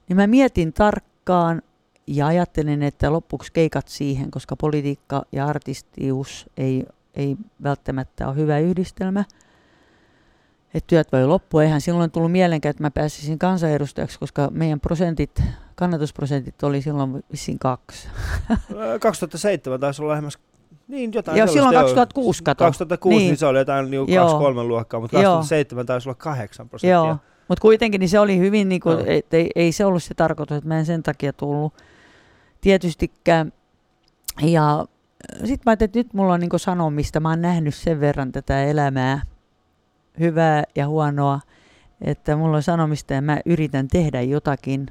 Niin 0.09 0.17
mä 0.17 0.27
mietin 0.27 0.73
tarkkaan 0.73 1.61
ja 2.07 2.27
ajattelin, 2.27 2.83
että 2.83 3.11
loppuksi 3.11 3.51
keikat 3.53 3.87
siihen, 3.87 4.31
koska 4.31 4.55
politiikka 4.55 5.23
ja 5.31 5.45
artistius 5.45 6.49
ei, 6.57 6.85
ei 7.13 7.37
välttämättä 7.63 8.27
ole 8.27 8.35
hyvä 8.35 8.59
yhdistelmä. 8.59 9.25
Että 10.73 10.87
työt 10.87 11.11
voi 11.11 11.25
loppua. 11.25 11.63
Eihän 11.63 11.81
silloin 11.81 12.11
tullut 12.11 12.31
mielenkään, 12.31 12.69
että 12.69 12.83
mä 12.83 12.91
pääsisin 12.91 13.39
kansanedustajaksi, 13.39 14.19
koska 14.19 14.49
meidän 14.51 14.79
prosentit, 14.79 15.43
kannatusprosentit 15.75 16.63
oli 16.63 16.81
silloin 16.81 17.23
vissiin 17.31 17.59
kaksi. 17.59 18.07
Äh, 18.51 18.57
2007 18.99 19.79
taisi 19.79 20.01
olla 20.01 20.11
lähemmäs 20.11 20.37
Niin, 20.88 21.13
jotain 21.13 21.38
Joo, 21.38 21.47
silloin 21.47 21.73
sellaista, 21.73 21.99
joo. 21.99 22.05
2006 22.05 22.43
kato. 22.43 22.63
2006 22.63 23.17
niin. 23.17 23.27
Niin. 23.27 23.38
se 23.38 23.45
oli 23.45 23.57
jotain 23.57 23.91
niin 23.91 24.13
Joo. 24.13 24.51
2-3 24.51 24.63
luokkaa, 24.63 24.99
mutta 24.99 25.21
Joo. 25.21 25.35
2007 25.35 25.85
taisi 25.85 26.09
olla 26.09 26.15
8 26.15 26.69
prosenttia. 26.69 26.93
Joo, 26.95 27.17
mutta 27.47 27.61
kuitenkin 27.61 27.99
niin 27.99 28.09
se 28.09 28.19
oli 28.19 28.38
hyvin, 28.38 28.69
niin 28.69 28.81
kuin, 28.81 28.97
Joo. 28.97 29.05
et, 29.07 29.33
ei, 29.33 29.49
ei 29.55 29.71
se 29.71 29.85
ollut 29.85 30.03
se 30.03 30.13
tarkoitus, 30.13 30.57
että 30.57 30.67
mä 30.67 30.79
en 30.79 30.85
sen 30.85 31.03
takia 31.03 31.33
tullut 31.33 31.73
tietystikään. 32.61 33.53
Ja 34.41 34.85
sitten 35.33 35.61
mä 35.65 35.69
ajattelin, 35.71 35.89
että 35.89 35.99
nyt 35.99 36.13
mulla 36.13 36.33
on 36.33 36.39
niin 36.39 36.59
sanomista, 36.59 37.19
mä 37.19 37.29
oon 37.29 37.41
nähnyt 37.41 37.75
sen 37.75 37.99
verran 37.99 38.31
tätä 38.31 38.63
elämää, 38.63 39.21
hyvää 40.19 40.63
ja 40.75 40.88
huonoa, 40.88 41.39
että 42.01 42.35
mulla 42.35 42.57
on 42.57 42.63
sanomista 42.63 43.13
ja 43.13 43.21
mä 43.21 43.39
yritän 43.45 43.88
tehdä 43.88 44.21
jotakin 44.21 44.88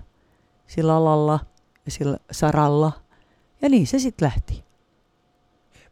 sillä 0.67 0.97
alalla 0.97 1.41
ja 1.85 1.91
sillä 1.91 2.17
saralla. 2.31 2.93
Ja 3.63 3.69
niin 3.69 3.87
se 3.87 3.99
sitten 3.99 4.27
lähti. 4.27 4.66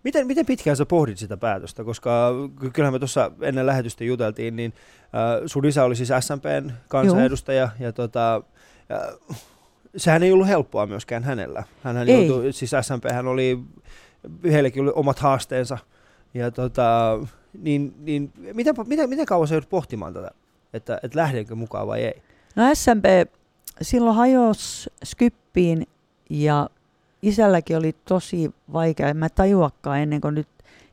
Miten, 0.05 0.27
miten 0.27 0.47
pitkään 0.47 0.77
sä 0.77 0.87
pohdit 0.87 1.19
sitä 1.19 1.37
päätöstä? 1.37 1.85
Koska 1.85 2.33
ky- 2.61 2.71
kyllähän 2.71 2.93
me 2.93 2.99
tuossa 2.99 3.31
ennen 3.41 3.67
lähetystä 3.67 4.05
juteltiin, 4.05 4.57
niin 4.57 4.73
äh, 5.05 5.43
sun 5.47 5.65
isä 5.65 5.85
oli 5.85 5.97
siis 5.97 6.13
SMPn 6.21 6.73
kansanedustaja 6.89 7.69
ja 7.81 7.93
tota, 7.93 8.43
äh, 8.93 9.39
sehän 9.97 10.23
ei 10.23 10.33
ollut 10.33 10.49
helppoa 10.49 10.87
myöskään 10.87 11.25
hänellä. 11.25 11.65
Hänhän 11.83 12.09
Ei. 12.09 12.27
joutui, 12.27 12.53
siis 12.53 12.73
SMP 12.81 13.05
hän 13.13 13.27
oli, 13.27 13.59
heillekin 14.45 14.83
oli 14.83 14.93
omat 14.95 15.19
haasteensa. 15.19 15.79
Ja 16.35 16.51
tota, 16.51 17.19
niin, 17.59 17.95
niin 17.99 18.33
miten, 18.53 18.75
miten, 18.87 19.09
miten 19.09 19.27
kauan 19.27 19.49
sä 19.49 19.55
joudut 19.55 19.69
pohtimaan 19.69 20.15
tätä, 20.15 20.31
että, 20.73 21.01
että 21.03 21.19
lähdenkö 21.19 21.55
mukaan 21.55 21.87
vai 21.87 22.05
ei? 22.05 22.23
No 22.57 22.75
SMP 22.75 23.05
silloin 23.83 24.17
hajosi 24.17 24.91
Skyppiin 25.05 25.87
ja 26.31 26.69
isälläkin 27.29 27.77
oli 27.77 27.97
tosi 28.05 28.55
vaikea. 28.73 29.09
En 29.09 29.17
mä 29.17 29.29
tajuakaan 29.29 29.99
ennen 29.99 30.21
kuin 30.21 30.35
nyt 30.35 30.49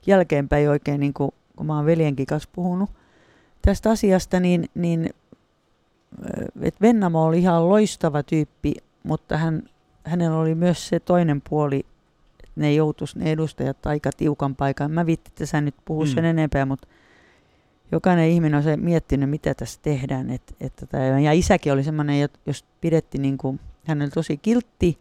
jälkeenpäin 0.08 0.70
oikein, 0.70 1.00
niin 1.00 1.14
kuin, 1.14 1.32
kun 1.56 1.66
mä 1.66 1.76
oon 1.76 1.86
veljenkin 1.86 2.26
kanssa 2.26 2.50
puhunut 2.54 2.90
tästä 3.62 3.90
asiasta, 3.90 4.40
niin, 4.40 4.70
niin 4.76 5.10
että 6.62 6.82
Vennamo 6.82 7.26
oli 7.26 7.40
ihan 7.40 7.70
loistava 7.70 8.24
tyyppi, 8.24 8.74
mutta 9.04 9.38
hän, 9.38 9.64
hänellä 10.04 10.38
oli 10.38 10.56
myös 10.56 10.88
se 10.88 11.00
toinen 11.00 11.42
puoli, 11.50 11.86
että 12.44 12.52
ne 12.56 12.74
joutuisi 12.74 13.20
ne 13.20 13.32
edustajat 13.32 13.86
aika 13.86 14.10
tiukan 14.18 14.56
paikan. 14.56 14.92
Mä 14.92 15.06
viittin, 15.06 15.32
että 15.32 15.46
sä 15.46 15.62
nyt 15.62 15.76
puhu 15.86 16.06
sen 16.06 16.24
Mm. 16.24 16.30
enempää, 16.30 16.66
mutta 16.66 16.88
jokainen 17.92 18.30
ihminen 18.30 18.58
on 18.58 18.64
se 18.64 18.78
miettinyt, 18.78 19.30
mitä 19.30 19.54
tässä 19.54 19.80
tehdään. 19.84 20.30
Et, 20.30 20.56
et 20.62 20.76
tota, 20.76 20.98
ja 20.98 21.32
isäkin 21.32 21.74
oli 21.74 21.84
semmoinen, 21.84 22.30
jos 22.46 22.66
pidetti, 22.82 23.18
niin 23.18 23.38
kuin, 23.38 23.60
hän 23.86 24.02
oli 24.02 24.10
tosi 24.10 24.38
kiltti 24.38 24.98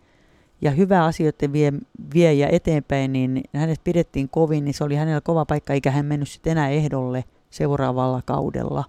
ja 0.60 0.70
hyvä 0.70 1.04
asioiden 1.04 1.52
vie, 1.52 1.72
vie 2.14 2.32
ja 2.32 2.48
eteenpäin, 2.48 3.12
niin 3.12 3.40
hänet 3.54 3.80
pidettiin 3.84 4.28
kovin, 4.28 4.64
niin 4.64 4.74
se 4.74 4.84
oli 4.84 4.94
hänellä 4.94 5.20
kova 5.20 5.44
paikka, 5.44 5.72
eikä 5.72 5.90
hän 5.90 6.06
mennyt 6.06 6.28
sitten 6.28 6.50
enää 6.50 6.68
ehdolle 6.68 7.24
seuraavalla 7.50 8.22
kaudella. 8.24 8.84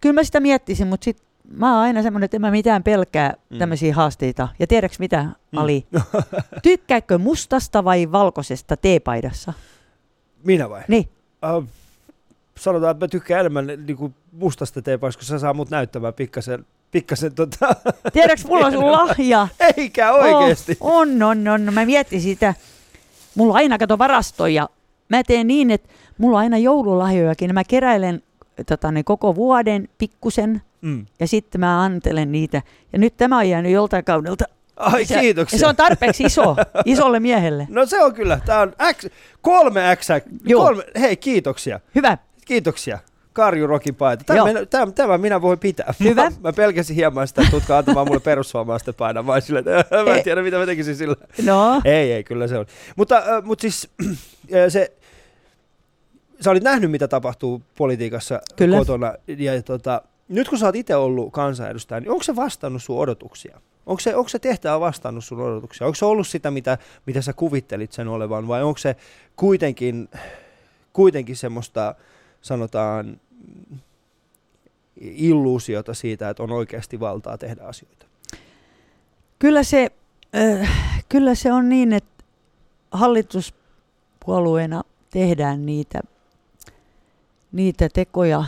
Kyllä 0.00 0.12
mä 0.14 0.24
sitä 0.24 0.40
miettisin, 0.40 0.86
mutta 0.86 1.04
sit 1.04 1.22
mä 1.52 1.72
oon 1.74 1.82
aina 1.82 2.02
semmoinen, 2.02 2.24
että 2.24 2.36
en 2.36 2.40
mä 2.40 2.50
mitään 2.50 2.82
pelkää 2.82 3.34
Mm. 3.50 3.58
tämmöisiä 3.58 3.94
haasteita. 3.94 4.48
Ja 4.58 4.66
tiedätkö 4.66 4.96
mitä, 4.98 5.26
Ali? 5.56 5.86
Tykkääkö 6.62 7.18
mustasta 7.18 7.84
vai 7.84 8.12
valkoisesta 8.12 8.76
teepaidassa? 8.76 9.52
Minä 10.44 10.70
vai? 10.70 10.82
Niin. 10.88 11.08
Uh, 11.56 11.64
sanotaan, 12.58 12.90
että 12.90 13.04
mä 13.04 13.08
tykkään 13.08 13.40
enemmän 13.40 13.66
niin 13.66 13.96
kuin 13.96 14.14
mustasta 14.32 14.82
teepaista, 14.82 15.18
koska 15.18 15.30
se 15.34 15.38
saa 15.38 15.54
mut 15.54 15.70
näyttämään 15.70 16.14
pikkasen, 16.14 16.66
pikkasen 16.90 17.34
tota, 17.34 17.68
Tiedätkö, 18.12 18.48
mulla 18.48 18.66
on 18.66 18.72
sun 18.78 18.92
lahja. 18.92 19.48
eikä 19.76 20.12
oikeesti. 20.12 20.76
Oh, 20.80 20.96
on, 20.96 21.22
on, 21.22 21.48
on. 21.48 21.74
Mä 21.74 21.84
mietin 21.86 22.20
sitä. 22.20 22.54
Mulla 23.34 23.52
on 23.52 23.56
aina 23.56 23.78
kato 23.78 23.98
varastoja. 23.98 24.68
Mä 25.08 25.22
teen 25.24 25.46
niin, 25.46 25.70
että 25.70 25.88
mulla 26.18 26.36
on 26.36 26.40
aina 26.42 26.58
joululahjojakin. 26.58 27.54
Mä 27.54 27.64
keräilen 27.64 28.22
tota, 28.66 28.92
ne 28.92 29.02
koko 29.02 29.34
vuoden 29.34 29.88
pikkusen 29.98 30.62
Mm. 30.80 31.06
ja 31.20 31.28
sitten 31.28 31.60
mä 31.60 31.82
antelen 31.82 32.32
niitä. 32.32 32.62
Ja 32.92 32.98
nyt 32.98 33.16
tämä 33.16 33.38
on 33.38 33.48
jäänyt 33.48 33.72
joltain 33.72 34.04
kaudelta. 34.04 34.44
Ai 34.76 35.04
se, 35.04 35.20
kiitoksia. 35.20 35.58
Se 35.58 35.66
on 35.66 35.76
tarpeeksi 35.76 36.22
iso, 36.24 36.56
isolle 36.84 37.20
miehelle. 37.20 37.66
No 37.70 37.86
se 37.86 38.02
on 38.02 38.14
kyllä, 38.14 38.40
tää 38.46 38.60
on 38.60 38.72
X, 38.94 39.04
kolme 39.40 39.96
X, 39.96 40.08
kolme, 40.56 40.82
hei 41.00 41.16
kiitoksia, 41.16 41.80
Hyvä. 41.94 42.18
kiitoksia. 42.44 42.98
Karju 43.38 43.66
Rokin 43.66 43.94
paita. 43.94 44.24
Tämä, 44.24 44.44
minä, 44.44 44.66
tämä, 44.66 44.92
tämä 44.92 45.18
minä 45.18 45.42
voin 45.42 45.58
pitää. 45.58 45.94
Hyvä. 46.00 46.30
Mä, 46.30 46.36
mä 46.42 46.52
pelkäsin 46.52 46.96
hieman 46.96 47.28
sitä, 47.28 47.40
että 47.40 47.50
tutka 47.50 47.78
antamaan 47.78 48.06
mulle 48.06 48.20
perussuomalaisten 48.20 48.94
paidan. 48.94 49.24
Mä, 49.24 49.32
olin 49.32 49.42
silleen, 49.42 49.64
että 49.68 50.04
mä 50.04 50.14
en 50.14 50.24
tiedä, 50.24 50.42
mitä 50.42 50.58
mä 50.58 50.66
tekisin 50.66 50.96
sillä. 50.96 51.16
No, 51.44 51.80
Ei, 51.84 52.12
ei, 52.12 52.24
kyllä 52.24 52.48
se 52.48 52.58
on. 52.58 52.66
Mutta, 52.96 53.16
äh, 53.16 53.44
mutta 53.44 53.62
siis 53.62 53.90
se, 54.68 54.92
sä 56.40 56.50
olit 56.50 56.62
nähnyt, 56.62 56.90
mitä 56.90 57.08
tapahtuu 57.08 57.62
politiikassa 57.76 58.40
Kyllä. 58.56 58.78
kotona. 58.78 59.14
Ja, 59.26 59.62
tota, 59.62 60.02
nyt 60.28 60.48
kun 60.48 60.58
sä 60.58 60.66
oot 60.66 60.76
itse 60.76 60.96
ollut 60.96 61.32
kansanedustaja, 61.32 62.00
niin 62.00 62.10
onko 62.10 62.22
se 62.22 62.36
vastannut 62.36 62.82
sun 62.82 62.98
odotuksia? 62.98 63.60
Onko 63.86 64.00
se, 64.00 64.16
onko 64.16 64.28
se 64.28 64.38
tehtävä 64.38 64.80
vastannut 64.80 65.24
sun 65.24 65.40
odotuksia? 65.40 65.86
Onko 65.86 65.94
se 65.94 66.04
ollut 66.04 66.26
sitä, 66.26 66.50
mitä, 66.50 66.78
mitä 67.06 67.22
sä 67.22 67.32
kuvittelit 67.32 67.92
sen 67.92 68.08
olevan, 68.08 68.48
vai 68.48 68.62
onko 68.62 68.78
se 68.78 68.96
kuitenkin, 69.36 70.08
kuitenkin 70.92 71.36
semmoista, 71.36 71.94
sanotaan, 72.40 73.20
illuusiota 75.00 75.94
siitä, 75.94 76.30
että 76.30 76.42
on 76.42 76.52
oikeasti 76.52 77.00
valtaa 77.00 77.38
tehdä 77.38 77.62
asioita? 77.62 78.08
kyllä 79.38 79.62
se, 79.62 79.90
äh, 80.36 81.04
kyllä 81.08 81.34
se 81.34 81.52
on 81.52 81.68
niin, 81.68 81.92
että 81.92 82.24
hallituspuolueena 82.90 84.82
tehdään 85.10 85.66
niitä, 85.66 86.00
niitä 87.52 87.88
tekoja, 87.88 88.44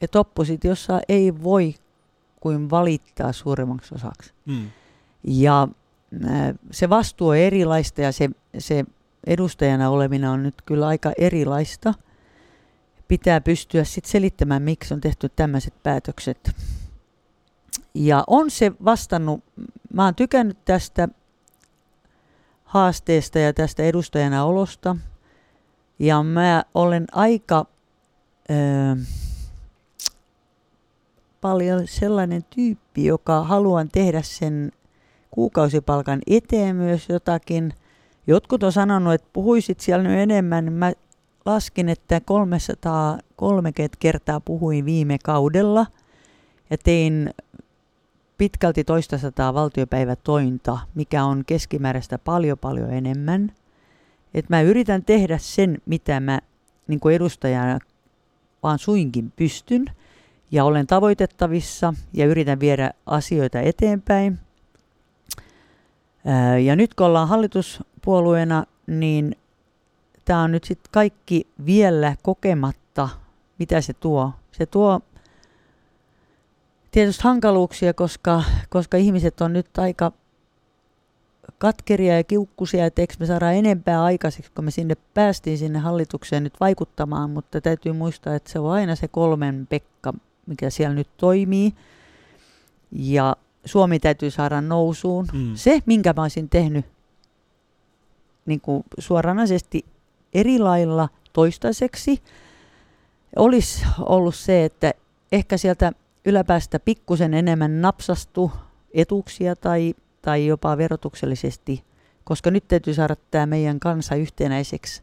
että 0.00 0.20
oppositiossa 0.20 1.00
ei 1.08 1.42
voi 1.42 1.74
kuin 2.40 2.70
valittaa 2.70 3.32
suurimmaksi 3.32 3.94
osaksi. 3.94 4.32
Mm. 4.46 4.70
Ja 5.24 5.68
äh, 6.30 6.54
se 6.70 6.88
vastuu 6.88 7.28
on 7.28 7.36
erilaista 7.36 8.00
ja 8.00 8.12
se, 8.12 8.30
se 8.58 8.84
edustajana 9.26 9.90
oleminen 9.90 10.30
on 10.30 10.42
nyt 10.42 10.54
kyllä 10.66 10.86
aika 10.86 11.12
erilaista. 11.18 11.94
Pitää 13.10 13.40
pystyä 13.40 13.84
sitten 13.84 14.10
selittämään, 14.10 14.62
miksi 14.62 14.94
on 14.94 15.00
tehty 15.00 15.28
tämmöiset 15.28 15.74
päätökset. 15.82 16.50
Ja 17.94 18.24
on 18.26 18.50
se 18.50 18.72
vastannut, 18.84 19.44
mä 19.92 20.04
oon 20.04 20.14
tykännyt 20.14 20.58
tästä 20.64 21.08
haasteesta 22.64 23.38
ja 23.38 23.52
tästä 23.52 23.82
edustajana 23.82 24.44
olosta. 24.44 24.96
Ja 25.98 26.22
mä 26.22 26.64
olen 26.74 27.06
aika 27.12 27.66
ö, 28.50 28.54
paljon 31.40 31.86
sellainen 31.86 32.44
tyyppi, 32.54 33.04
joka 33.04 33.44
haluan 33.44 33.88
tehdä 33.88 34.22
sen 34.22 34.72
kuukausipalkan 35.30 36.20
eteen 36.26 36.76
myös 36.76 37.08
jotakin. 37.08 37.72
Jotkut 38.26 38.62
on 38.62 38.72
sanonut, 38.72 39.14
että 39.14 39.28
puhuisit 39.32 39.80
siellä 39.80 40.08
nyt 40.08 40.18
enemmän. 40.18 40.72
Mä 40.72 40.92
laskin, 41.44 41.88
että 41.88 42.20
330 42.20 43.96
kertaa 44.00 44.40
puhuin 44.40 44.84
viime 44.84 45.18
kaudella 45.24 45.86
ja 46.70 46.78
tein 46.78 47.30
pitkälti 48.38 48.84
toista 48.84 49.18
sataa 49.18 49.54
valtiopäivätointa, 49.54 50.78
mikä 50.94 51.24
on 51.24 51.42
keskimääräistä 51.46 52.18
paljon 52.18 52.58
paljon 52.58 52.92
enemmän. 52.92 53.52
Et 54.34 54.48
mä 54.48 54.60
yritän 54.62 55.04
tehdä 55.04 55.38
sen, 55.38 55.78
mitä 55.86 56.20
mä 56.20 56.40
niin 56.86 57.00
kuin 57.00 57.14
edustajana 57.14 57.78
vaan 58.62 58.78
suinkin 58.78 59.32
pystyn 59.36 59.84
ja 60.50 60.64
olen 60.64 60.86
tavoitettavissa 60.86 61.94
ja 62.12 62.26
yritän 62.26 62.60
viedä 62.60 62.90
asioita 63.06 63.60
eteenpäin. 63.60 64.38
Ja 66.64 66.76
nyt 66.76 66.94
kun 66.94 67.06
ollaan 67.06 67.28
hallituspuolueena, 67.28 68.64
niin 68.86 69.36
tämä 70.24 70.42
on 70.42 70.52
nyt 70.52 70.64
sitten 70.64 70.90
kaikki 70.92 71.46
vielä 71.66 72.16
kokematta, 72.22 73.08
mitä 73.58 73.80
se 73.80 73.92
tuo. 73.92 74.32
Se 74.52 74.66
tuo 74.66 75.00
tietysti 76.90 77.22
hankaluuksia, 77.22 77.94
koska, 77.94 78.42
koska 78.68 78.96
ihmiset 78.96 79.40
on 79.40 79.52
nyt 79.52 79.78
aika 79.78 80.12
katkeria 81.58 82.16
ja 82.16 82.24
kiukkusia, 82.24 82.86
että 82.86 83.02
eikö 83.02 83.14
me 83.20 83.26
saada 83.26 83.52
enempää 83.52 84.02
aikaiseksi, 84.04 84.52
kun 84.54 84.64
me 84.64 84.70
sinne 84.70 84.96
päästiin 85.14 85.58
sinne 85.58 85.78
hallitukseen 85.78 86.44
nyt 86.44 86.54
vaikuttamaan, 86.60 87.30
mutta 87.30 87.60
täytyy 87.60 87.92
muistaa, 87.92 88.34
että 88.34 88.52
se 88.52 88.58
on 88.58 88.70
aina 88.70 88.96
se 88.96 89.08
kolmen 89.08 89.66
Pekka, 89.70 90.12
mikä 90.46 90.70
siellä 90.70 90.94
nyt 90.94 91.08
toimii. 91.16 91.74
Ja 92.92 93.36
Suomi 93.64 93.98
täytyy 93.98 94.30
saada 94.30 94.60
nousuun. 94.60 95.26
Mm. 95.32 95.52
Se, 95.54 95.82
minkä 95.86 96.12
mä 96.16 96.22
olisin 96.22 96.48
tehnyt 96.48 96.86
niin 98.46 98.60
kuin 98.60 98.84
suoranaisesti 98.98 99.84
eri 100.34 100.58
lailla 100.58 101.08
toistaiseksi, 101.32 102.22
olisi 103.36 103.86
ollut 103.98 104.34
se, 104.34 104.64
että 104.64 104.94
ehkä 105.32 105.56
sieltä 105.56 105.92
yläpäästä 106.24 106.80
pikkusen 106.80 107.34
enemmän 107.34 107.80
napsastu 107.80 108.52
etuuksia 108.94 109.56
tai, 109.56 109.94
tai 110.22 110.46
jopa 110.46 110.76
verotuksellisesti 110.78 111.84
koska 112.24 112.50
nyt 112.50 112.68
täytyy 112.68 112.94
saada 112.94 113.16
tämä 113.30 113.46
meidän 113.46 113.80
kansa 113.80 114.14
yhtenäiseksi 114.14 115.02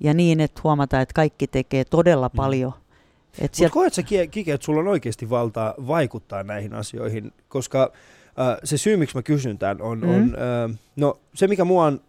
ja 0.00 0.14
niin, 0.14 0.40
että 0.40 0.60
huomataan, 0.64 1.02
että 1.02 1.14
kaikki 1.14 1.46
tekee 1.46 1.84
todella 1.84 2.28
Mm. 2.28 2.36
paljon. 2.36 2.72
Et 3.32 3.40
Mutta 3.42 3.56
sieltä, 3.56 3.72
koet 3.72 3.94
sä, 3.94 4.02
Ki- 4.02 4.28
Kike, 4.28 4.52
että 4.52 4.64
sulla 4.64 4.80
on 4.80 4.88
oikeasti 4.88 5.30
valtaa 5.30 5.74
vaikuttaa 5.86 6.42
näihin 6.42 6.74
asioihin? 6.74 7.32
Koska 7.48 7.92
äh, 8.40 8.56
se 8.64 8.78
syy, 8.78 8.96
miksi 8.96 9.16
mä 9.16 9.22
kysyn 9.22 9.58
tämän, 9.58 9.82
on, 9.82 9.98
Mm. 10.00 10.06
mm. 10.06 10.14
on 10.14 10.22
äh, 10.70 10.78
no, 10.96 11.18
se, 11.34 11.46
mikä 11.48 11.64
mua 11.64 11.84
on 11.86 12.00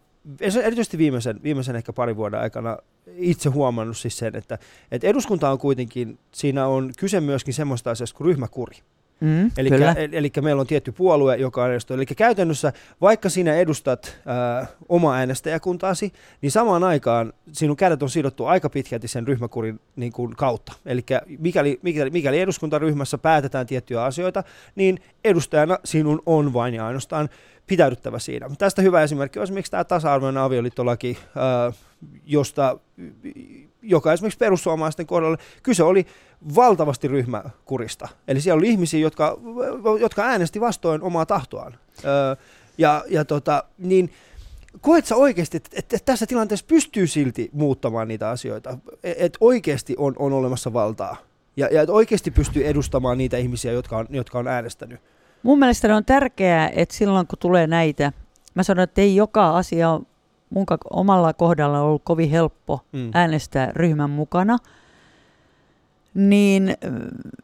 erityisesti 0.63 0.97
viimeisen, 0.97 1.43
viimeisen 1.43 1.75
ehkä 1.75 1.93
parin 1.93 2.15
vuoden 2.15 2.39
aikana 2.39 2.77
itse 3.15 3.49
huomannut 3.49 3.97
siis 3.97 4.17
sen, 4.17 4.35
että, 4.35 4.57
että 4.91 5.07
eduskunta 5.07 5.49
on 5.51 5.59
kuitenkin, 5.59 6.19
siinä 6.31 6.67
on 6.67 6.91
kyse 6.99 7.21
myöskin 7.21 7.53
semmoista 7.53 7.91
asiasta 7.91 8.17
kuin 8.17 8.25
ryhmäkuri. 8.25 8.75
Mm, 9.23 9.51
Eli, 10.11 10.31
meillä 10.41 10.59
on 10.59 10.67
tietty 10.67 10.91
puolue, 10.91 11.35
joka 11.35 11.63
on 11.63 11.71
edustettu. 11.71 11.93
Eli 11.93 12.05
käytännössä, 12.05 12.73
vaikka 13.01 13.29
sinä 13.29 13.55
edustat 13.55 14.17
ää, 14.25 14.67
omaa 14.89 15.15
äänestäjäkuntaasi, 15.15 16.13
niin 16.41 16.51
samaan 16.51 16.83
aikaan 16.83 17.33
sinun 17.51 17.77
kädet 17.77 18.03
on 18.03 18.09
sidottu 18.09 18.45
aika 18.45 18.69
pitkälti 18.69 19.07
sen 19.07 19.27
ryhmäkurin 19.27 19.79
niin 19.95 20.11
kuin, 20.11 20.35
kautta. 20.35 20.73
Eli 20.85 21.05
mikäli, 21.39 21.79
mikäli, 21.81 22.09
mikäli 22.09 22.39
eduskuntaryhmässä 22.39 23.17
päätetään 23.17 23.67
tiettyjä 23.67 24.03
asioita, 24.03 24.43
niin 24.75 24.99
edustajana 25.23 25.77
sinun 25.83 26.21
on 26.25 26.53
vain 26.53 26.73
ja 26.73 26.87
ainoastaan 26.87 27.29
pitäydyttävä 27.67 28.19
siinä. 28.19 28.49
Tästä 28.57 28.81
hyvä 28.81 29.03
esimerkki 29.03 29.39
on 29.39 29.43
esimerkiksi 29.43 29.71
tämä 29.71 29.83
tasa-arvoinen 29.83 30.43
avioliittolaki, 30.43 31.17
ää, 31.35 31.71
josta, 32.25 32.79
joka 33.81 34.13
esimerkiksi 34.13 34.37
perussuomalaisten 34.37 35.07
kohdalla 35.07 35.37
kyse 35.63 35.83
oli 35.83 36.05
valtavasti 36.55 37.07
ryhmäkurista. 37.07 38.07
Eli 38.27 38.41
siellä 38.41 38.59
oli 38.59 38.69
ihmisiä, 38.69 38.99
jotka, 38.99 39.37
jotka 39.99 40.23
äänesti 40.23 40.61
vastoin 40.61 41.01
omaa 41.01 41.25
tahtoaan. 41.25 41.75
Öö, 42.05 42.35
ja, 42.77 43.03
ja 43.09 43.25
tota, 43.25 43.63
niin 43.77 44.13
koet 44.81 45.05
sä 45.05 45.15
oikeasti, 45.15 45.57
että, 45.57 45.69
että 45.73 45.97
tässä 46.05 46.25
tilanteessa 46.25 46.65
pystyy 46.69 47.07
silti 47.07 47.49
muuttamaan 47.53 48.07
niitä 48.07 48.29
asioita? 48.29 48.77
Että 49.03 49.37
oikeasti 49.41 49.95
on, 49.97 50.13
on 50.19 50.33
olemassa 50.33 50.73
valtaa? 50.73 51.17
Ja, 51.57 51.67
ja 51.71 51.81
että 51.81 51.93
oikeasti 51.93 52.31
pystyy 52.31 52.67
edustamaan 52.67 53.17
niitä 53.17 53.37
ihmisiä, 53.37 53.71
jotka 53.71 53.97
on, 53.97 54.07
jotka 54.09 54.39
on 54.39 54.47
äänestänyt? 54.47 54.99
Mun 55.43 55.59
mielestä 55.59 55.95
on 55.95 56.05
tärkeää, 56.05 56.69
että 56.75 56.95
silloin 56.95 57.27
kun 57.27 57.39
tulee 57.39 57.67
näitä, 57.67 58.11
mä 58.55 58.63
sanon, 58.63 58.83
että 58.83 59.01
ei 59.01 59.15
joka 59.15 59.57
asia 59.57 59.99
mun 60.49 60.65
omalla 60.89 61.33
kohdalla 61.33 61.81
ollut 61.81 62.01
kovin 62.05 62.29
helppo 62.29 62.79
Mm. 62.91 63.11
äänestää 63.13 63.71
ryhmän 63.75 64.09
mukana, 64.09 64.57
niin 66.13 66.77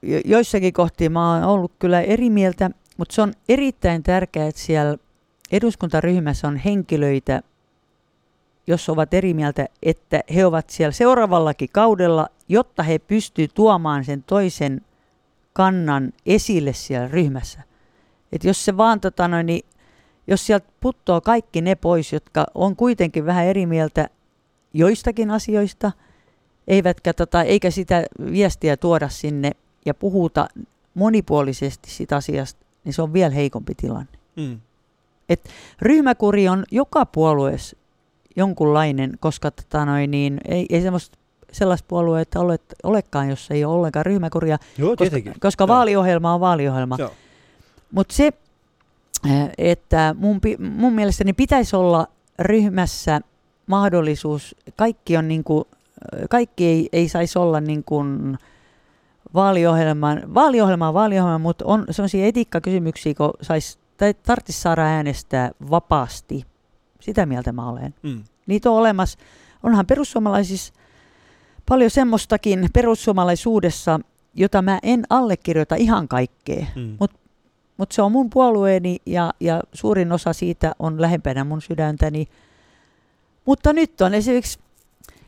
jo- 0.01 0.21
joissakin 0.25 0.73
kohtia 0.73 1.09
mä 1.09 1.33
oon 1.33 1.43
ollut 1.43 1.71
kyllä 1.79 2.01
eri 2.01 2.29
mieltä, 2.29 2.69
mutta 2.97 3.15
se 3.15 3.21
on 3.21 3.33
erittäin 3.49 4.03
tärkeää, 4.03 4.47
että 4.47 4.61
siellä 4.61 4.97
eduskuntaryhmässä 5.51 6.47
on 6.47 6.57
henkilöitä, 6.57 7.41
jos 8.67 8.89
ovat 8.89 9.13
eri 9.13 9.33
mieltä, 9.33 9.65
että 9.83 10.23
he 10.35 10.45
ovat 10.45 10.69
siellä 10.69 10.91
seuraavallakin 10.91 11.69
kaudella, 11.71 12.27
jotta 12.49 12.83
he 12.83 12.99
pystyvät 12.99 13.51
tuomaan 13.53 14.05
sen 14.05 14.23
toisen 14.23 14.81
kannan 15.53 16.13
esille 16.25 16.73
siellä 16.73 17.07
ryhmässä. 17.07 17.61
Et 18.31 18.43
jos 18.43 18.65
se 18.65 18.77
vaan 18.77 18.99
tota 18.99 19.27
noin, 19.27 19.45
niin 19.45 19.65
jos 20.27 20.45
sieltä 20.45 20.67
puttoo 20.79 21.21
kaikki 21.21 21.61
ne 21.61 21.75
pois, 21.75 22.13
jotka 22.13 22.45
on 22.55 22.75
kuitenkin 22.75 23.25
vähän 23.25 23.45
eri 23.45 23.65
mieltä 23.65 24.09
joistakin 24.73 25.31
asioista, 25.31 25.91
eivätkä 26.69 27.13
tota, 27.13 27.43
eikä 27.43 27.71
sitä 27.71 28.05
viestiä 28.31 28.77
tuoda 28.77 29.09
sinne 29.09 29.51
ja 29.85 29.93
puhuta 29.93 30.47
monipuolisesti 30.93 31.91
sitä 31.91 32.15
asiasta, 32.15 32.65
niin 32.83 32.93
se 32.93 33.01
on 33.01 33.13
vielä 33.13 33.33
heikompi 33.33 33.75
tilanne. 33.75 34.19
Mm. 34.35 34.59
Ryhmäkuri 35.81 36.47
on 36.47 36.63
joka 36.71 37.05
puolueessa 37.05 37.77
jonkunlainen, 38.35 39.13
koska 39.19 39.51
tota 39.51 39.85
noin, 39.85 40.11
niin, 40.11 40.41
ei, 40.47 40.65
ei 40.69 40.81
semmoista 40.81 41.17
sellaista 41.51 41.85
puolueetta 41.87 42.39
ole, 42.39 42.59
olekaan, 42.83 43.29
jossa 43.29 43.53
ei 43.53 43.65
ole 43.65 43.75
ollenkaan 43.75 44.05
ryhmäkuria, 44.05 44.57
Joo, 44.77 44.89
koska, 44.89 45.03
tietenkin. 45.03 45.33
koska 45.39 45.61
Joo. 45.61 45.67
vaaliohjelma 45.67 46.33
on 46.33 46.39
vaaliohjelma. 46.39 46.97
Mutta 47.91 48.15
se, 48.15 48.33
äh, 49.29 49.49
että 49.57 50.15
mun, 50.17 50.41
mun 50.59 50.93
mielestäni 50.93 51.33
pitäisi 51.33 51.75
olla 51.75 52.07
ryhmässä 52.39 53.21
mahdollisuus, 53.67 54.55
kaikki, 54.75 55.17
on 55.17 55.27
niin 55.27 55.43
kuin, 55.43 55.65
kaikki 56.29 56.65
ei, 56.65 56.89
ei 56.93 57.09
saisi 57.09 57.39
olla 57.39 57.61
niin 57.61 57.83
kuin 57.83 58.37
vaaliohjelman, 59.33 60.33
vaaliohjelma 60.33 60.87
on 60.87 60.93
vaaliohjelma, 60.93 61.39
mutta 61.39 61.65
on 61.65 61.85
sellaisia 61.91 62.25
etiikkakysymyksiä, 62.25 63.13
kun 63.13 63.33
sais, 63.41 63.79
tai 63.97 64.13
tarvitsisi 64.13 64.61
saada 64.61 64.81
äänestää 64.81 65.51
vapaasti. 65.69 66.45
Sitä 66.99 67.25
mieltä 67.25 67.51
mä 67.51 67.69
olen. 67.69 67.93
Mm. 68.03 68.23
Niitä 68.47 68.71
on 68.71 68.77
olemassa. 68.77 69.19
Onhan 69.63 69.85
perussuomalaisissa 69.85 70.73
paljon 71.69 71.91
semmoistakin 71.91 72.69
perussuomalaisuudessa, 72.73 73.99
jota 74.33 74.61
mä 74.61 74.79
en 74.83 75.03
allekirjoita 75.09 75.75
ihan 75.75 76.07
kaikkea. 76.07 76.65
Mm. 76.75 76.97
Mutta 77.77 77.95
se 77.95 78.01
on 78.01 78.11
mun 78.11 78.29
puolueeni 78.29 78.97
ja, 79.05 79.33
ja 79.39 79.61
suurin 79.73 80.11
osa 80.11 80.33
siitä 80.33 80.75
on 80.79 81.01
lähempänä 81.01 81.43
mun 81.43 81.61
sydäntäni. 81.61 82.27
Mutta 83.45 83.73
nyt 83.73 84.01
on 84.01 84.13
esimerkiksi, 84.13 84.59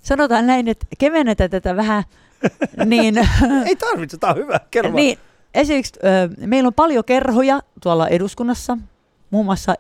sanotaan 0.01 0.47
näin, 0.47 0.67
että 0.67 0.85
kevennetään 0.97 1.49
tätä 1.49 1.75
vähän, 1.75 2.03
niin, 2.85 3.17
Ei 3.67 3.75
tarvitse, 3.75 4.17
tämä 4.17 4.33
on 4.33 4.37
hyvä. 4.37 4.59
Kerro 4.71 4.91
niin 4.91 5.17
esimerkiksi 5.53 5.99
meillä 6.45 6.67
on 6.67 6.73
paljon 6.73 7.05
kerhoja 7.05 7.61
tuolla 7.81 8.07
eduskunnassa, 8.07 8.77
muun 9.29 9.45
muassa 9.45 9.75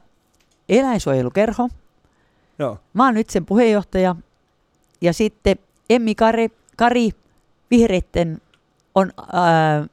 eläinsuojelukerho. 0.69 1.69
Joo. 2.59 2.79
Mä 2.93 3.05
oon 3.05 3.13
nyt 3.13 3.29
sen 3.29 3.45
puheenjohtaja. 3.45 4.15
Ja 5.01 5.13
sitten 5.13 5.55
Emmi 5.89 6.15
Kari, 6.15 6.49
Kari 6.77 7.09
Vihreitten 7.71 8.41
on 8.95 9.11
ää, 9.33 9.85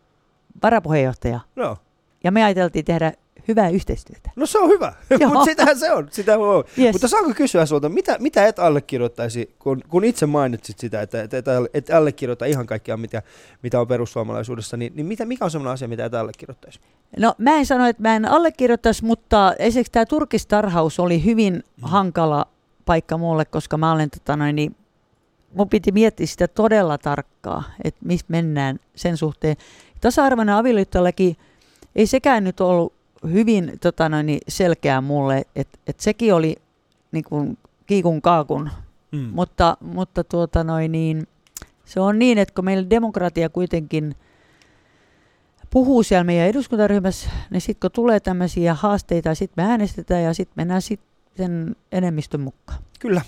varapuheenjohtaja. 0.63 1.41
Joo. 1.57 1.77
Ja 2.25 2.33
me 2.33 2.45
ajateltiin 2.45 2.85
tehdä 2.85 3.13
hyvää 3.49 3.69
yhteistyötä. 3.69 4.31
No 4.37 4.47
se 4.47 4.59
on 4.59 4.69
hyvä, 4.69 4.93
mutta 5.29 5.45
sitähän 5.45 5.79
se 5.79 5.93
on. 5.93 6.09
Sitä 6.11 6.39
on. 6.39 6.65
Yes. 6.79 6.93
Mutta 6.93 7.09
saanko 7.09 7.35
kysyä 7.35 7.67
sulta, 7.67 7.89
mitä, 7.89 8.17
mitä 8.21 8.47
et 8.47 8.59
allekirjoittaisi, 8.59 9.55
kun, 9.59 9.81
kun 9.89 10.05
itse 10.05 10.27
mainitsit 10.27 10.79
sitä, 10.79 11.03
että 11.03 11.23
et, 11.23 11.35
et, 11.35 11.45
et 11.75 11.91
allekirjoita 11.91 12.45
ihan 12.45 12.67
kaikkea, 12.67 12.97
mitä, 12.97 13.23
mitä 13.63 13.81
on 13.81 13.89
perussuomalaisuudessa, 13.89 14.77
niin, 14.77 14.93
niin 14.97 15.07
mitä, 15.07 15.25
mikä 15.25 15.45
on 15.45 15.51
sellainen 15.51 15.73
asia, 15.73 15.89
mitä 15.89 16.05
et 16.05 16.15
allekirjoittaisi? 16.15 16.81
No 17.19 17.35
mä 17.39 17.55
en 17.57 17.67
sano, 17.67 17.87
että 17.87 18.03
mä 18.03 18.17
en 18.17 18.25
allekirjoittaisi, 18.25 19.05
mutta 19.05 19.55
esimerkiksi 19.59 19.93
tämä 19.93 20.07
turkistarhaus 20.07 21.01
oli 21.01 21.25
hyvin 21.25 21.55
Mm. 21.55 21.63
hankala 21.83 22.47
paikka 22.85 23.19
mulle, 23.19 23.45
koska 23.45 23.77
mä 23.79 23.93
olen 23.93 24.11
tota 24.11 24.37
noin, 24.37 24.57
niin 24.57 24.77
mun 25.55 25.69
piti 25.69 25.93
miettiä 25.93 26.27
sitä 26.27 26.49
todella 26.49 26.99
tarkkaa, 26.99 27.63
että 27.85 28.01
mistä 28.05 28.27
mennään 28.29 28.81
sen 28.95 29.17
suhteen. 29.17 29.57
Tasa-arvoinen 30.01 30.55
avioliittolaki 30.55 31.37
ei 31.97 32.07
sekään 32.07 32.45
nyt 32.45 32.61
ollut 32.61 32.93
hyvin 33.31 33.73
tota 33.81 34.09
noin, 34.09 34.27
niin 34.27 34.41
selkeä 34.49 35.01
mulle, 35.01 35.45
että 35.57 35.79
et 35.87 36.01
sekin 36.01 36.35
oli 36.35 36.57
niin 37.13 37.25
kuin 37.25 37.59
kiikun 37.87 38.23
kaakun, 38.23 38.71
Mm. 39.13 39.29
mutta, 39.33 39.77
mutta 39.81 40.25
tuota 40.25 40.65
noin, 40.65 40.93
niin, 40.93 41.27
se 41.85 42.01
on 42.01 42.19
niin, 42.19 42.39
että 42.39 42.55
kun 42.55 42.65
meillä 42.65 42.91
demokratia 42.91 43.49
kuitenkin 43.49 44.15
puhuu 45.71 46.03
siellä 46.03 46.25
meidän 46.25 46.49
eduskuntaryhmässä, 46.49 47.31
niin 47.51 47.61
sitten 47.61 47.81
kun 47.81 47.95
tulee 47.95 48.21
tämmöisiä 48.21 48.75
haasteita, 48.75 49.35
sitten 49.35 49.65
me 49.65 49.71
äänestetään 49.71 50.23
ja 50.23 50.35
sitten 50.35 50.53
mennään 50.57 50.83
sitten 50.83 51.77
enemmistön 51.93 52.41
mukaan. 52.41 52.79
Kyllä. 52.99 53.21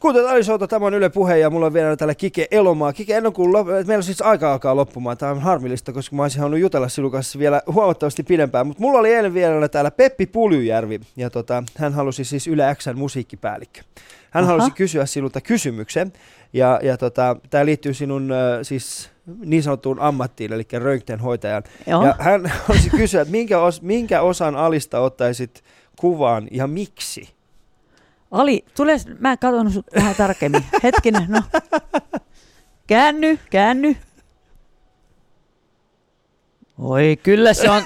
Kuten 0.00 0.28
Alisoota, 0.28 0.68
tämä 0.68 0.86
on 0.86 0.94
Yle 0.94 1.08
Puhe 1.08 1.38
ja 1.38 1.50
mulla 1.50 1.66
on 1.66 1.72
vielä 1.72 1.96
täällä 1.96 2.14
Kike 2.14 2.48
Elomaa. 2.50 2.92
Kike, 2.92 3.16
ennen 3.16 3.32
kuin 3.32 3.52
lop- 3.52 3.66
meillä 3.66 3.96
on 3.96 4.02
siis 4.02 4.22
aika 4.22 4.52
alkaa 4.52 4.76
loppumaan. 4.76 5.16
Tämä 5.16 5.32
on 5.32 5.40
harmillista, 5.40 5.92
koska 5.92 6.16
mä 6.16 6.22
olisin 6.22 6.40
halunnut 6.40 6.60
jutella 6.60 6.88
sinun 6.88 7.10
kanssa 7.10 7.38
vielä 7.38 7.62
huomattavasti 7.72 8.22
pidempään. 8.22 8.66
Mutta 8.66 8.82
mulla 8.82 8.98
oli 8.98 9.14
eilen 9.14 9.34
vielä 9.34 9.68
täällä 9.68 9.90
Peppi 9.90 10.26
Pulyjärvi 10.26 11.00
ja 11.16 11.30
tota, 11.30 11.62
hän 11.78 11.92
halusi 11.92 12.24
siis 12.24 12.46
Yle 12.46 12.74
Xn 12.74 12.98
musiikkipäällikkö. 12.98 13.80
Hän 14.30 14.44
Aha. 14.44 14.52
halusi 14.52 14.70
kysyä 14.70 15.06
sinulta 15.06 15.40
kysymyksen 15.40 16.12
ja, 16.52 16.80
ja 16.82 16.96
tota, 16.96 17.36
tämä 17.50 17.66
liittyy 17.66 17.94
sinun 17.94 18.32
äh, 18.32 18.38
siis 18.62 19.10
niin 19.44 19.62
sanottuun 19.62 20.00
ammattiin, 20.00 20.52
eli 20.52 20.66
röntgenhoitajan. 20.72 21.62
Joo. 21.86 22.06
Ja 22.06 22.16
hän 22.18 22.46
halusi 22.66 22.90
kysyä, 22.90 23.22
että 23.22 23.32
minkä, 23.32 23.60
os, 23.60 23.82
minkä 23.82 24.20
osan 24.20 24.56
alista 24.56 25.00
ottaisit 25.00 25.64
kuvaan 25.96 26.48
ja 26.50 26.66
miksi? 26.66 27.35
Ali, 28.30 28.64
tule, 28.76 28.96
mä 29.18 29.36
katson 29.36 29.72
sut 29.72 29.86
vähän 29.94 30.14
tarkemmin. 30.14 30.64
Hetkinen, 30.82 31.26
no. 31.28 31.42
Käänny, 32.86 33.38
käänny. 33.50 33.96
Oi, 36.78 37.18
kyllä 37.22 37.54
se 37.54 37.70
on, 37.70 37.82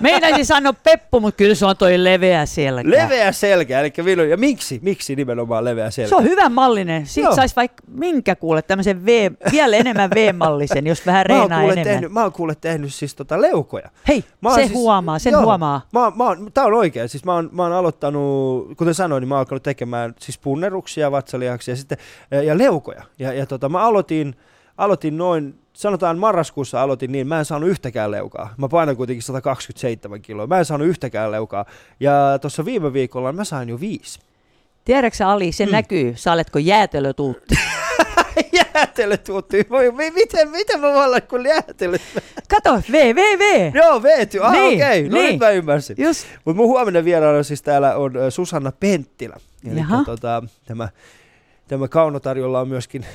Meinasin 0.00 0.46
sanoa 0.46 0.72
Peppu, 0.72 1.20
mutta 1.20 1.36
kyllä 1.36 1.54
se 1.54 1.66
on 1.66 1.76
toi 1.76 2.04
leveä 2.04 2.46
selkä. 2.46 2.90
Leveä 2.90 3.32
selkä, 3.32 3.80
eli 3.80 3.92
Viljo, 4.04 4.24
ja 4.24 4.36
miksi? 4.36 4.78
Miksi 4.82 5.16
nimenomaan 5.16 5.64
leveä 5.64 5.90
selkä? 5.90 6.08
Se 6.08 6.14
on 6.14 6.24
hyvän 6.24 6.52
mallinen. 6.52 7.06
Siitä 7.06 7.34
saisi 7.34 7.56
vaikka 7.56 7.82
minkä 7.88 8.36
kuule 8.36 8.62
tämmöisen 8.62 9.06
v, 9.06 9.30
vielä 9.52 9.76
enemmän 9.76 10.10
V-mallisen, 10.10 10.86
jos 10.86 11.06
vähän 11.06 11.26
mä 11.28 11.34
oon, 11.34 11.40
reinaa 11.40 11.60
kuule 11.60 11.72
enemmän. 11.72 11.94
tehnyt, 11.94 12.12
mä 12.12 12.22
oon 12.22 12.32
kuule 12.32 12.54
tehnyt 12.60 12.94
siis 12.94 13.14
tota 13.14 13.40
leukoja. 13.40 13.90
Hei, 14.08 14.24
Mä 14.40 14.54
se 14.54 14.60
siis- 14.60 14.72
huomaa, 14.72 15.18
sen 15.18 15.30
joo, 15.32 15.42
huomaa. 15.42 15.86
Mä, 15.92 16.12
mä 16.16 16.24
oon, 16.24 16.50
tää 16.54 16.64
on 16.64 16.74
oikein. 16.74 17.08
Siis 17.08 17.24
mä 17.24 17.34
oon, 17.34 17.48
mä 17.52 17.62
oon 17.62 17.72
aloittanut, 17.72 18.68
kuten 18.76 18.94
sanoin, 18.94 19.20
niin 19.20 19.28
mä 19.28 19.34
oon 19.34 19.38
alkanut 19.40 19.62
tekemään 19.62 20.14
siis 20.18 20.38
punneruksia, 20.38 21.10
vatsalihaksia 21.10 21.72
ja, 21.72 21.76
sitten, 21.76 21.98
ja 22.46 22.58
leukoja. 22.58 23.02
Ja, 23.18 23.32
ja 23.32 23.46
tota, 23.46 23.68
mä 23.68 23.80
aloitin, 23.82 24.34
aloitin 24.78 25.16
noin, 25.18 25.54
sanotaan 25.80 26.18
marraskuussa 26.18 26.82
aloitin 26.82 27.12
niin, 27.12 27.26
mä 27.28 27.38
en 27.38 27.44
saanut 27.44 27.70
yhtäkään 27.70 28.10
leukaa. 28.10 28.54
Mä 28.56 28.68
painan 28.68 28.96
kuitenkin 28.96 29.22
127 29.22 30.22
kiloa. 30.22 30.46
Mä 30.46 30.58
en 30.58 30.64
saanut 30.64 30.88
yhtäkään 30.88 31.30
leukaa. 31.30 31.64
Ja 32.00 32.38
tuossa 32.40 32.64
viime 32.64 32.92
viikolla 32.92 33.32
mä 33.32 33.44
sain 33.44 33.68
jo 33.68 33.80
viisi. 33.80 34.20
Tiedätkö 34.84 35.26
Ali, 35.26 35.52
se 35.52 35.66
Mm. 35.66 35.72
näkyy. 35.72 36.12
Sä 36.16 36.32
oletko 36.32 36.58
jäätelötuutti. 36.58 37.54
jäätelö 38.74 39.16
tuutti. 39.16 39.66
Voi, 39.70 39.90
mi- 39.92 40.10
miten, 40.10 40.50
miten 40.50 40.80
mä 40.80 40.86
voin 40.92 41.06
olla 41.08 41.20
kuin 41.20 41.46
jäätelö? 41.46 41.96
Kato, 42.50 42.82
V, 42.92 43.14
V, 43.14 43.38
V. 43.38 43.74
Joo, 43.74 44.02
veety. 44.02 44.38
Ah, 44.42 44.52
Niin, 44.52 44.84
okei. 44.84 45.08
No 45.08 45.18
niin. 45.18 45.30
nyt 45.30 45.40
mä 45.40 45.50
ymmärsin. 45.50 45.96
Mutta 46.44 46.56
mun 46.56 46.66
huominen 46.68 47.04
vieraana 47.04 47.42
siis 47.42 47.62
täällä 47.62 47.96
on 47.96 48.12
Susanna 48.30 48.72
Penttilä. 48.80 49.36
Eli 49.72 49.80
tota, 50.06 50.42
tämä, 50.64 50.88
tämä 51.68 51.88
kaunotarjolla 51.88 52.60
on 52.60 52.68
myöskin 52.68 53.06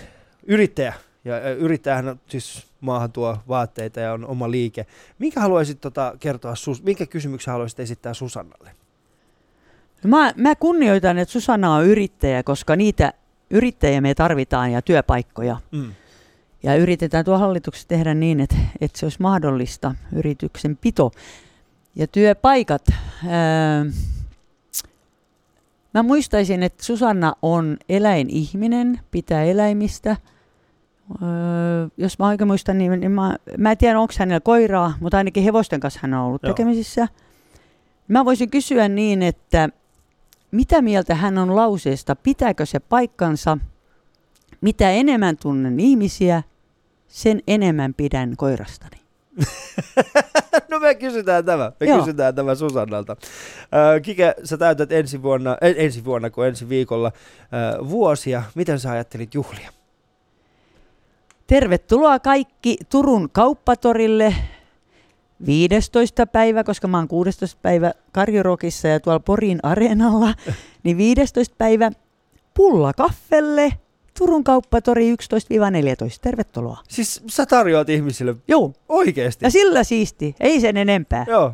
yrittäjä. 0.47 0.93
Ja 1.26 1.53
yrittäjähän 1.53 2.19
siis 2.28 2.67
maahan 2.82 3.11
tuo 3.11 3.38
vaatteita 3.47 3.99
ja 3.99 4.13
on 4.13 4.26
oma 4.26 4.51
liike. 4.51 4.86
Minkä 5.19 5.39
haluaisit 5.41 5.82
tota, 5.82 6.13
kertoa, 6.19 6.53
minkä 6.84 7.05
kysymyksen 7.05 7.51
haluaisit 7.51 7.80
esittää 7.80 8.13
Susannalle? 8.13 8.71
No 10.03 10.09
Mä, 10.09 10.34
mä 10.36 10.55
kunnioitan, 10.55 11.17
että 11.17 11.32
Susanna 11.32 11.76
on 11.76 11.86
yrittäjä, 11.86 12.43
koska 12.43 12.76
niitä 12.76 13.13
yrittäjiä 13.49 14.01
me 14.01 14.15
tarvitaan 14.15 14.71
ja 14.71 14.82
työpaikkoja. 14.82 15.57
Mm. 15.71 15.91
Ja 16.63 16.76
yritetään 16.76 17.26
tuo 17.26 17.38
hallituksessa 17.38 17.88
tehdä 17.88 18.13
niin, 18.13 18.39
että, 18.39 18.55
että 18.82 18.99
se 18.99 19.05
olisi 19.05 19.21
mahdollista, 19.21 19.95
yrityksen 20.15 20.78
pito 20.78 21.11
ja 21.95 22.07
työpaikat. 22.07 22.82
Ää, 23.28 23.86
mä 25.93 26.03
muistaisin, 26.03 26.63
että 26.63 26.84
Susanna 26.84 27.36
on 27.41 27.78
eläinihminen, 27.89 28.99
pitää 29.11 29.43
eläimistä. 29.43 30.17
Öö, 31.22 31.88
jos 31.97 32.20
mä 32.20 32.28
oikein 32.28 32.47
muistan, 32.47 32.78
niin, 32.78 32.99
niin 32.99 33.12
mä, 33.12 33.36
mä 33.58 33.72
en 33.72 33.78
tiedä, 33.78 33.99
onko 33.99 34.14
hänellä 34.20 34.39
koiraa, 34.39 34.93
mutta 34.99 35.18
ainakin 35.18 35.43
hevosten 35.43 35.80
kanssa 35.80 35.99
hän 36.03 36.14
on 36.14 36.26
ollut 36.26 36.43
Joo. 36.43 36.53
tekemisissä. 36.53 37.08
Mä 38.08 38.26
voisin 38.26 38.49
kysyä 38.49 38.89
niin, 38.89 39.24
että 39.24 39.70
mitä 40.51 40.82
mieltä 40.82 41.16
hän 41.16 41.38
on 41.38 41.56
lauseesta, 41.56 42.16
pitääkö 42.16 42.66
se 42.66 42.80
paikkansa, 42.80 43.58
mitä 44.62 44.91
enemmän 44.91 45.38
tunnen 45.38 45.80
ihmisiä, 45.80 46.43
sen 47.08 47.41
enemmän 47.47 47.93
pidän 47.93 48.34
koirastani. 48.38 48.97
No 50.70 50.80
me 50.80 50.95
kysytään 50.95 51.45
tämä. 51.45 51.72
Me 51.80 51.88
Joo. 51.88 51.99
kysytään 51.99 52.36
tämä 52.36 52.56
Susannalta. 52.56 53.16
Ö, 53.95 53.99
Kike, 53.99 54.36
sä 54.43 54.58
täytät 54.58 54.91
ensi 54.91 55.24
vuonna, 55.24 55.58
en, 55.62 55.76
ensi 55.78 56.06
vuonna 56.06 56.30
kuin 56.30 56.47
ensi 56.47 56.70
viikolla 56.70 57.12
ö, 57.78 57.89
vuosia. 57.89 58.43
Miten 58.56 58.80
sä 58.80 58.91
ajattelit 58.91 59.34
juhlia? 59.34 59.70
Tervetuloa 61.48 62.20
kaikki 62.20 62.78
Turun 62.89 63.30
kauppatorille 63.32 64.36
15. 65.46 66.26
päivä, 66.26 66.64
koska 66.64 66.88
mä 66.88 66.98
oon 66.98 67.08
16. 67.08 67.60
päivä 67.62 67.91
Karjorokissa 68.12 68.88
ja 68.88 69.00
tuolla 69.00 69.20
Porin 69.20 69.60
areenalla, 69.64 70.34
niin 70.84 70.98
15. 70.98 71.56
päivä 71.58 71.91
pullakaffelle 72.54 73.72
Turun 74.18 74.43
kauppatori 74.43 75.14
11-14. 75.14 75.16
Tervetuloa. 76.22 76.78
Siis 76.89 77.24
sä 77.28 77.46
tarjoat 77.46 77.89
ihmisille 77.89 78.36
Joo, 78.48 78.74
oikeesti. 78.89 79.46
ja 79.46 79.50
sillä 79.52 79.84
siisti, 79.84 80.36
ei 80.39 80.62
sen 80.62 80.78
enempää. 80.78 81.26
Joo. 81.28 81.54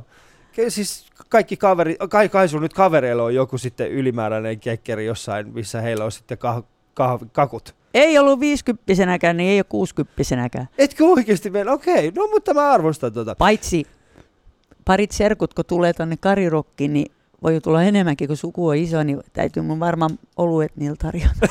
Ke- 0.54 0.70
siis 0.70 1.06
kaikki 1.30 1.58
kaveri, 1.58 1.98
kai, 2.10 2.30
kai 2.30 2.48
sun 2.50 2.62
nyt 2.62 2.74
kavereilla 2.74 3.24
on 3.24 3.36
joku 3.36 3.58
sitten 3.58 3.92
ylimääräinen 3.92 4.60
kekkeri 4.60 5.06
jossain, 5.06 5.54
missä 5.54 5.82
heillä 5.82 6.06
on 6.06 6.12
sitten 6.12 6.38
kah, 6.38 6.64
kah, 6.94 7.20
kakut. 7.32 7.76
Ei 7.94 8.18
ollut 8.18 8.40
50 8.40 9.34
niin 9.34 9.50
ei 9.50 9.58
ole 9.58 9.64
60 9.64 10.68
Etkö 10.78 11.06
oikeasti 11.06 11.50
meillä? 11.50 11.72
Okei, 11.72 12.12
no 12.16 12.28
mutta 12.28 12.54
mä 12.54 12.72
arvostan 12.72 13.14
tota. 13.14 13.36
Paitsi 13.36 13.86
parit 14.86 15.12
serkut, 15.12 15.54
kun 15.54 15.66
tulee 15.66 15.94
tonne 15.94 16.18
Karirokkiin, 16.18 16.94
niin 16.94 17.12
voi 17.44 17.62
tulla 17.62 17.84
enemmänkin, 17.84 18.28
kun 18.28 18.38
suku 18.38 18.68
on 18.68 18.76
iso, 18.76 19.04
niin 19.04 19.20
täytyy 19.34 19.64
mun 19.64 19.80
varmaan 19.80 20.20
oluet 20.38 20.72
niillä 20.76 20.96
tarjota. 20.96 21.48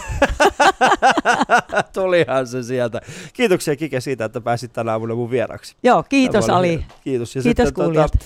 Tulihan 1.95 2.47
se 2.47 2.63
sieltä. 2.63 3.01
Kiitoksia 3.33 3.77
Kike 3.77 4.01
siitä, 4.01 4.25
että 4.25 4.41
pääsit 4.41 4.73
tänä 4.73 4.93
aamuna 4.93 5.15
mun 5.15 5.31
vieraksi. 5.31 5.77
Joo, 5.83 6.03
kiitos 6.03 6.49
Ali. 6.49 6.69
hieno. 6.69 6.83
Kiitos. 7.05 7.37
Ja 7.37 7.43
Kiitos 7.43 7.69
sitten, 7.69 7.85
kuulijat. 7.85 8.13
Tota, 8.13 8.25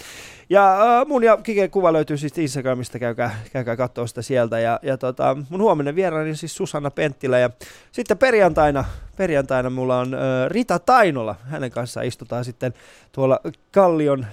ja 0.54 0.98
äh, 1.00 1.06
mun 1.06 1.24
ja 1.24 1.36
Kiken 1.36 1.70
kuva 1.70 1.92
löytyy 1.92 2.16
siis 2.16 2.38
Instagramista, 2.38 2.98
käykää, 2.98 3.34
käykää 3.52 3.76
katsoa 3.76 4.06
sitä 4.06 4.22
sieltä. 4.22 4.60
Ja, 4.60 4.80
ja 4.82 4.98
tota, 4.98 5.36
mun 5.48 5.60
huominen 5.60 5.96
vieraani 5.96 6.36
siis 6.36 6.56
Susanna 6.56 6.90
Penttilä. 6.90 7.38
Ja 7.38 7.50
sitten 7.92 8.18
perjantaina, 8.18 8.84
perjantaina 9.16 9.70
mulla 9.70 9.98
on 9.98 10.14
äh, 10.14 10.20
Rita 10.48 10.78
Tainola. 10.78 11.34
Hänen 11.44 11.70
kanssaan 11.70 12.06
istutaan 12.06 12.44
sitten 12.44 12.74
tuolla 13.12 13.40
Kallion, 13.70 14.26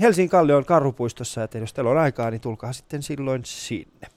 Helsingin 0.00 0.30
Kallion 0.30 0.64
karhupuistossa. 0.64 1.40
Ja 1.40 1.48
jos 1.60 1.72
teillä 1.72 1.90
on 1.90 1.98
aikaa, 1.98 2.30
niin 2.30 2.40
tulkaa 2.40 2.72
sitten 2.72 3.02
silloin 3.02 3.42
sinne. 3.44 4.11